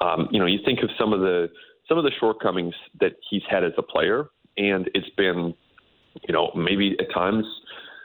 Um, 0.00 0.28
you 0.30 0.38
know, 0.38 0.46
you 0.46 0.58
think 0.64 0.80
of 0.82 0.88
some 0.98 1.12
of 1.12 1.20
the 1.20 1.50
some 1.88 1.98
of 1.98 2.04
the 2.04 2.12
shortcomings 2.20 2.74
that 3.00 3.16
he's 3.28 3.42
had 3.50 3.64
as 3.64 3.72
a 3.76 3.82
player, 3.82 4.28
and 4.56 4.88
it's 4.94 5.10
been 5.16 5.52
you 6.26 6.32
know, 6.32 6.50
maybe 6.54 6.96
at 6.98 7.12
times 7.12 7.44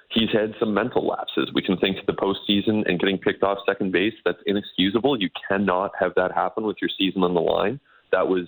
he's 0.10 0.30
had 0.32 0.54
some 0.60 0.74
mental 0.74 1.08
lapses. 1.08 1.52
We 1.54 1.62
can 1.62 1.78
think 1.78 1.98
to 1.98 2.04
the 2.06 2.14
postseason 2.14 2.88
and 2.90 3.00
getting 3.00 3.18
picked 3.18 3.44
off 3.44 3.60
second 3.68 3.92
base. 3.92 4.14
That's 4.24 4.40
inexcusable. 4.46 5.22
You 5.22 5.30
cannot 5.48 5.92
have 6.00 6.14
that 6.16 6.32
happen 6.32 6.66
with 6.66 6.78
your 6.82 6.90
season 6.98 7.24
on 7.24 7.34
the 7.34 7.42
line. 7.42 7.80
That 8.12 8.28
was 8.28 8.48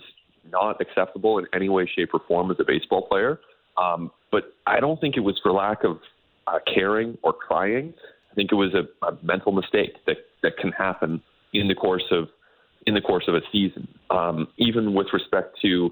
not 0.50 0.80
acceptable 0.80 1.38
in 1.38 1.46
any 1.52 1.68
way, 1.68 1.90
shape, 1.94 2.10
or 2.14 2.20
form 2.26 2.50
as 2.50 2.56
a 2.60 2.64
baseball 2.64 3.06
player. 3.06 3.40
Um, 3.76 4.10
but 4.32 4.54
I 4.66 4.80
don't 4.80 5.00
think 5.00 5.16
it 5.16 5.20
was 5.20 5.38
for 5.42 5.52
lack 5.52 5.84
of 5.84 5.98
uh, 6.46 6.58
caring 6.72 7.18
or 7.22 7.34
trying. 7.46 7.94
I 8.30 8.34
think 8.34 8.50
it 8.52 8.56
was 8.56 8.74
a, 8.74 9.06
a 9.06 9.18
mental 9.22 9.52
mistake 9.52 9.94
that 10.06 10.16
that 10.42 10.56
can 10.56 10.72
happen 10.72 11.22
in 11.52 11.68
the 11.68 11.74
course 11.74 12.04
of 12.10 12.28
in 12.86 12.94
the 12.94 13.00
course 13.00 13.24
of 13.28 13.34
a 13.34 13.40
season. 13.52 13.88
Um, 14.10 14.48
even 14.56 14.94
with 14.94 15.08
respect 15.12 15.58
to 15.62 15.90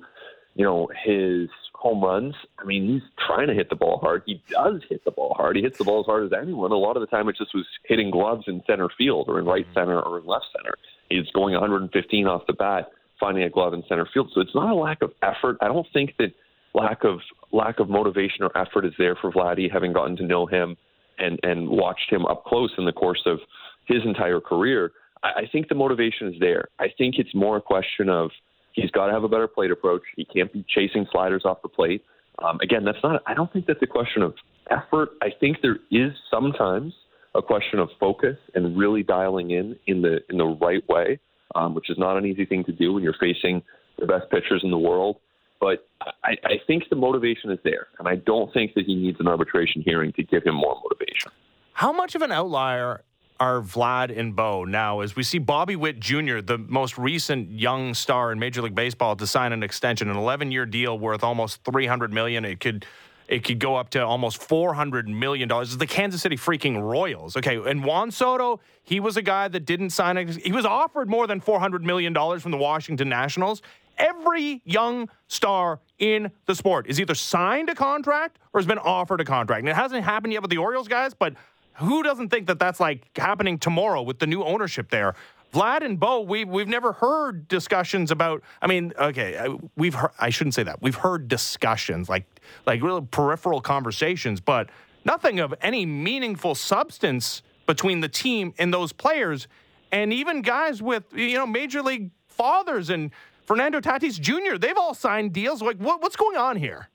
you 0.55 0.65
know 0.65 0.89
his 1.05 1.49
home 1.87 2.03
runs. 2.03 2.35
I 2.59 2.65
mean, 2.65 2.89
he's 2.89 3.03
trying 3.27 3.47
to 3.47 3.55
hit 3.55 3.71
the 3.71 3.77
ball 3.77 3.99
hard. 3.99 4.23
He 4.27 4.43
does 4.51 4.83
hit 4.89 5.05
the 5.05 5.13
ball 5.13 5.35
hard. 5.37 5.55
He 5.55 5.63
hits 5.63 5.79
the 5.79 5.85
ball 5.85 6.01
as 6.01 6.07
hard 6.07 6.25
as 6.25 6.33
anyone. 6.33 6.73
A 6.73 6.75
lot 6.75 6.97
of 6.97 7.01
the 7.01 7.07
time, 7.07 7.29
it 7.29 7.37
just 7.37 7.55
was 7.55 7.67
hitting 7.85 8.11
gloves 8.11 8.45
in 8.49 8.61
center 8.67 8.89
field 8.99 9.27
or 9.29 9.39
in 9.39 9.45
right 9.45 9.65
mm-hmm. 9.65 9.79
center 9.79 10.01
or 10.01 10.19
in 10.19 10.27
left 10.27 10.47
center. 10.57 10.75
He's 11.09 11.31
going 11.33 11.53
115 11.55 12.27
off 12.27 12.43
the 12.49 12.55
bat, 12.55 12.91
finding 13.21 13.45
a 13.45 13.51
glove 13.51 13.73
in 13.73 13.85
center 13.89 14.09
field. 14.13 14.33
So 14.35 14.41
it's 14.41 14.55
not 14.55 14.71
a 14.71 14.75
lack 14.75 15.01
of 15.03 15.13
effort. 15.23 15.59
I 15.61 15.69
don't 15.69 15.87
think 15.93 16.15
that 16.19 16.33
lack 16.75 17.05
of 17.05 17.21
lack 17.53 17.79
of 17.79 17.89
motivation 17.89 18.43
or 18.43 18.57
effort 18.59 18.85
is 18.85 18.93
there 18.99 19.15
for 19.15 19.31
Vladdy, 19.31 19.71
having 19.71 19.93
gotten 19.93 20.17
to 20.17 20.25
know 20.25 20.47
him 20.47 20.77
and 21.19 21.39
and 21.45 21.69
watched 21.69 22.11
him 22.11 22.27
up 22.27 22.45
close 22.45 22.73
in 22.79 22.85
the 22.85 22.93
course 22.93 23.23
of 23.27 23.39
his 23.87 24.03
entire 24.05 24.41
career. 24.41 24.91
I, 25.23 25.29
I 25.29 25.49
think 25.53 25.69
the 25.69 25.77
motivation 25.77 26.35
is 26.35 26.41
there. 26.41 26.69
I 26.81 26.89
think 26.99 27.15
it's 27.19 27.35
more 27.35 27.59
a 27.59 27.63
question 27.63 28.09
of 28.09 28.31
he's 28.77 28.91
got 28.91 29.07
to 29.07 29.13
have 29.13 29.25
a 29.25 29.29
better 29.29 29.49
plate 29.49 29.73
approach. 29.73 30.03
He 30.17 30.25
can't 30.25 30.53
be 30.53 30.65
chasing 30.69 31.07
sliders 31.11 31.43
off 31.45 31.63
the 31.63 31.69
plate. 31.69 32.05
Um, 32.45 32.61
again, 32.63 32.85
that's 32.85 32.99
not. 33.03 33.23
I 33.27 33.35
don't 33.35 33.53
think 33.53 33.67
that's 33.67 33.83
a 33.83 33.87
question 33.87 34.23
of 34.23 34.35
effort. 34.71 35.11
I 35.23 35.31
think 35.41 35.59
there 35.63 35.79
is 35.91 36.13
sometimes 36.31 36.93
a 37.35 37.43
question 37.43 37.79
of 37.79 37.89
focus 37.99 38.37
and 38.55 38.79
really 38.79 39.03
dialing 39.03 39.51
in 39.51 39.77
in 39.87 40.03
the 40.03 40.21
in 40.29 40.37
the 40.37 40.45
right 40.45 40.87
way, 40.89 41.19
um, 41.55 41.75
which 41.75 41.91
is 41.91 41.99
not 41.99 42.17
an 42.17 42.27
easy 42.27 42.45
thing 42.45 42.63
to 42.65 42.73
do 42.73 42.93
when 42.93 43.03
you're 43.03 43.17
facing 43.19 43.63
the 43.99 44.07
best 44.07 44.31
pitchers 44.31 44.61
in 44.63 44.71
the 44.71 44.79
world. 44.79 45.17
But 45.59 45.89
I, 46.23 46.37
I 46.45 46.61
think 46.67 46.85
the 46.91 46.97
motivation 46.97 47.51
is 47.51 47.59
there, 47.65 47.87
and 47.99 48.07
I 48.07 48.17
don't 48.17 48.53
think 48.53 48.75
that 48.75 48.85
he 48.85 48.95
needs 48.95 49.19
an 49.21 49.27
arbitration 49.27 49.81
hearing 49.83 50.13
to 50.13 50.23
give 50.23 50.45
him 50.45 50.55
more 50.55 50.79
motivation. 50.83 51.33
How 51.73 51.93
much 51.93 52.15
of 52.15 52.21
an 52.21 52.31
outlier 52.31 53.03
are 53.39 53.61
Vlad 53.61 54.17
and 54.17 54.35
Bo 54.35 54.65
now 54.65 55.01
as 55.01 55.17
we 55.17 55.23
see 55.23 55.39
Bobby 55.39 55.77
Witt 55.77 56.01
Jr., 56.01 56.41
the 56.41 56.59
most 56.59 56.99
recent 56.99 57.51
young 57.51 57.95
star 57.95 58.33
in 58.33 58.39
Major 58.39 58.63
League 58.63 58.75
Baseball, 58.75 59.17
to 59.17 59.27
sign 59.27 59.53
an 59.53 59.63
extension, 59.63 60.09
an 60.11 60.17
11 60.17 60.53
year 60.53 60.67
deal 60.67 60.99
worth 60.99 61.23
almost 61.23 61.63
300 61.65 62.13
million. 62.13 62.45
It 62.45 62.61
could 62.61 62.87
it 63.29 63.45
could 63.45 63.59
go 63.59 63.75
up 63.75 63.91
to 63.91 64.05
almost 64.05 64.41
$400 64.41 65.07
million. 65.09 65.51
It's 65.51 65.77
the 65.77 65.87
Kansas 65.87 66.23
City 66.23 66.37
freaking 66.37 66.81
Royals. 66.81 67.37
Okay. 67.37 67.57
And 67.57 67.85
Juan 67.85 68.11
Soto, 68.11 68.61
he 68.85 69.01
was 69.01 69.17
a 69.17 69.23
guy 69.23 69.49
that 69.49 69.65
didn't 69.65 69.91
sign. 69.91 70.29
He 70.29 70.53
was 70.53 70.65
offered 70.65 71.09
more 71.09 71.27
than 71.27 71.41
$400 71.41 71.81
million 71.83 72.15
from 72.39 72.51
the 72.53 72.57
Washington 72.57 73.09
Nationals. 73.09 73.63
Every 73.99 74.61
young 74.65 75.09
star 75.29 75.81
in 75.99 76.31
the 76.45 76.55
sport 76.55 76.87
is 76.87 77.01
either 77.01 77.15
signed 77.15 77.71
a 77.71 77.75
contract 77.75 78.39
or 78.53 78.61
has 78.61 78.67
been 78.67 78.79
offered 78.79 79.21
a 79.21 79.25
contract. 79.25 79.61
And 79.61 79.69
it 79.69 79.75
hasn't 79.75 80.05
happened 80.05 80.33
yet 80.33 80.43
with 80.43 80.51
the 80.51 80.59
Orioles 80.59 80.87
guys, 80.87 81.15
but 81.15 81.35
who 81.79 82.03
doesn't 82.03 82.29
think 82.29 82.47
that 82.47 82.59
that's 82.59 82.81
like 82.81 83.17
happening 83.17 83.59
tomorrow 83.59 84.03
with 84.03 84.19
the 84.19 84.27
new 84.27 84.43
ownership 84.45 84.91
there? 84.91 85.15
Vlad 85.53 85.83
and 85.83 85.99
Bo, 85.99 86.21
we 86.21 86.45
we've 86.45 86.69
never 86.69 86.93
heard 86.93 87.49
discussions 87.49 88.11
about. 88.11 88.43
I 88.61 88.67
mean, 88.67 88.93
okay, 88.99 89.49
we've 89.77 89.95
heard, 89.95 90.11
I 90.19 90.31
shouldn't 90.31 90.55
say 90.55 90.65
that. 90.65 90.83
We've 90.83 90.97
heard 90.97 91.29
discussions 91.29 92.09
like 92.09 92.25
like 92.67 92.83
real 92.83 93.03
peripheral 93.03 93.61
conversations, 93.61 94.41
but 94.41 94.69
nothing 95.05 95.39
of 95.41 95.55
any 95.63 95.87
meaningful 95.87 96.55
substance 96.55 97.43
between 97.67 98.01
the 98.01 98.09
team 98.09 98.55
and 98.59 98.73
those 98.73 98.93
players, 98.93 99.49
and 99.93 100.13
even 100.13 100.43
guys 100.43 100.83
with 100.83 101.05
you 101.15 101.35
know 101.39 101.47
major 101.47 101.83
league 101.83 102.11
fathers 102.27 102.91
and 102.91 103.11
Fernando 103.47 103.81
Tatis 103.81 104.21
Jr. 104.21 104.59
They've 104.59 104.77
all 104.77 104.95
signed 104.95 105.33
deals. 105.33 105.63
Like, 105.63 105.79
what, 105.79 106.03
what's 106.03 106.17
going 106.17 106.37
on 106.37 106.57
here? 106.57 106.89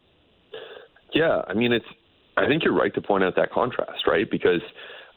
Yeah, 1.13 1.41
I 1.47 1.53
mean, 1.53 1.71
it's 1.71 1.85
I 2.41 2.47
think 2.47 2.63
you're 2.63 2.73
right 2.75 2.93
to 2.95 3.01
point 3.01 3.23
out 3.23 3.35
that 3.35 3.51
contrast, 3.51 4.07
right? 4.07 4.29
Because 4.29 4.61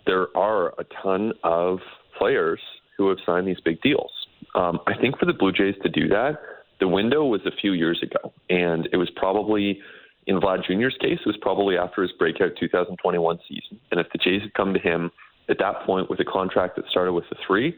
there 0.06 0.36
are 0.36 0.68
a 0.78 0.84
ton 1.02 1.32
of 1.42 1.78
players 2.18 2.60
who 2.96 3.08
have 3.08 3.18
signed 3.24 3.48
these 3.48 3.60
big 3.64 3.80
deals. 3.82 4.10
Um, 4.54 4.78
I 4.86 4.92
think 5.00 5.18
for 5.18 5.26
the 5.26 5.32
Blue 5.32 5.52
Jays 5.52 5.74
to 5.82 5.88
do 5.88 6.08
that, 6.08 6.38
the 6.80 6.88
window 6.88 7.24
was 7.24 7.40
a 7.46 7.50
few 7.60 7.72
years 7.72 8.02
ago, 8.02 8.32
and 8.50 8.88
it 8.92 8.96
was 8.96 9.10
probably 9.16 9.80
in 10.26 10.40
Vlad 10.40 10.64
Jr.'s 10.64 10.96
case, 11.00 11.18
it 11.20 11.26
was 11.26 11.36
probably 11.40 11.76
after 11.76 12.02
his 12.02 12.12
breakout 12.12 12.52
2021 12.58 13.38
season. 13.48 13.78
And 13.90 14.00
if 14.00 14.06
the 14.12 14.18
Jays 14.18 14.42
had 14.42 14.54
come 14.54 14.72
to 14.72 14.80
him 14.80 15.10
at 15.48 15.58
that 15.58 15.82
point 15.84 16.08
with 16.08 16.20
a 16.20 16.24
contract 16.24 16.76
that 16.76 16.86
started 16.90 17.12
with 17.12 17.24
a 17.30 17.36
three, 17.46 17.74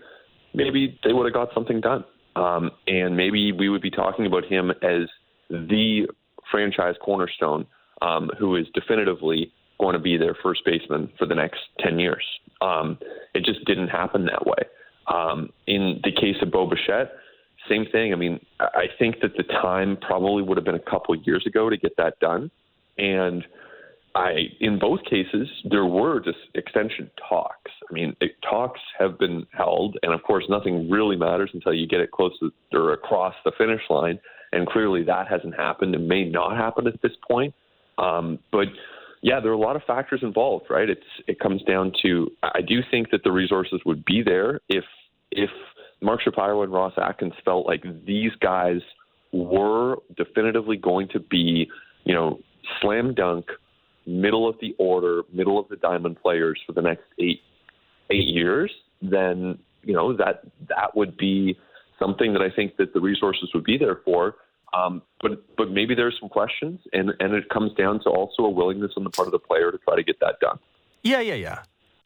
maybe 0.55 0.99
they 1.05 1.13
would 1.13 1.25
have 1.25 1.35
got 1.35 1.53
something 1.55 1.81
done. 1.81 2.05
Um, 2.37 2.71
and 2.87 3.17
maybe 3.17 3.51
we 3.53 3.69
would 3.69 3.83
be 3.83 3.91
talking 3.91 4.27
about 4.27 4.45
him 4.45 4.71
as 4.71 5.09
the 5.51 6.07
franchise 6.51 6.95
cornerstone 7.03 7.67
um, 8.03 8.31
who 8.39 8.57
is 8.57 8.67
definitively 8.75 9.53
going 9.79 9.93
to 9.93 9.99
be 9.99 10.17
their 10.17 10.37
first 10.43 10.63
baseman 10.65 11.11
for 11.19 11.27
the 11.27 11.35
next 11.35 11.61
10 11.81 11.99
years. 11.99 12.25
Um, 12.61 12.99
it 13.35 13.45
just 13.45 13.65
didn't 13.67 13.89
happen 13.89 14.25
that 14.27 14.47
way. 14.47 14.65
Um, 15.13 15.51
in 15.67 16.01
the 16.03 16.13
case 16.13 16.37
of 16.43 16.51
Bo 16.51 16.67
Bichette, 16.67 17.13
same 17.69 17.87
thing. 17.93 18.13
I 18.13 18.17
mean, 18.17 18.41
I 18.61 18.87
think 18.99 19.21
that 19.21 19.37
the 19.37 19.43
time 19.45 19.97
probably 20.01 20.43
would 20.43 20.57
have 20.57 20.65
been 20.65 20.75
a 20.77 20.91
couple 20.91 21.15
years 21.15 21.45
ago 21.47 21.69
to 21.69 21.77
get 21.77 21.97
that 21.97 22.19
done. 22.21 22.51
And 22.99 23.45
I, 24.15 24.49
in 24.61 24.79
both 24.79 25.05
cases, 25.05 25.49
there 25.69 25.85
were 25.85 26.21
just 26.21 26.39
extension 26.55 27.11
talks. 27.29 27.71
I 27.89 27.93
mean, 27.93 28.17
it, 28.21 28.33
talks 28.49 28.81
have 28.99 29.19
been 29.19 29.47
held, 29.53 29.99
and 30.03 30.13
of 30.15 30.23
course, 30.23 30.45
nothing 30.49 30.89
really 30.89 31.17
matters 31.17 31.51
until 31.53 31.75
you 31.75 31.87
get 31.87 32.01
it 32.01 32.13
close 32.13 32.33
to, 32.39 32.51
or 32.73 32.95
across 32.95 33.35
the 33.45 33.53
finish 33.59 33.83
line. 33.91 34.19
And 34.53 34.67
clearly, 34.67 35.03
that 35.05 35.29
hasn't 35.29 35.55
happened 35.55 35.95
and 35.95 36.09
may 36.09 36.25
not 36.25 36.57
happen 36.57 36.87
at 36.87 37.01
this 37.03 37.13
point. 37.29 37.53
Um, 37.99 38.39
but 38.53 38.69
yeah, 39.23 39.41
there 39.41 39.51
are 39.51 39.55
a 39.55 39.59
lot 39.59 39.77
of 39.77 39.83
factors 39.85 40.21
involved, 40.23 40.67
right? 40.71 40.89
It's 40.89 41.01
it 41.27 41.41
comes 41.41 41.63
down 41.63 41.93
to 42.03 42.31
I 42.43 42.61
do 42.61 42.81
think 42.91 43.11
that 43.11 43.25
the 43.25 43.33
resources 43.33 43.81
would 43.85 44.05
be 44.05 44.23
there 44.23 44.61
if 44.69 44.85
if 45.31 45.51
Mark 46.01 46.21
Shapiro 46.23 46.63
and 46.63 46.73
Ross 46.73 46.93
Atkins 46.97 47.33
felt 47.45 47.67
like 47.67 47.83
these 48.07 48.33
guys 48.41 48.81
were 49.33 49.97
definitively 50.17 50.77
going 50.77 51.09
to 51.09 51.21
be, 51.21 51.69
you 52.05 52.15
know, 52.15 52.39
slam 52.81 53.15
dunk, 53.15 53.47
middle 54.07 54.49
of 54.49 54.57
the 54.61 54.75
order, 54.79 55.23
middle 55.33 55.59
of 55.59 55.69
the 55.69 55.77
diamond 55.77 56.17
players 56.23 56.61
for 56.67 56.73
the 56.73 56.83
next 56.83 57.05
eight 57.19 57.41
eight 58.11 58.29
years, 58.29 58.71
then 59.03 59.59
you 59.83 59.95
know 59.95 60.17
that 60.17 60.43
that 60.69 60.95
would 60.95 61.17
be 61.17 61.59
something 61.99 62.33
that 62.33 62.43
I 62.43 62.51
think 62.55 62.77
that 62.77 62.93
the 62.93 63.01
resources 63.01 63.51
would 63.55 63.65
be 63.65 63.79
there 63.79 64.01
for. 64.05 64.37
Um, 64.77 65.03
but 65.21 65.57
but 65.57 65.71
maybe 65.71 65.95
there's 65.95 66.17
some 66.21 66.29
questions, 66.29 66.81
and 66.93 67.13
and 67.21 67.35
it 67.35 67.49
comes 67.49 67.73
down 67.75 68.01
to 68.01 68.11
also 68.11 68.45
a 68.45 68.51
willingness 68.51 68.93
on 68.97 69.05
the 69.05 69.11
part 69.11 69.29
of 69.29 69.33
the 69.33 69.39
player 69.39 69.71
to 69.73 69.79
try 69.79 69.97
to 69.97 70.03
get 70.03 70.21
that 70.21 70.41
done. 70.41 70.59
Yeah, 71.03 71.21
yeah, 71.21 71.35
yeah. 71.35 71.63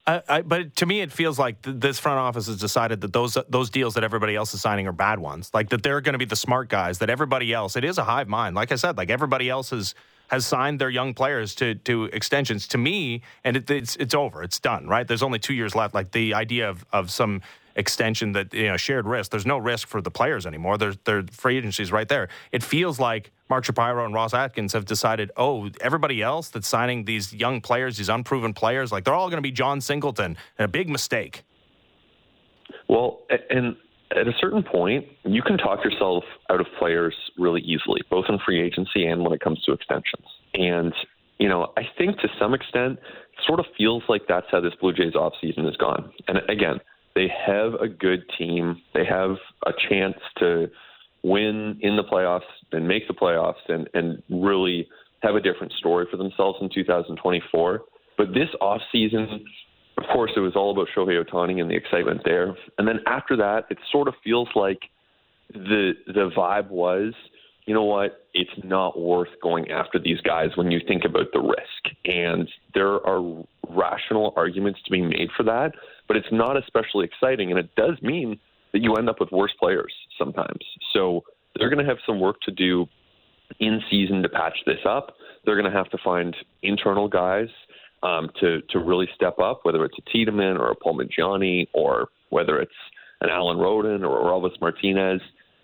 I, 0.06 0.22
I, 0.28 0.42
but 0.42 0.76
to 0.76 0.86
me, 0.86 1.00
it 1.00 1.12
feels 1.12 1.38
like 1.38 1.62
th- 1.62 1.76
this 1.78 1.98
front 1.98 2.18
office 2.18 2.46
has 2.46 2.58
decided 2.58 3.00
that 3.02 3.12
those 3.12 3.36
those 3.48 3.70
deals 3.70 3.94
that 3.94 4.04
everybody 4.04 4.34
else 4.34 4.54
is 4.54 4.60
signing 4.60 4.86
are 4.86 4.92
bad 4.92 5.18
ones. 5.18 5.50
Like 5.52 5.68
that 5.70 5.82
they're 5.82 6.00
going 6.00 6.14
to 6.14 6.18
be 6.18 6.24
the 6.24 6.36
smart 6.36 6.68
guys. 6.68 6.98
That 6.98 7.10
everybody 7.10 7.52
else, 7.52 7.76
it 7.76 7.84
is 7.84 7.98
a 7.98 8.04
hive 8.04 8.28
mind. 8.28 8.56
Like 8.56 8.72
I 8.72 8.76
said, 8.76 8.96
like 8.96 9.10
everybody 9.10 9.48
else 9.48 9.70
has 9.70 9.94
has 10.28 10.46
signed 10.46 10.80
their 10.80 10.90
young 10.90 11.12
players 11.12 11.54
to 11.56 11.74
to 11.74 12.04
extensions. 12.04 12.66
To 12.68 12.78
me, 12.78 13.22
and 13.44 13.56
it, 13.56 13.70
it's 13.70 13.96
it's 13.96 14.14
over. 14.14 14.42
It's 14.42 14.58
done. 14.58 14.86
Right. 14.86 15.06
There's 15.06 15.22
only 15.22 15.38
two 15.38 15.54
years 15.54 15.74
left. 15.74 15.94
Like 15.94 16.12
the 16.12 16.34
idea 16.34 16.70
of 16.70 16.84
of 16.92 17.10
some 17.10 17.42
extension 17.76 18.32
that 18.32 18.52
you 18.52 18.68
know 18.68 18.76
shared 18.76 19.06
risk. 19.06 19.30
There's 19.30 19.46
no 19.46 19.58
risk 19.58 19.88
for 19.88 20.00
the 20.00 20.10
players 20.10 20.46
anymore. 20.46 20.78
There's 20.78 20.96
their 21.04 21.24
free 21.30 21.56
agencies 21.56 21.92
right 21.92 22.08
there. 22.08 22.28
It 22.52 22.62
feels 22.62 22.98
like 22.98 23.32
Mark 23.48 23.64
Shapiro 23.64 24.04
and 24.04 24.14
Ross 24.14 24.34
Atkins 24.34 24.72
have 24.72 24.84
decided, 24.84 25.30
oh, 25.36 25.70
everybody 25.80 26.22
else 26.22 26.48
that's 26.48 26.68
signing 26.68 27.04
these 27.04 27.32
young 27.32 27.60
players, 27.60 27.96
these 27.96 28.08
unproven 28.08 28.52
players, 28.54 28.92
like 28.92 29.04
they're 29.04 29.14
all 29.14 29.28
going 29.28 29.38
to 29.38 29.42
be 29.42 29.52
Jon 29.52 29.80
Singleton, 29.80 30.36
and 30.58 30.64
a 30.64 30.68
big 30.68 30.88
mistake. 30.88 31.44
Well, 32.88 33.20
and 33.50 33.76
at 34.16 34.26
a 34.26 34.32
certain 34.40 34.62
point, 34.62 35.06
you 35.24 35.42
can 35.42 35.58
talk 35.58 35.84
yourself 35.84 36.24
out 36.48 36.60
of 36.60 36.66
players 36.78 37.14
really 37.38 37.60
easily, 37.60 38.00
both 38.10 38.26
in 38.28 38.38
free 38.44 38.60
agency 38.60 39.06
and 39.06 39.22
when 39.22 39.32
it 39.32 39.40
comes 39.40 39.62
to 39.64 39.72
extensions. 39.72 40.26
And 40.54 40.92
you 41.40 41.48
know, 41.48 41.72
I 41.76 41.82
think 41.96 42.18
to 42.18 42.28
some 42.38 42.52
extent, 42.52 42.98
sort 43.46 43.60
of 43.60 43.66
feels 43.76 44.02
like 44.08 44.22
that's 44.28 44.46
how 44.50 44.60
this 44.60 44.74
Blue 44.78 44.92
Jays 44.92 45.14
offseason 45.14 45.64
has 45.64 45.76
gone. 45.76 46.12
And 46.28 46.38
again, 46.50 46.80
they 47.14 47.28
have 47.46 47.74
a 47.74 47.88
good 47.88 48.24
team. 48.38 48.80
They 48.94 49.04
have 49.04 49.36
a 49.66 49.72
chance 49.88 50.16
to 50.38 50.68
win 51.22 51.78
in 51.80 51.96
the 51.96 52.04
playoffs 52.04 52.42
and 52.72 52.86
make 52.86 53.06
the 53.08 53.14
playoffs 53.14 53.68
and, 53.68 53.88
and 53.94 54.22
really 54.30 54.88
have 55.22 55.34
a 55.34 55.40
different 55.40 55.72
story 55.74 56.06
for 56.10 56.16
themselves 56.16 56.58
in 56.60 56.70
2024. 56.72 57.82
But 58.16 58.28
this 58.32 58.48
offseason, 58.60 59.40
of 59.98 60.04
course, 60.12 60.32
it 60.36 60.40
was 60.40 60.54
all 60.56 60.70
about 60.70 60.88
Shohei 60.96 61.22
Ohtani 61.22 61.60
and 61.60 61.70
the 61.70 61.76
excitement 61.76 62.22
there. 62.24 62.56
And 62.78 62.86
then 62.86 63.00
after 63.06 63.36
that, 63.36 63.64
it 63.70 63.78
sort 63.90 64.08
of 64.08 64.14
feels 64.22 64.48
like 64.54 64.80
the 65.52 65.92
the 66.06 66.30
vibe 66.36 66.68
was, 66.68 67.12
you 67.66 67.74
know 67.74 67.84
what, 67.84 68.26
it's 68.34 68.50
not 68.64 68.98
worth 68.98 69.28
going 69.42 69.70
after 69.70 69.98
these 69.98 70.20
guys 70.22 70.50
when 70.56 70.70
you 70.70 70.80
think 70.86 71.04
about 71.04 71.26
the 71.32 71.40
risk. 71.40 71.96
And 72.04 72.48
there 72.74 73.06
are 73.06 73.44
rational 73.68 74.32
arguments 74.36 74.80
to 74.84 74.90
be 74.90 75.02
made 75.02 75.28
for 75.36 75.44
that 75.44 75.72
but 76.10 76.16
it's 76.16 76.32
not 76.32 76.56
especially 76.56 77.04
exciting, 77.04 77.52
and 77.52 77.58
it 77.60 77.72
does 77.76 77.96
mean 78.02 78.36
that 78.72 78.82
you 78.82 78.96
end 78.96 79.08
up 79.08 79.20
with 79.20 79.30
worse 79.30 79.52
players 79.60 79.92
sometimes. 80.18 80.58
So 80.92 81.22
they're 81.54 81.70
going 81.70 81.78
to 81.78 81.88
have 81.88 81.98
some 82.04 82.18
work 82.18 82.40
to 82.46 82.50
do 82.50 82.86
in 83.60 83.80
season 83.88 84.20
to 84.24 84.28
patch 84.28 84.56
this 84.66 84.80
up. 84.84 85.14
They're 85.44 85.54
going 85.54 85.70
to 85.70 85.78
have 85.78 85.88
to 85.90 85.98
find 86.02 86.34
internal 86.64 87.06
guys 87.06 87.46
um, 88.02 88.28
to 88.40 88.60
to 88.70 88.80
really 88.80 89.08
step 89.14 89.38
up, 89.38 89.60
whether 89.62 89.84
it's 89.84 89.96
a 89.98 90.10
Tiedemann 90.10 90.56
or 90.56 90.72
a 90.72 90.74
Paul 90.74 90.98
Palmegiani 90.98 91.68
or 91.74 92.08
whether 92.30 92.58
it's 92.58 92.72
an 93.20 93.30
Alan 93.30 93.58
Roden 93.58 94.02
or 94.02 94.18
Orelvis 94.18 94.60
Martinez, 94.60 95.20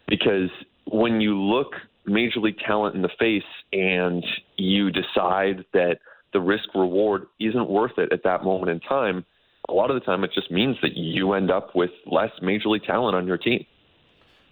because 0.07 0.51
when 0.91 1.21
you 1.21 1.39
look 1.39 1.73
major 2.07 2.41
league 2.41 2.59
talent 2.67 2.95
in 2.95 3.03
the 3.03 3.11
face 3.19 3.43
and 3.73 4.25
you 4.57 4.91
decide 4.91 5.65
that 5.73 5.99
the 6.33 6.41
risk 6.41 6.75
reward 6.75 7.27
isn't 7.41 7.69
worth 7.69 7.99
it 7.99 8.13
at 8.13 8.23
that 8.25 8.45
moment 8.45 8.71
in 8.71 8.81
time, 8.81 9.25
a 9.69 9.73
lot 9.73 9.91
of 9.91 9.95
the 9.95 10.05
time 10.05 10.23
it 10.23 10.31
just 10.33 10.51
means 10.51 10.77
that 10.83 10.97
you 10.97 11.33
end 11.33 11.51
up 11.51 11.75
with 11.75 11.91
less 12.07 12.31
major 12.41 12.69
league 12.69 12.85
talent 12.85 13.17
on 13.17 13.27
your 13.27 13.39
team. 13.39 13.65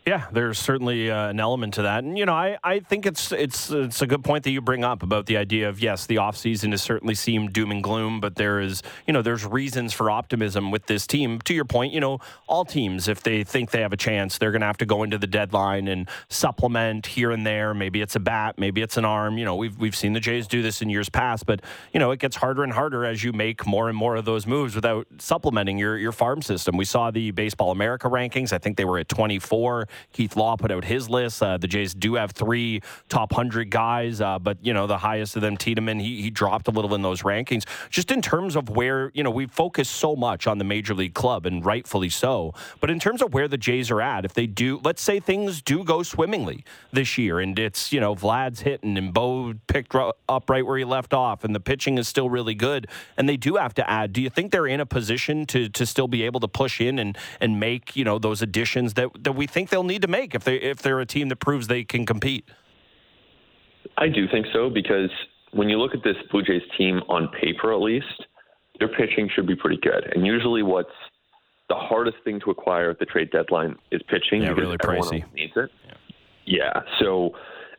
Yeah, 0.06 0.26
there's 0.32 0.58
certainly 0.58 1.10
uh, 1.10 1.28
an 1.28 1.40
element 1.40 1.74
to 1.74 1.82
that, 1.82 2.04
and 2.04 2.18
you 2.18 2.26
know, 2.26 2.34
I, 2.34 2.58
I 2.62 2.80
think 2.80 3.06
it's 3.06 3.32
it's 3.32 3.70
it's 3.70 4.02
a 4.02 4.06
good 4.06 4.22
point 4.22 4.44
that 4.44 4.50
you 4.50 4.60
bring 4.60 4.84
up 4.84 5.02
about 5.02 5.24
the 5.24 5.38
idea 5.38 5.66
of 5.70 5.80
yes, 5.80 6.04
the 6.04 6.16
offseason 6.16 6.72
has 6.72 6.82
certainly 6.82 7.14
seemed 7.14 7.54
doom 7.54 7.70
and 7.70 7.82
gloom, 7.82 8.20
but 8.20 8.34
there 8.36 8.60
is 8.60 8.82
you 9.06 9.14
know 9.14 9.22
there's 9.22 9.46
reasons 9.46 9.94
for 9.94 10.10
optimism 10.10 10.70
with 10.70 10.84
this 10.88 11.06
team. 11.06 11.40
To 11.40 11.54
your 11.54 11.64
point, 11.64 11.94
you 11.94 12.00
know, 12.00 12.18
all 12.46 12.66
teams 12.66 13.08
if 13.08 13.22
they 13.22 13.44
think 13.44 13.70
they 13.70 13.80
have 13.80 13.94
a 13.94 13.96
chance, 13.96 14.36
they're 14.36 14.50
going 14.50 14.60
to 14.60 14.66
have 14.66 14.76
to 14.76 14.84
go 14.84 15.04
into 15.04 15.16
the 15.16 15.26
deadline 15.26 15.88
and 15.88 16.06
supplement 16.28 17.06
here 17.06 17.30
and 17.30 17.46
there. 17.46 17.72
Maybe 17.72 18.02
it's 18.02 18.14
a 18.14 18.20
bat, 18.20 18.58
maybe 18.58 18.82
it's 18.82 18.98
an 18.98 19.06
arm. 19.06 19.38
You 19.38 19.46
know, 19.46 19.56
we've 19.56 19.78
we've 19.78 19.96
seen 19.96 20.12
the 20.12 20.20
Jays 20.20 20.46
do 20.46 20.60
this 20.60 20.82
in 20.82 20.90
years 20.90 21.08
past, 21.08 21.46
but 21.46 21.62
you 21.94 21.98
know, 21.98 22.10
it 22.10 22.20
gets 22.20 22.36
harder 22.36 22.62
and 22.62 22.74
harder 22.74 23.06
as 23.06 23.24
you 23.24 23.32
make 23.32 23.66
more 23.66 23.88
and 23.88 23.96
more 23.96 24.16
of 24.16 24.26
those 24.26 24.46
moves 24.46 24.74
without 24.74 25.06
supplementing 25.16 25.78
your 25.78 25.96
your 25.96 26.12
farm 26.12 26.42
system. 26.42 26.76
We 26.76 26.84
saw 26.84 27.10
the 27.10 27.30
Baseball 27.30 27.70
America 27.70 28.10
rankings. 28.10 28.52
I 28.52 28.58
think 28.58 28.76
they 28.76 28.84
were 28.84 28.98
at 28.98 29.08
24. 29.08 29.88
Keith 30.12 30.36
Law 30.36 30.56
put 30.56 30.70
out 30.70 30.84
his 30.84 31.08
list. 31.08 31.42
Uh, 31.42 31.56
the 31.56 31.68
Jays 31.68 31.94
do 31.94 32.14
have 32.14 32.32
three 32.32 32.80
top 33.08 33.32
100 33.32 33.70
guys, 33.70 34.20
uh, 34.20 34.38
but, 34.38 34.58
you 34.62 34.72
know, 34.72 34.86
the 34.86 34.98
highest 34.98 35.36
of 35.36 35.42
them, 35.42 35.56
Tiedemann, 35.56 36.00
he, 36.00 36.22
he 36.22 36.30
dropped 36.30 36.68
a 36.68 36.70
little 36.70 36.94
in 36.94 37.02
those 37.02 37.22
rankings. 37.22 37.64
Just 37.90 38.10
in 38.10 38.22
terms 38.22 38.56
of 38.56 38.68
where, 38.68 39.10
you 39.14 39.22
know, 39.22 39.30
we 39.30 39.46
focus 39.46 39.88
so 39.88 40.16
much 40.16 40.46
on 40.46 40.58
the 40.58 40.64
Major 40.64 40.94
League 40.94 41.14
Club, 41.14 41.46
and 41.46 41.64
rightfully 41.64 42.10
so. 42.10 42.54
But 42.80 42.90
in 42.90 42.98
terms 42.98 43.22
of 43.22 43.32
where 43.32 43.48
the 43.48 43.58
Jays 43.58 43.90
are 43.90 44.00
at, 44.00 44.24
if 44.24 44.34
they 44.34 44.46
do, 44.46 44.80
let's 44.84 45.02
say 45.02 45.20
things 45.20 45.62
do 45.62 45.84
go 45.84 46.02
swimmingly 46.02 46.64
this 46.92 47.16
year, 47.18 47.40
and 47.40 47.58
it's, 47.58 47.92
you 47.92 48.00
know, 48.00 48.14
Vlad's 48.14 48.60
hitting 48.60 48.96
and 48.98 49.12
Bo 49.12 49.54
picked 49.66 49.94
up 49.94 50.50
right 50.50 50.66
where 50.66 50.78
he 50.78 50.84
left 50.84 51.14
off, 51.14 51.44
and 51.44 51.54
the 51.54 51.60
pitching 51.60 51.98
is 51.98 52.08
still 52.08 52.28
really 52.28 52.54
good, 52.54 52.86
and 53.16 53.28
they 53.28 53.36
do 53.36 53.56
have 53.56 53.74
to 53.74 53.88
add, 53.88 54.12
do 54.12 54.20
you 54.20 54.30
think 54.30 54.52
they're 54.52 54.66
in 54.66 54.80
a 54.80 54.86
position 54.86 55.46
to, 55.46 55.68
to 55.68 55.86
still 55.86 56.08
be 56.08 56.22
able 56.22 56.40
to 56.40 56.48
push 56.48 56.80
in 56.80 56.98
and, 56.98 57.16
and 57.40 57.60
make, 57.60 57.94
you 57.96 58.04
know, 58.04 58.18
those 58.18 58.42
additions 58.42 58.94
that, 58.94 59.08
that 59.22 59.32
we 59.32 59.46
think 59.46 59.70
they'll 59.70 59.82
need 59.86 60.02
to 60.02 60.08
make 60.08 60.34
if 60.34 60.44
they 60.44 60.56
if 60.56 60.82
they're 60.82 61.00
a 61.00 61.06
team 61.06 61.28
that 61.28 61.36
proves 61.36 61.66
they 61.66 61.84
can 61.84 62.06
compete. 62.06 62.48
I 63.96 64.08
do 64.08 64.26
think 64.28 64.46
so 64.52 64.70
because 64.70 65.10
when 65.52 65.68
you 65.68 65.78
look 65.78 65.94
at 65.94 66.02
this 66.02 66.16
Blue 66.30 66.42
Jays 66.42 66.62
team 66.76 67.00
on 67.08 67.28
paper, 67.40 67.72
at 67.72 67.80
least 67.80 68.26
their 68.78 68.88
pitching 68.88 69.30
should 69.34 69.46
be 69.46 69.54
pretty 69.54 69.78
good. 69.80 70.10
And 70.14 70.26
usually, 70.26 70.62
what's 70.62 70.88
the 71.68 71.74
hardest 71.74 72.16
thing 72.24 72.40
to 72.40 72.50
acquire 72.50 72.90
at 72.90 72.98
the 72.98 73.06
trade 73.06 73.30
deadline 73.30 73.76
is 73.90 74.02
pitching. 74.08 74.42
Yeah, 74.42 74.50
really 74.50 74.78
pricey. 74.78 75.24
Needs 75.32 75.52
it. 75.56 75.70
Yeah. 75.86 75.94
yeah. 76.74 76.80
So, 77.00 77.30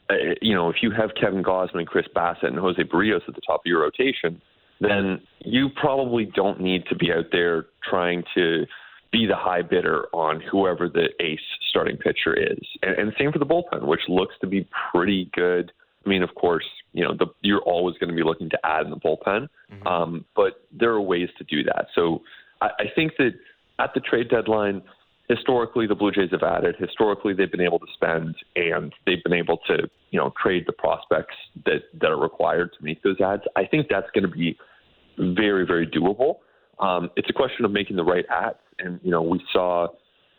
uh, 0.10 0.16
you 0.42 0.56
know, 0.56 0.70
if 0.70 0.78
you 0.82 0.92
have 0.92 1.12
Kevin 1.20 1.44
Gausman, 1.44 1.86
Chris 1.86 2.06
Bassitt, 2.16 2.48
and 2.48 2.58
Jose 2.58 2.82
Berrios 2.84 3.22
at 3.28 3.36
the 3.36 3.42
top 3.42 3.62
of 3.62 3.66
your 3.66 3.82
rotation, 3.82 4.42
then 4.82 5.22
you 5.40 5.70
probably 5.70 6.26
don't 6.26 6.60
need 6.60 6.86
to 6.88 6.96
be 6.96 7.12
out 7.12 7.26
there 7.32 7.68
trying 7.88 8.24
to 8.36 8.66
be 9.12 9.26
the 9.26 9.36
high 9.36 9.62
bidder 9.62 10.08
on 10.14 10.42
whoever 10.42 10.90
the 10.90 11.10
ace 11.20 11.40
starting 11.70 11.98
pitcher 11.98 12.34
is. 12.34 12.60
And, 12.82 12.98
and 12.98 13.14
same 13.18 13.32
for 13.32 13.40
the 13.40 13.46
bullpen, 13.46 13.88
which 13.88 14.02
looks 14.08 14.36
to 14.42 14.48
be 14.48 14.68
pretty 14.92 15.30
good. 15.34 15.72
I 16.06 16.10
mean, 16.10 16.24
of 16.24 16.36
course, 16.36 16.66
you 16.94 17.04
know, 17.04 17.16
the, 17.18 17.28
you're 17.42 17.62
always 17.62 17.98
going 17.98 18.10
to 18.10 18.16
be 18.16 18.24
looking 18.24 18.50
to 18.50 18.60
add 18.64 18.86
in 18.86 18.92
the 18.92 18.98
bullpen, 18.98 19.48
mm-hmm. 19.72 19.88
um, 19.88 20.26
but 20.36 20.66
there 20.72 20.92
are 20.92 21.02
ways 21.02 21.30
to 21.38 21.44
do 21.46 21.64
that. 21.64 21.88
So 21.96 22.22
I, 22.62 22.68
I 22.80 22.84
think 22.96 23.14
that 23.18 23.32
at 23.80 23.94
the 23.94 24.00
trade 24.02 24.30
deadline, 24.30 24.82
historically 25.28 25.88
the 25.88 25.96
Blue 25.96 26.12
Jays 26.12 26.30
have 26.32 26.44
added. 26.44 26.76
Historically, 26.78 27.34
they've 27.34 27.52
been 27.52 27.62
able 27.62 27.80
to 27.80 27.88
spend, 27.94 28.36
and 28.56 28.94
they've 29.06 29.24
been 29.24 29.34
able 29.34 29.58
to, 29.68 29.90
you 30.12 30.20
know, 30.20 30.34
trade 30.42 30.66
the 30.68 30.74
prospects 30.74 31.36
that 31.66 31.84
that 32.00 32.12
are 32.12 32.20
required 32.20 32.72
to 32.78 32.84
make 32.84 33.02
those 33.02 33.20
ads. 33.20 33.44
I 33.56 33.66
think 33.66 33.88
that's 33.90 34.10
going 34.14 34.30
to 34.30 34.32
be 34.32 34.58
very, 35.18 35.66
very 35.66 35.88
doable. 35.88 36.38
Um, 36.80 37.10
it's 37.16 37.30
a 37.30 37.34
question 37.34 37.66
of 37.66 37.72
making 37.72 37.96
the 37.96 38.04
right 38.04 38.26
ads. 38.30 38.58
And, 38.80 39.00
you 39.04 39.12
know, 39.12 39.22
we 39.22 39.42
saw 39.52 39.88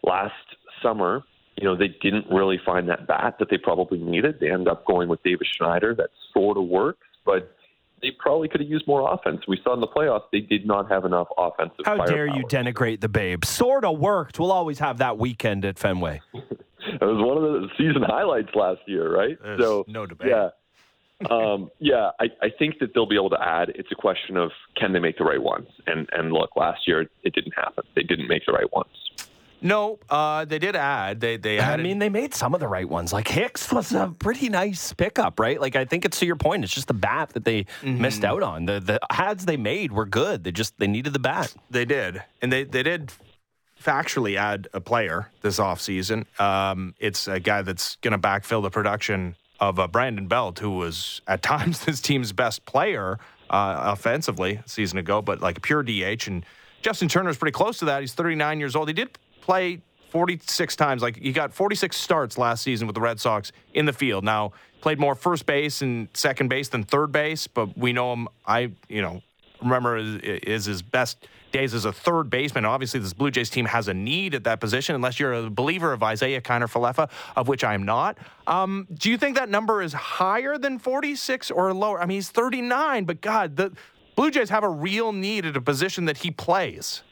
last 0.03 0.35
summer, 0.83 1.23
you 1.57 1.65
know, 1.65 1.77
they 1.77 1.89
didn't 1.89 2.27
really 2.31 2.61
find 2.65 2.89
that 2.89 3.07
bat 3.07 3.37
that 3.39 3.49
they 3.51 3.59
probably 3.59 3.99
needed. 3.99 4.41
They 4.41 4.51
ended 4.51 4.69
up 4.69 4.87
going 4.87 5.09
with 5.09 5.23
Davis 5.23 5.49
Schneider. 5.57 5.95
That 5.95 6.11
sort 6.35 6.59
of 6.59 6.65
works, 6.65 7.07
but 7.25 7.57
they 8.03 8.11
probably 8.19 8.49
could 8.49 8.61
have 8.61 8.69
used 8.69 8.87
more 8.87 9.11
offense. 9.13 9.43
We 9.49 9.59
saw 9.65 9.75
in 9.75 9.81
the 9.81 9.87
playoffs 9.87 10.25
they 10.33 10.41
did 10.41 10.67
not 10.67 10.91
have 10.91 11.05
enough 11.05 11.29
offensive. 11.39 11.85
How 11.85 12.05
dare 12.05 12.27
you 12.27 12.45
denigrate 12.45 13.01
the 13.01 13.09
Babe? 13.09 13.45
Sort 13.45 13.85
of 13.85 13.99
worked. 13.99 14.39
We'll 14.39 14.53
always 14.53 14.79
have 14.81 14.99
that 14.99 15.17
weekend 15.19 15.65
at 15.65 15.79
Fenway. 15.79 16.21
it 16.35 17.01
was 17.01 17.25
one 17.25 17.39
of 17.39 17.43
the 17.43 17.69
season 17.79 18.03
highlights 18.03 18.51
last 18.55 18.81
year, 18.87 19.15
right? 19.15 19.39
There's 19.43 19.61
so 19.61 19.85
no 19.89 20.05
debate. 20.05 20.29
Yeah, 20.29 20.51
um, 21.31 21.71
yeah, 21.79 22.11
I, 22.21 22.27
I 22.43 22.51
think 22.59 22.79
that 22.81 22.93
they'll 22.95 23.07
be 23.07 23.17
able 23.17 23.31
to 23.31 23.43
add. 23.43 23.71
It's 23.71 23.91
a 23.91 23.95
question 23.95 24.37
of 24.37 24.51
can 24.77 24.93
they 24.93 24.99
make 24.99 25.17
the 25.19 25.25
right 25.25 25.43
ones? 25.43 25.69
And 25.87 26.09
and 26.13 26.33
look, 26.33 26.57
last 26.57 26.87
year 26.87 27.09
it 27.23 27.35
didn't 27.35 27.55
happen. 27.55 27.85
They 27.95 28.03
didn't 28.03 28.29
make 28.29 28.45
the 28.47 28.53
right 28.53 28.71
ones. 28.73 28.91
No, 29.63 29.99
uh, 30.11 30.45
they 30.45 30.59
did 30.59 30.77
add. 30.77 31.21
They 31.21 31.39
they 31.39 31.59
added. 31.59 31.81
I 31.81 31.83
mean, 31.83 31.99
they 31.99 32.11
made 32.11 32.35
some 32.35 32.53
of 32.53 32.61
the 32.61 32.69
right 32.69 32.89
ones. 32.89 33.13
Like 33.13 33.29
Hicks 33.29 33.73
was 33.73 33.93
a 33.93 34.15
pretty 34.19 34.51
nice 34.51 34.93
pickup, 34.93 35.41
right? 35.41 35.59
Like 35.61 35.75
I 35.75 35.87
think 35.87 36.05
it's 36.05 36.19
to 36.21 36.27
your 36.27 36.37
point. 36.37 36.65
It's 36.65 36.75
just 36.75 36.89
the 36.89 36.95
bat 36.95 37.31
that 37.31 37.45
they 37.45 37.65
mm-hmm. 37.65 38.01
missed 38.01 38.23
out 38.23 38.43
on. 38.43 38.67
The 38.67 38.81
the 38.81 39.01
ads 39.11 39.47
they 39.47 39.57
made 39.57 39.93
were 39.93 40.07
good. 40.07 40.45
They 40.45 40.53
just 40.53 40.79
they 40.79 40.87
needed 40.87 41.15
the 41.15 41.19
bat. 41.19 41.55
They 41.71 41.87
did, 41.87 42.23
and 42.43 42.53
they 42.53 42.65
they 42.65 42.83
did 42.83 43.11
factually 43.83 44.37
add 44.37 44.69
a 44.75 44.81
player 44.81 45.31
this 45.41 45.59
offseason. 45.59 46.27
Um, 46.41 46.95
it's 46.99 47.29
a 47.29 47.41
guy 47.41 47.63
that's 47.63 47.97
going 47.97 48.13
to 48.13 48.19
backfill 48.19 48.63
the 48.63 48.71
production 48.71 49.37
of 49.61 49.79
uh, 49.79 49.87
Brandon 49.87 50.27
Belt, 50.27 50.59
who 50.59 50.71
was 50.71 51.21
at 51.27 51.43
times 51.43 51.85
this 51.85 52.01
team's 52.01 52.33
best 52.33 52.65
player 52.65 53.19
uh, 53.51 53.81
offensively 53.85 54.61
a 54.65 54.69
season 54.69 54.99
ago, 54.99 55.23
but 55.23 55.41
like 55.41 55.63
pure 55.63 55.83
DH. 55.83 56.27
And 56.27 56.45
Justin 56.83 57.09
Turner 57.09 57.31
is 57.31 57.37
pretty 57.37 57.53
close 57.53 57.79
to 57.79 57.87
that. 57.87 58.01
He's 58.01 58.15
39 58.15 58.61
years 58.61 58.77
old. 58.77 58.89
He 58.89 58.95
did 58.95 59.19
play 59.41 59.81
46 60.11 60.77
times. 60.77 61.03
Like 61.03 61.17
he 61.17 61.33
got 61.33 61.53
46 61.53 61.97
starts 61.97 62.39
last 62.39 62.63
season 62.63 62.87
with 62.87 62.95
the 62.95 63.01
Red 63.01 63.21
Sox 63.21 63.53
in 63.75 63.87
the 63.87 63.93
field. 63.93 64.25
Now 64.25 64.53
played 64.81 64.99
more 64.99 65.15
first 65.15 65.47
base 65.47 65.83
and 65.83 66.09
second 66.15 66.49
base 66.49 66.69
than 66.69 66.85
third 66.85 67.13
base, 67.13 67.47
but 67.47 67.77
we 67.77 67.93
know 67.93 68.13
him. 68.13 68.29
I 68.47 68.73
you 68.89 69.03
know 69.03 69.23
remember 69.63 69.97
is, 69.97 70.17
is 70.23 70.65
his 70.67 70.83
best 70.83 71.27
days 71.57 71.75
as 71.75 71.85
a 71.85 71.93
third 71.93 72.29
baseman. 72.29 72.65
Obviously, 72.65 73.01
this 73.01 73.13
Blue 73.13 73.31
Jays 73.31 73.49
team 73.49 73.65
has 73.67 73.89
a 73.89 73.95
need 73.95 74.35
at 74.35 74.45
that 74.45 74.61
position, 74.61 74.95
unless 74.95 75.19
you're 75.19 75.33
a 75.33 75.51
believer 75.51 75.93
of 75.93 76.03
Isiah 76.03 76.41
Kiner 76.41 76.71
Falefa, 76.71 77.11
of 77.35 77.49
which 77.49 77.65
I'm 77.65 77.85
not. 77.85 78.19
Um, 78.47 78.87
do 78.93 79.11
you 79.11 79.17
think 79.17 79.37
that 79.37 79.49
number 79.49 79.83
is 79.83 79.93
higher 79.93 80.59
than 80.59 80.79
46 80.79 81.51
or 81.51 81.73
lower? 81.73 82.01
I 82.01 82.07
mean, 82.07 82.17
he's 82.17 82.29
39, 82.29 83.05
but 83.05 83.21
God, 83.21 83.57
the 83.57 83.73
Blue 84.17 84.31
Jays 84.31 84.51
have 84.51 84.65
a 84.65 84.69
real 84.69 85.13
need 85.13 85.47
at 85.47 85.57
a 85.57 85.61
position 85.61 86.05
that 86.07 86.19
he 86.19 86.31
plays. 86.31 87.03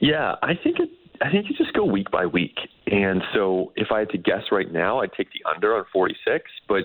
Yeah, 0.00 0.34
I 0.42 0.54
think 0.54 0.80
it. 0.80 0.90
I 1.22 1.30
think 1.30 1.50
you 1.50 1.56
just 1.56 1.74
go 1.74 1.84
week 1.84 2.10
by 2.10 2.24
week. 2.24 2.58
And 2.86 3.22
so, 3.34 3.72
if 3.76 3.92
I 3.92 4.00
had 4.00 4.08
to 4.10 4.18
guess 4.18 4.44
right 4.50 4.72
now, 4.72 5.00
I'd 5.00 5.12
take 5.12 5.28
the 5.32 5.48
under 5.48 5.76
on 5.76 5.84
46. 5.92 6.50
But 6.66 6.84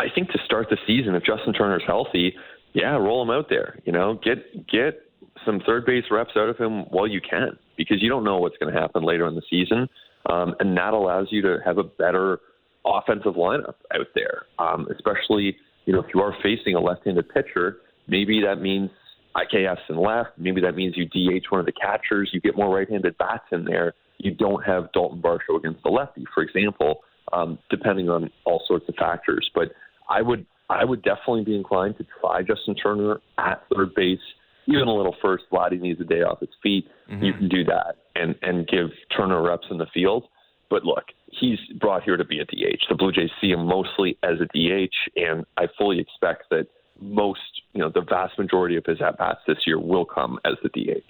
I 0.00 0.06
think 0.14 0.30
to 0.30 0.38
start 0.44 0.68
the 0.70 0.78
season, 0.86 1.14
if 1.14 1.22
Justin 1.24 1.52
Turner's 1.52 1.84
healthy, 1.86 2.34
yeah, 2.72 2.96
roll 2.96 3.22
him 3.22 3.30
out 3.30 3.48
there. 3.50 3.78
You 3.84 3.92
know, 3.92 4.18
get 4.24 4.66
get 4.66 5.05
some 5.44 5.60
third 5.66 5.86
base 5.86 6.04
reps 6.10 6.32
out 6.36 6.48
of 6.48 6.56
him 6.56 6.82
while 6.90 7.06
you 7.06 7.20
can, 7.20 7.58
because 7.76 8.02
you 8.02 8.08
don't 8.08 8.24
know 8.24 8.38
what's 8.38 8.56
going 8.58 8.72
to 8.72 8.78
happen 8.78 9.04
later 9.04 9.26
in 9.26 9.34
the 9.34 9.42
season, 9.48 9.88
um, 10.30 10.54
and 10.60 10.76
that 10.76 10.92
allows 10.92 11.28
you 11.30 11.42
to 11.42 11.58
have 11.64 11.78
a 11.78 11.84
better 11.84 12.40
offensive 12.84 13.34
lineup 13.34 13.74
out 13.94 14.06
there. 14.14 14.46
Um, 14.58 14.86
especially, 14.90 15.56
you 15.84 15.92
know, 15.92 16.00
if 16.00 16.06
you 16.14 16.20
are 16.20 16.34
facing 16.42 16.74
a 16.74 16.80
left-handed 16.80 17.28
pitcher, 17.28 17.78
maybe 18.08 18.40
that 18.42 18.60
means 18.60 18.90
IKF's 19.36 19.82
in 19.88 19.96
left. 19.96 20.30
Maybe 20.38 20.60
that 20.62 20.74
means 20.74 20.96
you 20.96 21.06
DH 21.06 21.44
one 21.50 21.60
of 21.60 21.66
the 21.66 21.72
catchers. 21.72 22.30
You 22.32 22.40
get 22.40 22.56
more 22.56 22.74
right-handed 22.74 23.18
bats 23.18 23.44
in 23.52 23.64
there. 23.64 23.94
You 24.18 24.32
don't 24.32 24.64
have 24.64 24.92
Dalton 24.92 25.20
Varsho 25.20 25.58
against 25.58 25.82
the 25.82 25.90
lefty, 25.90 26.24
for 26.34 26.42
example, 26.42 27.00
um, 27.32 27.58
depending 27.70 28.08
on 28.08 28.30
all 28.44 28.62
sorts 28.66 28.88
of 28.88 28.94
factors. 28.94 29.50
But 29.54 29.72
I 30.08 30.22
would 30.22 30.46
I 30.68 30.84
would 30.84 31.02
definitely 31.02 31.44
be 31.44 31.54
inclined 31.54 31.96
to 31.98 32.06
try 32.20 32.42
Justin 32.42 32.74
Turner 32.74 33.20
at 33.38 33.62
third 33.72 33.94
base 33.94 34.18
even 34.66 34.88
a 34.88 34.94
little 34.94 35.16
first. 35.22 35.44
Vladdy 35.52 35.80
needs 35.80 36.00
a 36.00 36.04
day 36.04 36.22
off 36.22 36.40
his 36.40 36.50
feet. 36.62 36.88
Mm-hmm. 37.10 37.24
You 37.24 37.32
can 37.32 37.48
do 37.48 37.64
that 37.64 37.96
and 38.14 38.34
and 38.42 38.66
give 38.66 38.88
Turner 39.16 39.42
reps 39.42 39.66
in 39.70 39.78
the 39.78 39.86
field. 39.92 40.24
But 40.68 40.84
look, 40.84 41.04
he's 41.30 41.58
brought 41.80 42.02
here 42.02 42.16
to 42.16 42.24
be 42.24 42.40
a 42.40 42.44
DH. 42.44 42.86
The 42.88 42.96
Blue 42.96 43.12
Jays 43.12 43.30
see 43.40 43.50
him 43.50 43.66
mostly 43.66 44.18
as 44.22 44.40
a 44.40 44.46
DH, 44.46 44.94
and 45.16 45.44
I 45.56 45.68
fully 45.78 46.00
expect 46.00 46.50
that 46.50 46.66
most, 47.00 47.40
you 47.72 47.80
know, 47.80 47.90
the 47.94 48.00
vast 48.00 48.38
majority 48.38 48.76
of 48.76 48.84
his 48.84 49.00
at 49.00 49.18
bats 49.18 49.40
this 49.46 49.58
year 49.66 49.78
will 49.78 50.04
come 50.04 50.38
as 50.44 50.54
the 50.62 50.68
DH. 50.68 51.04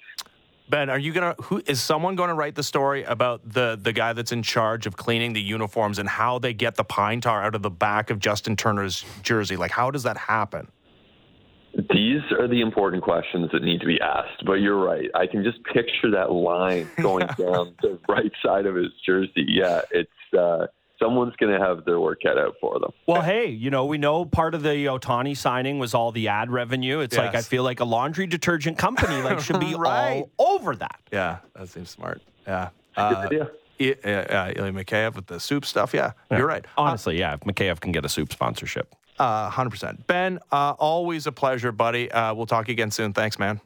Ben, 0.69 0.89
are 0.89 0.99
you 0.99 1.13
gonna? 1.13 1.33
Who 1.43 1.61
is 1.65 1.81
someone 1.81 2.15
going 2.15 2.27
to 2.27 2.33
write 2.33 2.55
the 2.55 2.63
story 2.63 3.03
about 3.03 3.41
the 3.49 3.79
the 3.81 3.93
guy 3.93 4.11
that's 4.13 4.33
in 4.33 4.43
charge 4.43 4.85
of 4.85 4.97
cleaning 4.97 5.31
the 5.33 5.41
uniforms 5.41 5.97
and 5.97 6.09
how 6.09 6.39
they 6.39 6.53
get 6.53 6.75
the 6.75 6.83
pine 6.83 7.21
tar 7.21 7.41
out 7.41 7.55
of 7.55 7.61
the 7.61 7.69
back 7.69 8.09
of 8.09 8.19
Justin 8.19 8.57
Turner's 8.57 9.05
jersey? 9.23 9.55
Like, 9.55 9.71
how 9.71 9.91
does 9.91 10.03
that 10.03 10.17
happen? 10.17 10.67
These 11.77 12.21
are 12.31 12.47
the 12.47 12.61
important 12.61 13.03
questions 13.03 13.49
that 13.53 13.61
need 13.61 13.81
to 13.81 13.85
be 13.85 14.01
asked. 14.01 14.43
But 14.45 14.55
you're 14.55 14.83
right. 14.83 15.09
I 15.13 15.27
can 15.27 15.43
just 15.43 15.63
picture 15.63 16.09
that 16.11 16.31
line 16.31 16.89
going 16.97 17.27
down 17.27 17.75
the 17.81 17.99
right 18.09 18.31
side 18.43 18.65
of 18.65 18.75
his 18.75 18.91
jersey. 19.05 19.45
Yeah, 19.47 19.81
it's 19.91 20.09
uh, 20.37 20.67
someone's 20.99 21.35
going 21.35 21.57
to 21.57 21.63
have 21.63 21.85
their 21.85 21.99
work 21.99 22.19
cut 22.23 22.37
out 22.37 22.55
for 22.59 22.79
them. 22.79 22.91
Well, 23.05 23.21
hey, 23.21 23.47
you 23.47 23.69
know, 23.69 23.85
we 23.85 23.99
know 23.99 24.25
part 24.25 24.55
of 24.55 24.63
the 24.63 24.69
Ohtani 24.69 25.37
signing 25.37 25.77
was 25.77 25.93
all 25.93 26.11
the 26.11 26.27
ad 26.29 26.49
revenue. 26.49 26.99
It's 26.99 27.15
yes. 27.15 27.25
like 27.25 27.35
I 27.35 27.41
feel 27.41 27.63
like 27.63 27.79
a 27.79 27.85
laundry 27.85 28.25
detergent 28.25 28.77
company 28.77 29.21
like 29.21 29.39
should 29.39 29.59
be 29.59 29.75
right. 29.77 30.25
all 30.37 30.55
over 30.55 30.75
that. 30.75 30.99
Yeah, 31.11 31.37
that 31.55 31.69
seems 31.69 31.89
smart. 31.91 32.21
Yeah. 32.47 32.69
Uh, 32.95 33.27
I- 33.31 33.47
uh, 33.79 34.07
uh, 34.07 34.53
Ilya 34.55 34.71
Mikheyev 34.71 35.15
with 35.15 35.27
the 35.27 35.39
soup 35.39 35.63
stuff. 35.63 35.93
Yeah, 35.93 36.13
you're 36.31 36.47
right. 36.47 36.65
Honestly, 36.77 37.19
yeah, 37.19 37.35
if 37.35 37.41
Mikheyev 37.41 37.79
can 37.79 37.91
get 37.91 38.03
a 38.05 38.09
soup 38.09 38.31
sponsorship. 38.31 38.95
Uh, 39.17 39.49
100%. 39.49 40.05
Ben, 40.07 40.39
uh, 40.51 40.73
always 40.77 41.25
a 41.27 41.31
pleasure, 41.31 41.71
buddy. 41.71 42.11
Uh, 42.11 42.33
we'll 42.33 42.45
talk 42.45 42.69
again 42.69 42.91
soon. 42.91 43.13
Thanks, 43.13 43.39
man. 43.39 43.59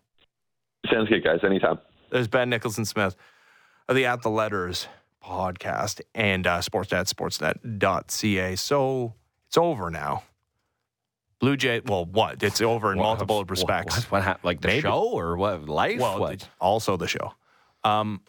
Sounds 0.89 1.09
good, 1.09 1.23
guys. 1.23 1.39
Anytime. 1.43 1.79
There's 2.09 2.27
Ben 2.27 2.49
Nicholson 2.49 2.85
Smith 2.85 3.15
of 3.89 3.95
the 3.95 4.05
At 4.05 4.21
the 4.21 4.29
Letters 4.29 4.87
podcast 5.23 6.01
and 6.15 6.47
uh, 6.47 6.59
Sportsnet, 6.59 7.07
sportsnet.ca. 7.13 8.55
So 8.55 9.13
it's 9.47 9.57
over 9.57 9.89
now. 9.89 10.23
Blue 11.39 11.57
Jay, 11.57 11.81
well, 11.85 12.05
what? 12.05 12.41
It's 12.43 12.61
over 12.61 12.91
in 12.91 12.99
multiple 12.99 13.43
respects. 13.45 13.95
What, 13.95 14.11
what 14.11 14.23
hap- 14.23 14.43
like 14.45 14.61
the 14.61 14.67
Maybe. 14.67 14.81
show 14.81 15.03
or 15.11 15.35
what? 15.37 15.67
Life? 15.67 15.99
Well, 15.99 16.19
what? 16.19 16.47
also 16.59 16.97
the 16.97 17.07
show. 17.07 17.33
Um, 17.83 18.21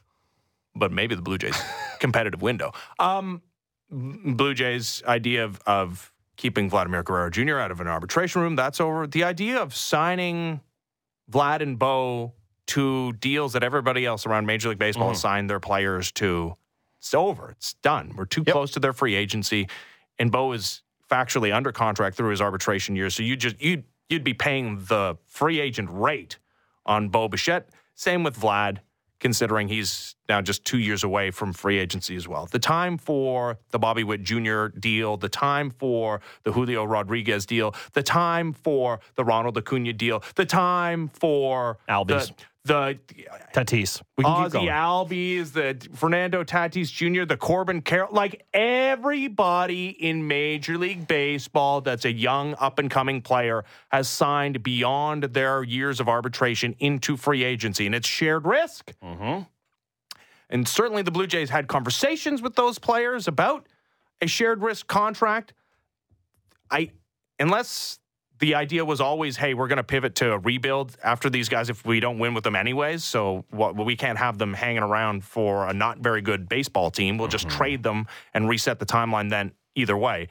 but 0.75 0.91
maybe 0.93 1.15
the 1.15 1.21
Blue 1.23 1.37
Jays 1.39 1.61
competitive 1.99 2.41
window. 2.41 2.73
Um, 2.99 3.43
Blue 3.91 4.55
Jays 4.55 5.03
idea 5.07 5.45
of, 5.45 5.61
of 5.67 6.12
keeping 6.37 6.71
Vladimir 6.71 7.03
Guerrero 7.03 7.31
Jr. 7.31 7.59
out 7.59 7.71
of 7.71 7.81
an 7.81 7.87
arbitration 7.87 8.43
room, 8.43 8.57
that's 8.57 8.81
over. 8.81 9.07
The 9.07 9.25
idea 9.25 9.61
of 9.61 9.75
signing 9.75 10.61
Vlad 11.31 11.61
and 11.61 11.79
Bo 11.79 12.33
to 12.69 13.13
deals 13.15 13.53
that 13.53 13.63
everybody 13.63 14.07
else 14.07 14.27
around 14.27 14.47
Major 14.47 14.69
League 14.69 14.79
Baseball 14.79 15.09
has 15.09 15.19
mm-hmm. 15.19 15.23
signed 15.23 15.51
their 15.51 15.61
players 15.61 16.13
to, 16.13 16.57
it's 16.99 17.15
over. 17.15 17.51
It's 17.51 17.75
done. 17.75 18.15
We're 18.17 18.25
too 18.25 18.45
close 18.45 18.71
to 18.73 18.81
their 18.81 18.93
free 18.93 19.15
agency. 19.15 19.69
And 20.19 20.31
Bo 20.31 20.53
is 20.53 20.83
factually 21.11 21.55
under 21.55 21.73
contract 21.73 22.17
through 22.17 22.31
his 22.31 22.41
arbitration 22.41 22.97
year. 22.97 23.11
So 23.11 23.23
you 23.23 23.37
just 23.37 23.61
you'd 23.61 23.85
you'd 24.09 24.25
be 24.25 24.35
paying 24.35 24.85
the 24.85 25.17
free 25.27 25.61
agent 25.61 25.91
rate 25.93 26.39
on 26.87 27.09
Bo 27.09 27.29
Bichette. 27.29 27.69
Same 27.95 28.23
with 28.23 28.39
Vlad, 28.39 28.79
considering 29.21 29.69
he's 29.69 30.17
now 30.33 30.41
just 30.41 30.65
two 30.65 30.79
years 30.79 31.05
away 31.05 31.31
from 31.31 31.53
free 31.53 31.79
agency 31.79 32.17
as 32.17 32.27
well. 32.27 32.47
The 32.47 32.59
time 32.59 32.97
for 32.97 33.59
the 33.71 33.79
Bobby 33.79 34.03
Witt 34.03 34.23
Jr. 34.23 34.69
deal, 34.69 35.19
the 35.19 35.29
time 35.29 35.69
for 35.71 36.23
the 36.45 36.53
Julio 36.53 36.85
Rodriguez 36.85 37.45
deal, 37.45 37.75
the 37.93 38.03
time 38.03 38.55
for 38.55 39.01
the 39.17 39.25
Ronald 39.25 39.59
Acuna 39.59 39.93
deal, 39.93 40.23
the 40.37 40.47
time 40.47 41.09
for 41.09 41.77
Albies. 41.87 42.33
the, 42.65 42.97
the 43.05 43.25
Tatis. 43.53 44.01
We 44.17 44.25
can 44.25 44.33
Ozzie. 44.33 44.59
Albies, 44.69 45.53
the 45.53 45.77
Fernando 45.95 46.45
Tatis 46.45 46.91
Jr., 46.91 47.25
the 47.27 47.37
Corbin 47.37 47.83
Carroll, 47.83 48.15
like 48.15 48.47
everybody 48.55 49.89
in 49.89 50.27
Major 50.27 50.79
League 50.79 51.07
Baseball 51.07 51.83
that's 51.83 52.07
a 52.07 52.13
young 52.13 52.55
up 52.59 52.79
and 52.79 52.91
coming 52.91 53.21
player 53.21 53.65
has 53.91 54.09
signed 54.09 54.63
beyond 54.63 55.25
their 55.25 55.63
years 55.63 56.01
of 56.01 56.09
arbitration 56.09 56.75
into 56.79 57.19
free 57.19 57.45
agency, 57.45 57.85
and 57.85 57.95
it's 57.95 58.09
shared 58.09 58.47
risk. 58.47 58.93
Mhm. 59.05 59.47
And 60.53 60.69
certainly 60.69 61.03
the 61.03 61.11
Blue 61.11 61.27
Jays 61.27 61.51
had 61.51 61.67
conversations 61.67 62.43
with 62.43 62.55
those 62.55 62.79
players 62.79 63.27
about 63.27 63.67
a 64.21 64.27
shared 64.29 64.63
risk 64.63 64.87
contract. 64.87 65.55
I 66.71 66.91
unless 67.41 67.99
the 68.39 68.55
idea 68.57 68.85
was 68.85 69.01
always, 69.01 69.37
hey, 69.37 69.55
we're 69.55 69.69
going 69.69 69.79
to 69.79 69.85
pivot 69.85 70.17
to 70.17 70.33
a 70.33 70.39
rebuild 70.39 70.97
after 71.03 71.31
these 71.31 71.49
guys 71.49 71.71
if 71.71 71.87
we 71.87 72.01
don't 72.01 72.19
win 72.19 72.35
with 72.35 72.45
them 72.45 72.57
anyways. 72.57 73.05
So 73.05 73.45
what, 73.51 73.77
we 73.77 73.95
can't 73.97 74.19
have 74.19 74.37
them 74.37 74.53
hanging 74.53 74.83
around 74.83 75.25
for 75.25 75.69
a 75.69 75.73
not 75.73 75.99
very 75.99 76.21
good 76.23 76.49
baseball 76.49 76.91
team. 76.91 77.19
We'll 77.19 77.29
just 77.29 77.47
mm-hmm. 77.47 77.57
trade 77.57 77.83
them 77.85 78.07
and 78.35 78.49
reset 78.49 78.79
the 78.79 78.87
timeline 78.87 79.31
then 79.31 79.53
either 79.77 79.97
way. 79.97 80.29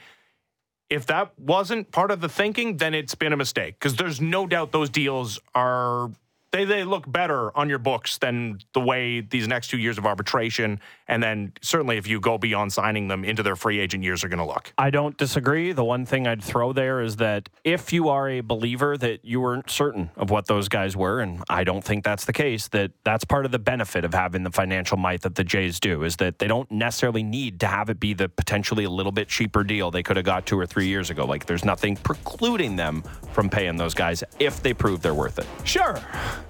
If 0.89 1.05
that 1.05 1.39
wasn't 1.39 1.91
part 1.91 2.11
of 2.11 2.19
the 2.19 2.27
thinking, 2.27 2.77
then 2.77 2.93
it's 2.93 3.15
been 3.15 3.31
a 3.31 3.37
mistake 3.37 3.79
because 3.79 3.95
there's 3.95 4.19
no 4.19 4.45
doubt 4.45 4.73
those 4.73 4.89
deals 4.89 5.39
are 5.55 6.11
they 6.51 6.65
they 6.65 6.83
look 6.83 7.09
better 7.11 7.55
on 7.57 7.69
your 7.69 7.79
books 7.79 8.17
than 8.17 8.59
the 8.73 8.81
way 8.81 9.21
these 9.21 9.47
next 9.47 9.69
two 9.69 9.77
years 9.77 9.97
of 9.97 10.05
arbitration 10.05 10.79
and 11.11 11.21
then 11.21 11.51
certainly 11.61 11.97
if 11.97 12.07
you 12.07 12.21
go 12.21 12.37
beyond 12.37 12.71
signing 12.71 13.09
them 13.09 13.25
into 13.25 13.43
their 13.43 13.57
free 13.57 13.79
agent 13.79 14.01
years 14.01 14.23
are 14.23 14.29
going 14.29 14.39
to 14.39 14.45
look. 14.45 14.73
I 14.77 14.89
don't 14.89 15.17
disagree. 15.17 15.73
The 15.73 15.83
one 15.83 16.05
thing 16.05 16.25
I'd 16.25 16.41
throw 16.41 16.71
there 16.71 17.01
is 17.01 17.17
that 17.17 17.49
if 17.65 17.91
you 17.91 18.07
are 18.07 18.29
a 18.29 18.39
believer 18.39 18.97
that 18.97 19.25
you 19.25 19.41
weren't 19.41 19.69
certain 19.69 20.09
of 20.15 20.29
what 20.29 20.47
those 20.47 20.69
guys 20.69 20.95
were, 20.95 21.19
and 21.19 21.43
I 21.49 21.65
don't 21.65 21.83
think 21.83 22.05
that's 22.05 22.23
the 22.23 22.31
case, 22.31 22.69
that 22.69 22.91
that's 23.03 23.25
part 23.25 23.45
of 23.45 23.51
the 23.51 23.59
benefit 23.59 24.05
of 24.05 24.13
having 24.13 24.43
the 24.43 24.51
financial 24.51 24.95
might 24.95 25.21
that 25.23 25.35
the 25.35 25.43
Jays 25.43 25.81
do 25.81 26.03
is 26.03 26.15
that 26.15 26.39
they 26.39 26.47
don't 26.47 26.71
necessarily 26.71 27.23
need 27.23 27.59
to 27.59 27.67
have 27.67 27.89
it 27.89 27.99
be 27.99 28.13
the 28.13 28.29
potentially 28.29 28.85
a 28.85 28.89
little 28.89 29.11
bit 29.11 29.27
cheaper 29.27 29.65
deal 29.65 29.91
they 29.91 30.03
could 30.03 30.15
have 30.15 30.25
got 30.25 30.45
two 30.45 30.57
or 30.57 30.65
three 30.65 30.87
years 30.87 31.09
ago. 31.09 31.25
Like 31.25 31.45
there's 31.45 31.65
nothing 31.65 31.97
precluding 31.97 32.77
them 32.77 33.03
from 33.33 33.49
paying 33.49 33.75
those 33.75 33.93
guys 33.93 34.23
if 34.39 34.63
they 34.63 34.73
prove 34.73 35.01
they're 35.01 35.13
worth 35.13 35.39
it. 35.39 35.47
Sure. 35.65 35.99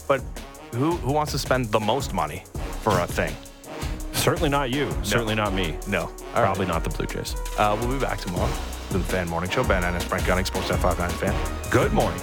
But 0.07 0.22
who 0.74 0.91
who 0.97 1.14
wants 1.14 1.32
to 1.32 1.39
spend 1.39 1.72
the 1.72 1.80
most 1.80 2.14
money 2.14 2.43
for 2.84 2.99
a 2.99 3.07
thing? 3.07 3.36
Certainly 4.22 4.50
not 4.50 4.70
you. 4.70 4.88
Certainly 5.02 5.34
not 5.34 5.52
me. 5.52 5.76
No. 5.88 6.02
All 6.02 6.08
right. 6.08 6.46
Probably 6.46 6.68
not 6.68 6.84
the 6.84 6.92
Blue 6.92 7.08
Jays. 7.08 7.36
Uh, 7.58 7.76
we'll 7.80 7.92
be 7.92 8.00
back 8.00 8.20
tomorrow. 8.20 8.52
The 8.92 9.00
Fan 9.00 9.28
Morning 9.28 9.50
Show. 9.50 9.64
Ben 9.64 9.84
Ennis, 9.84 10.06
Brent 10.06 10.28
Gunning, 10.28 10.46
Sports 10.46 10.68
559 10.68 11.34
Fan. 11.34 11.72
Good 11.72 11.92
morning. 11.92 12.22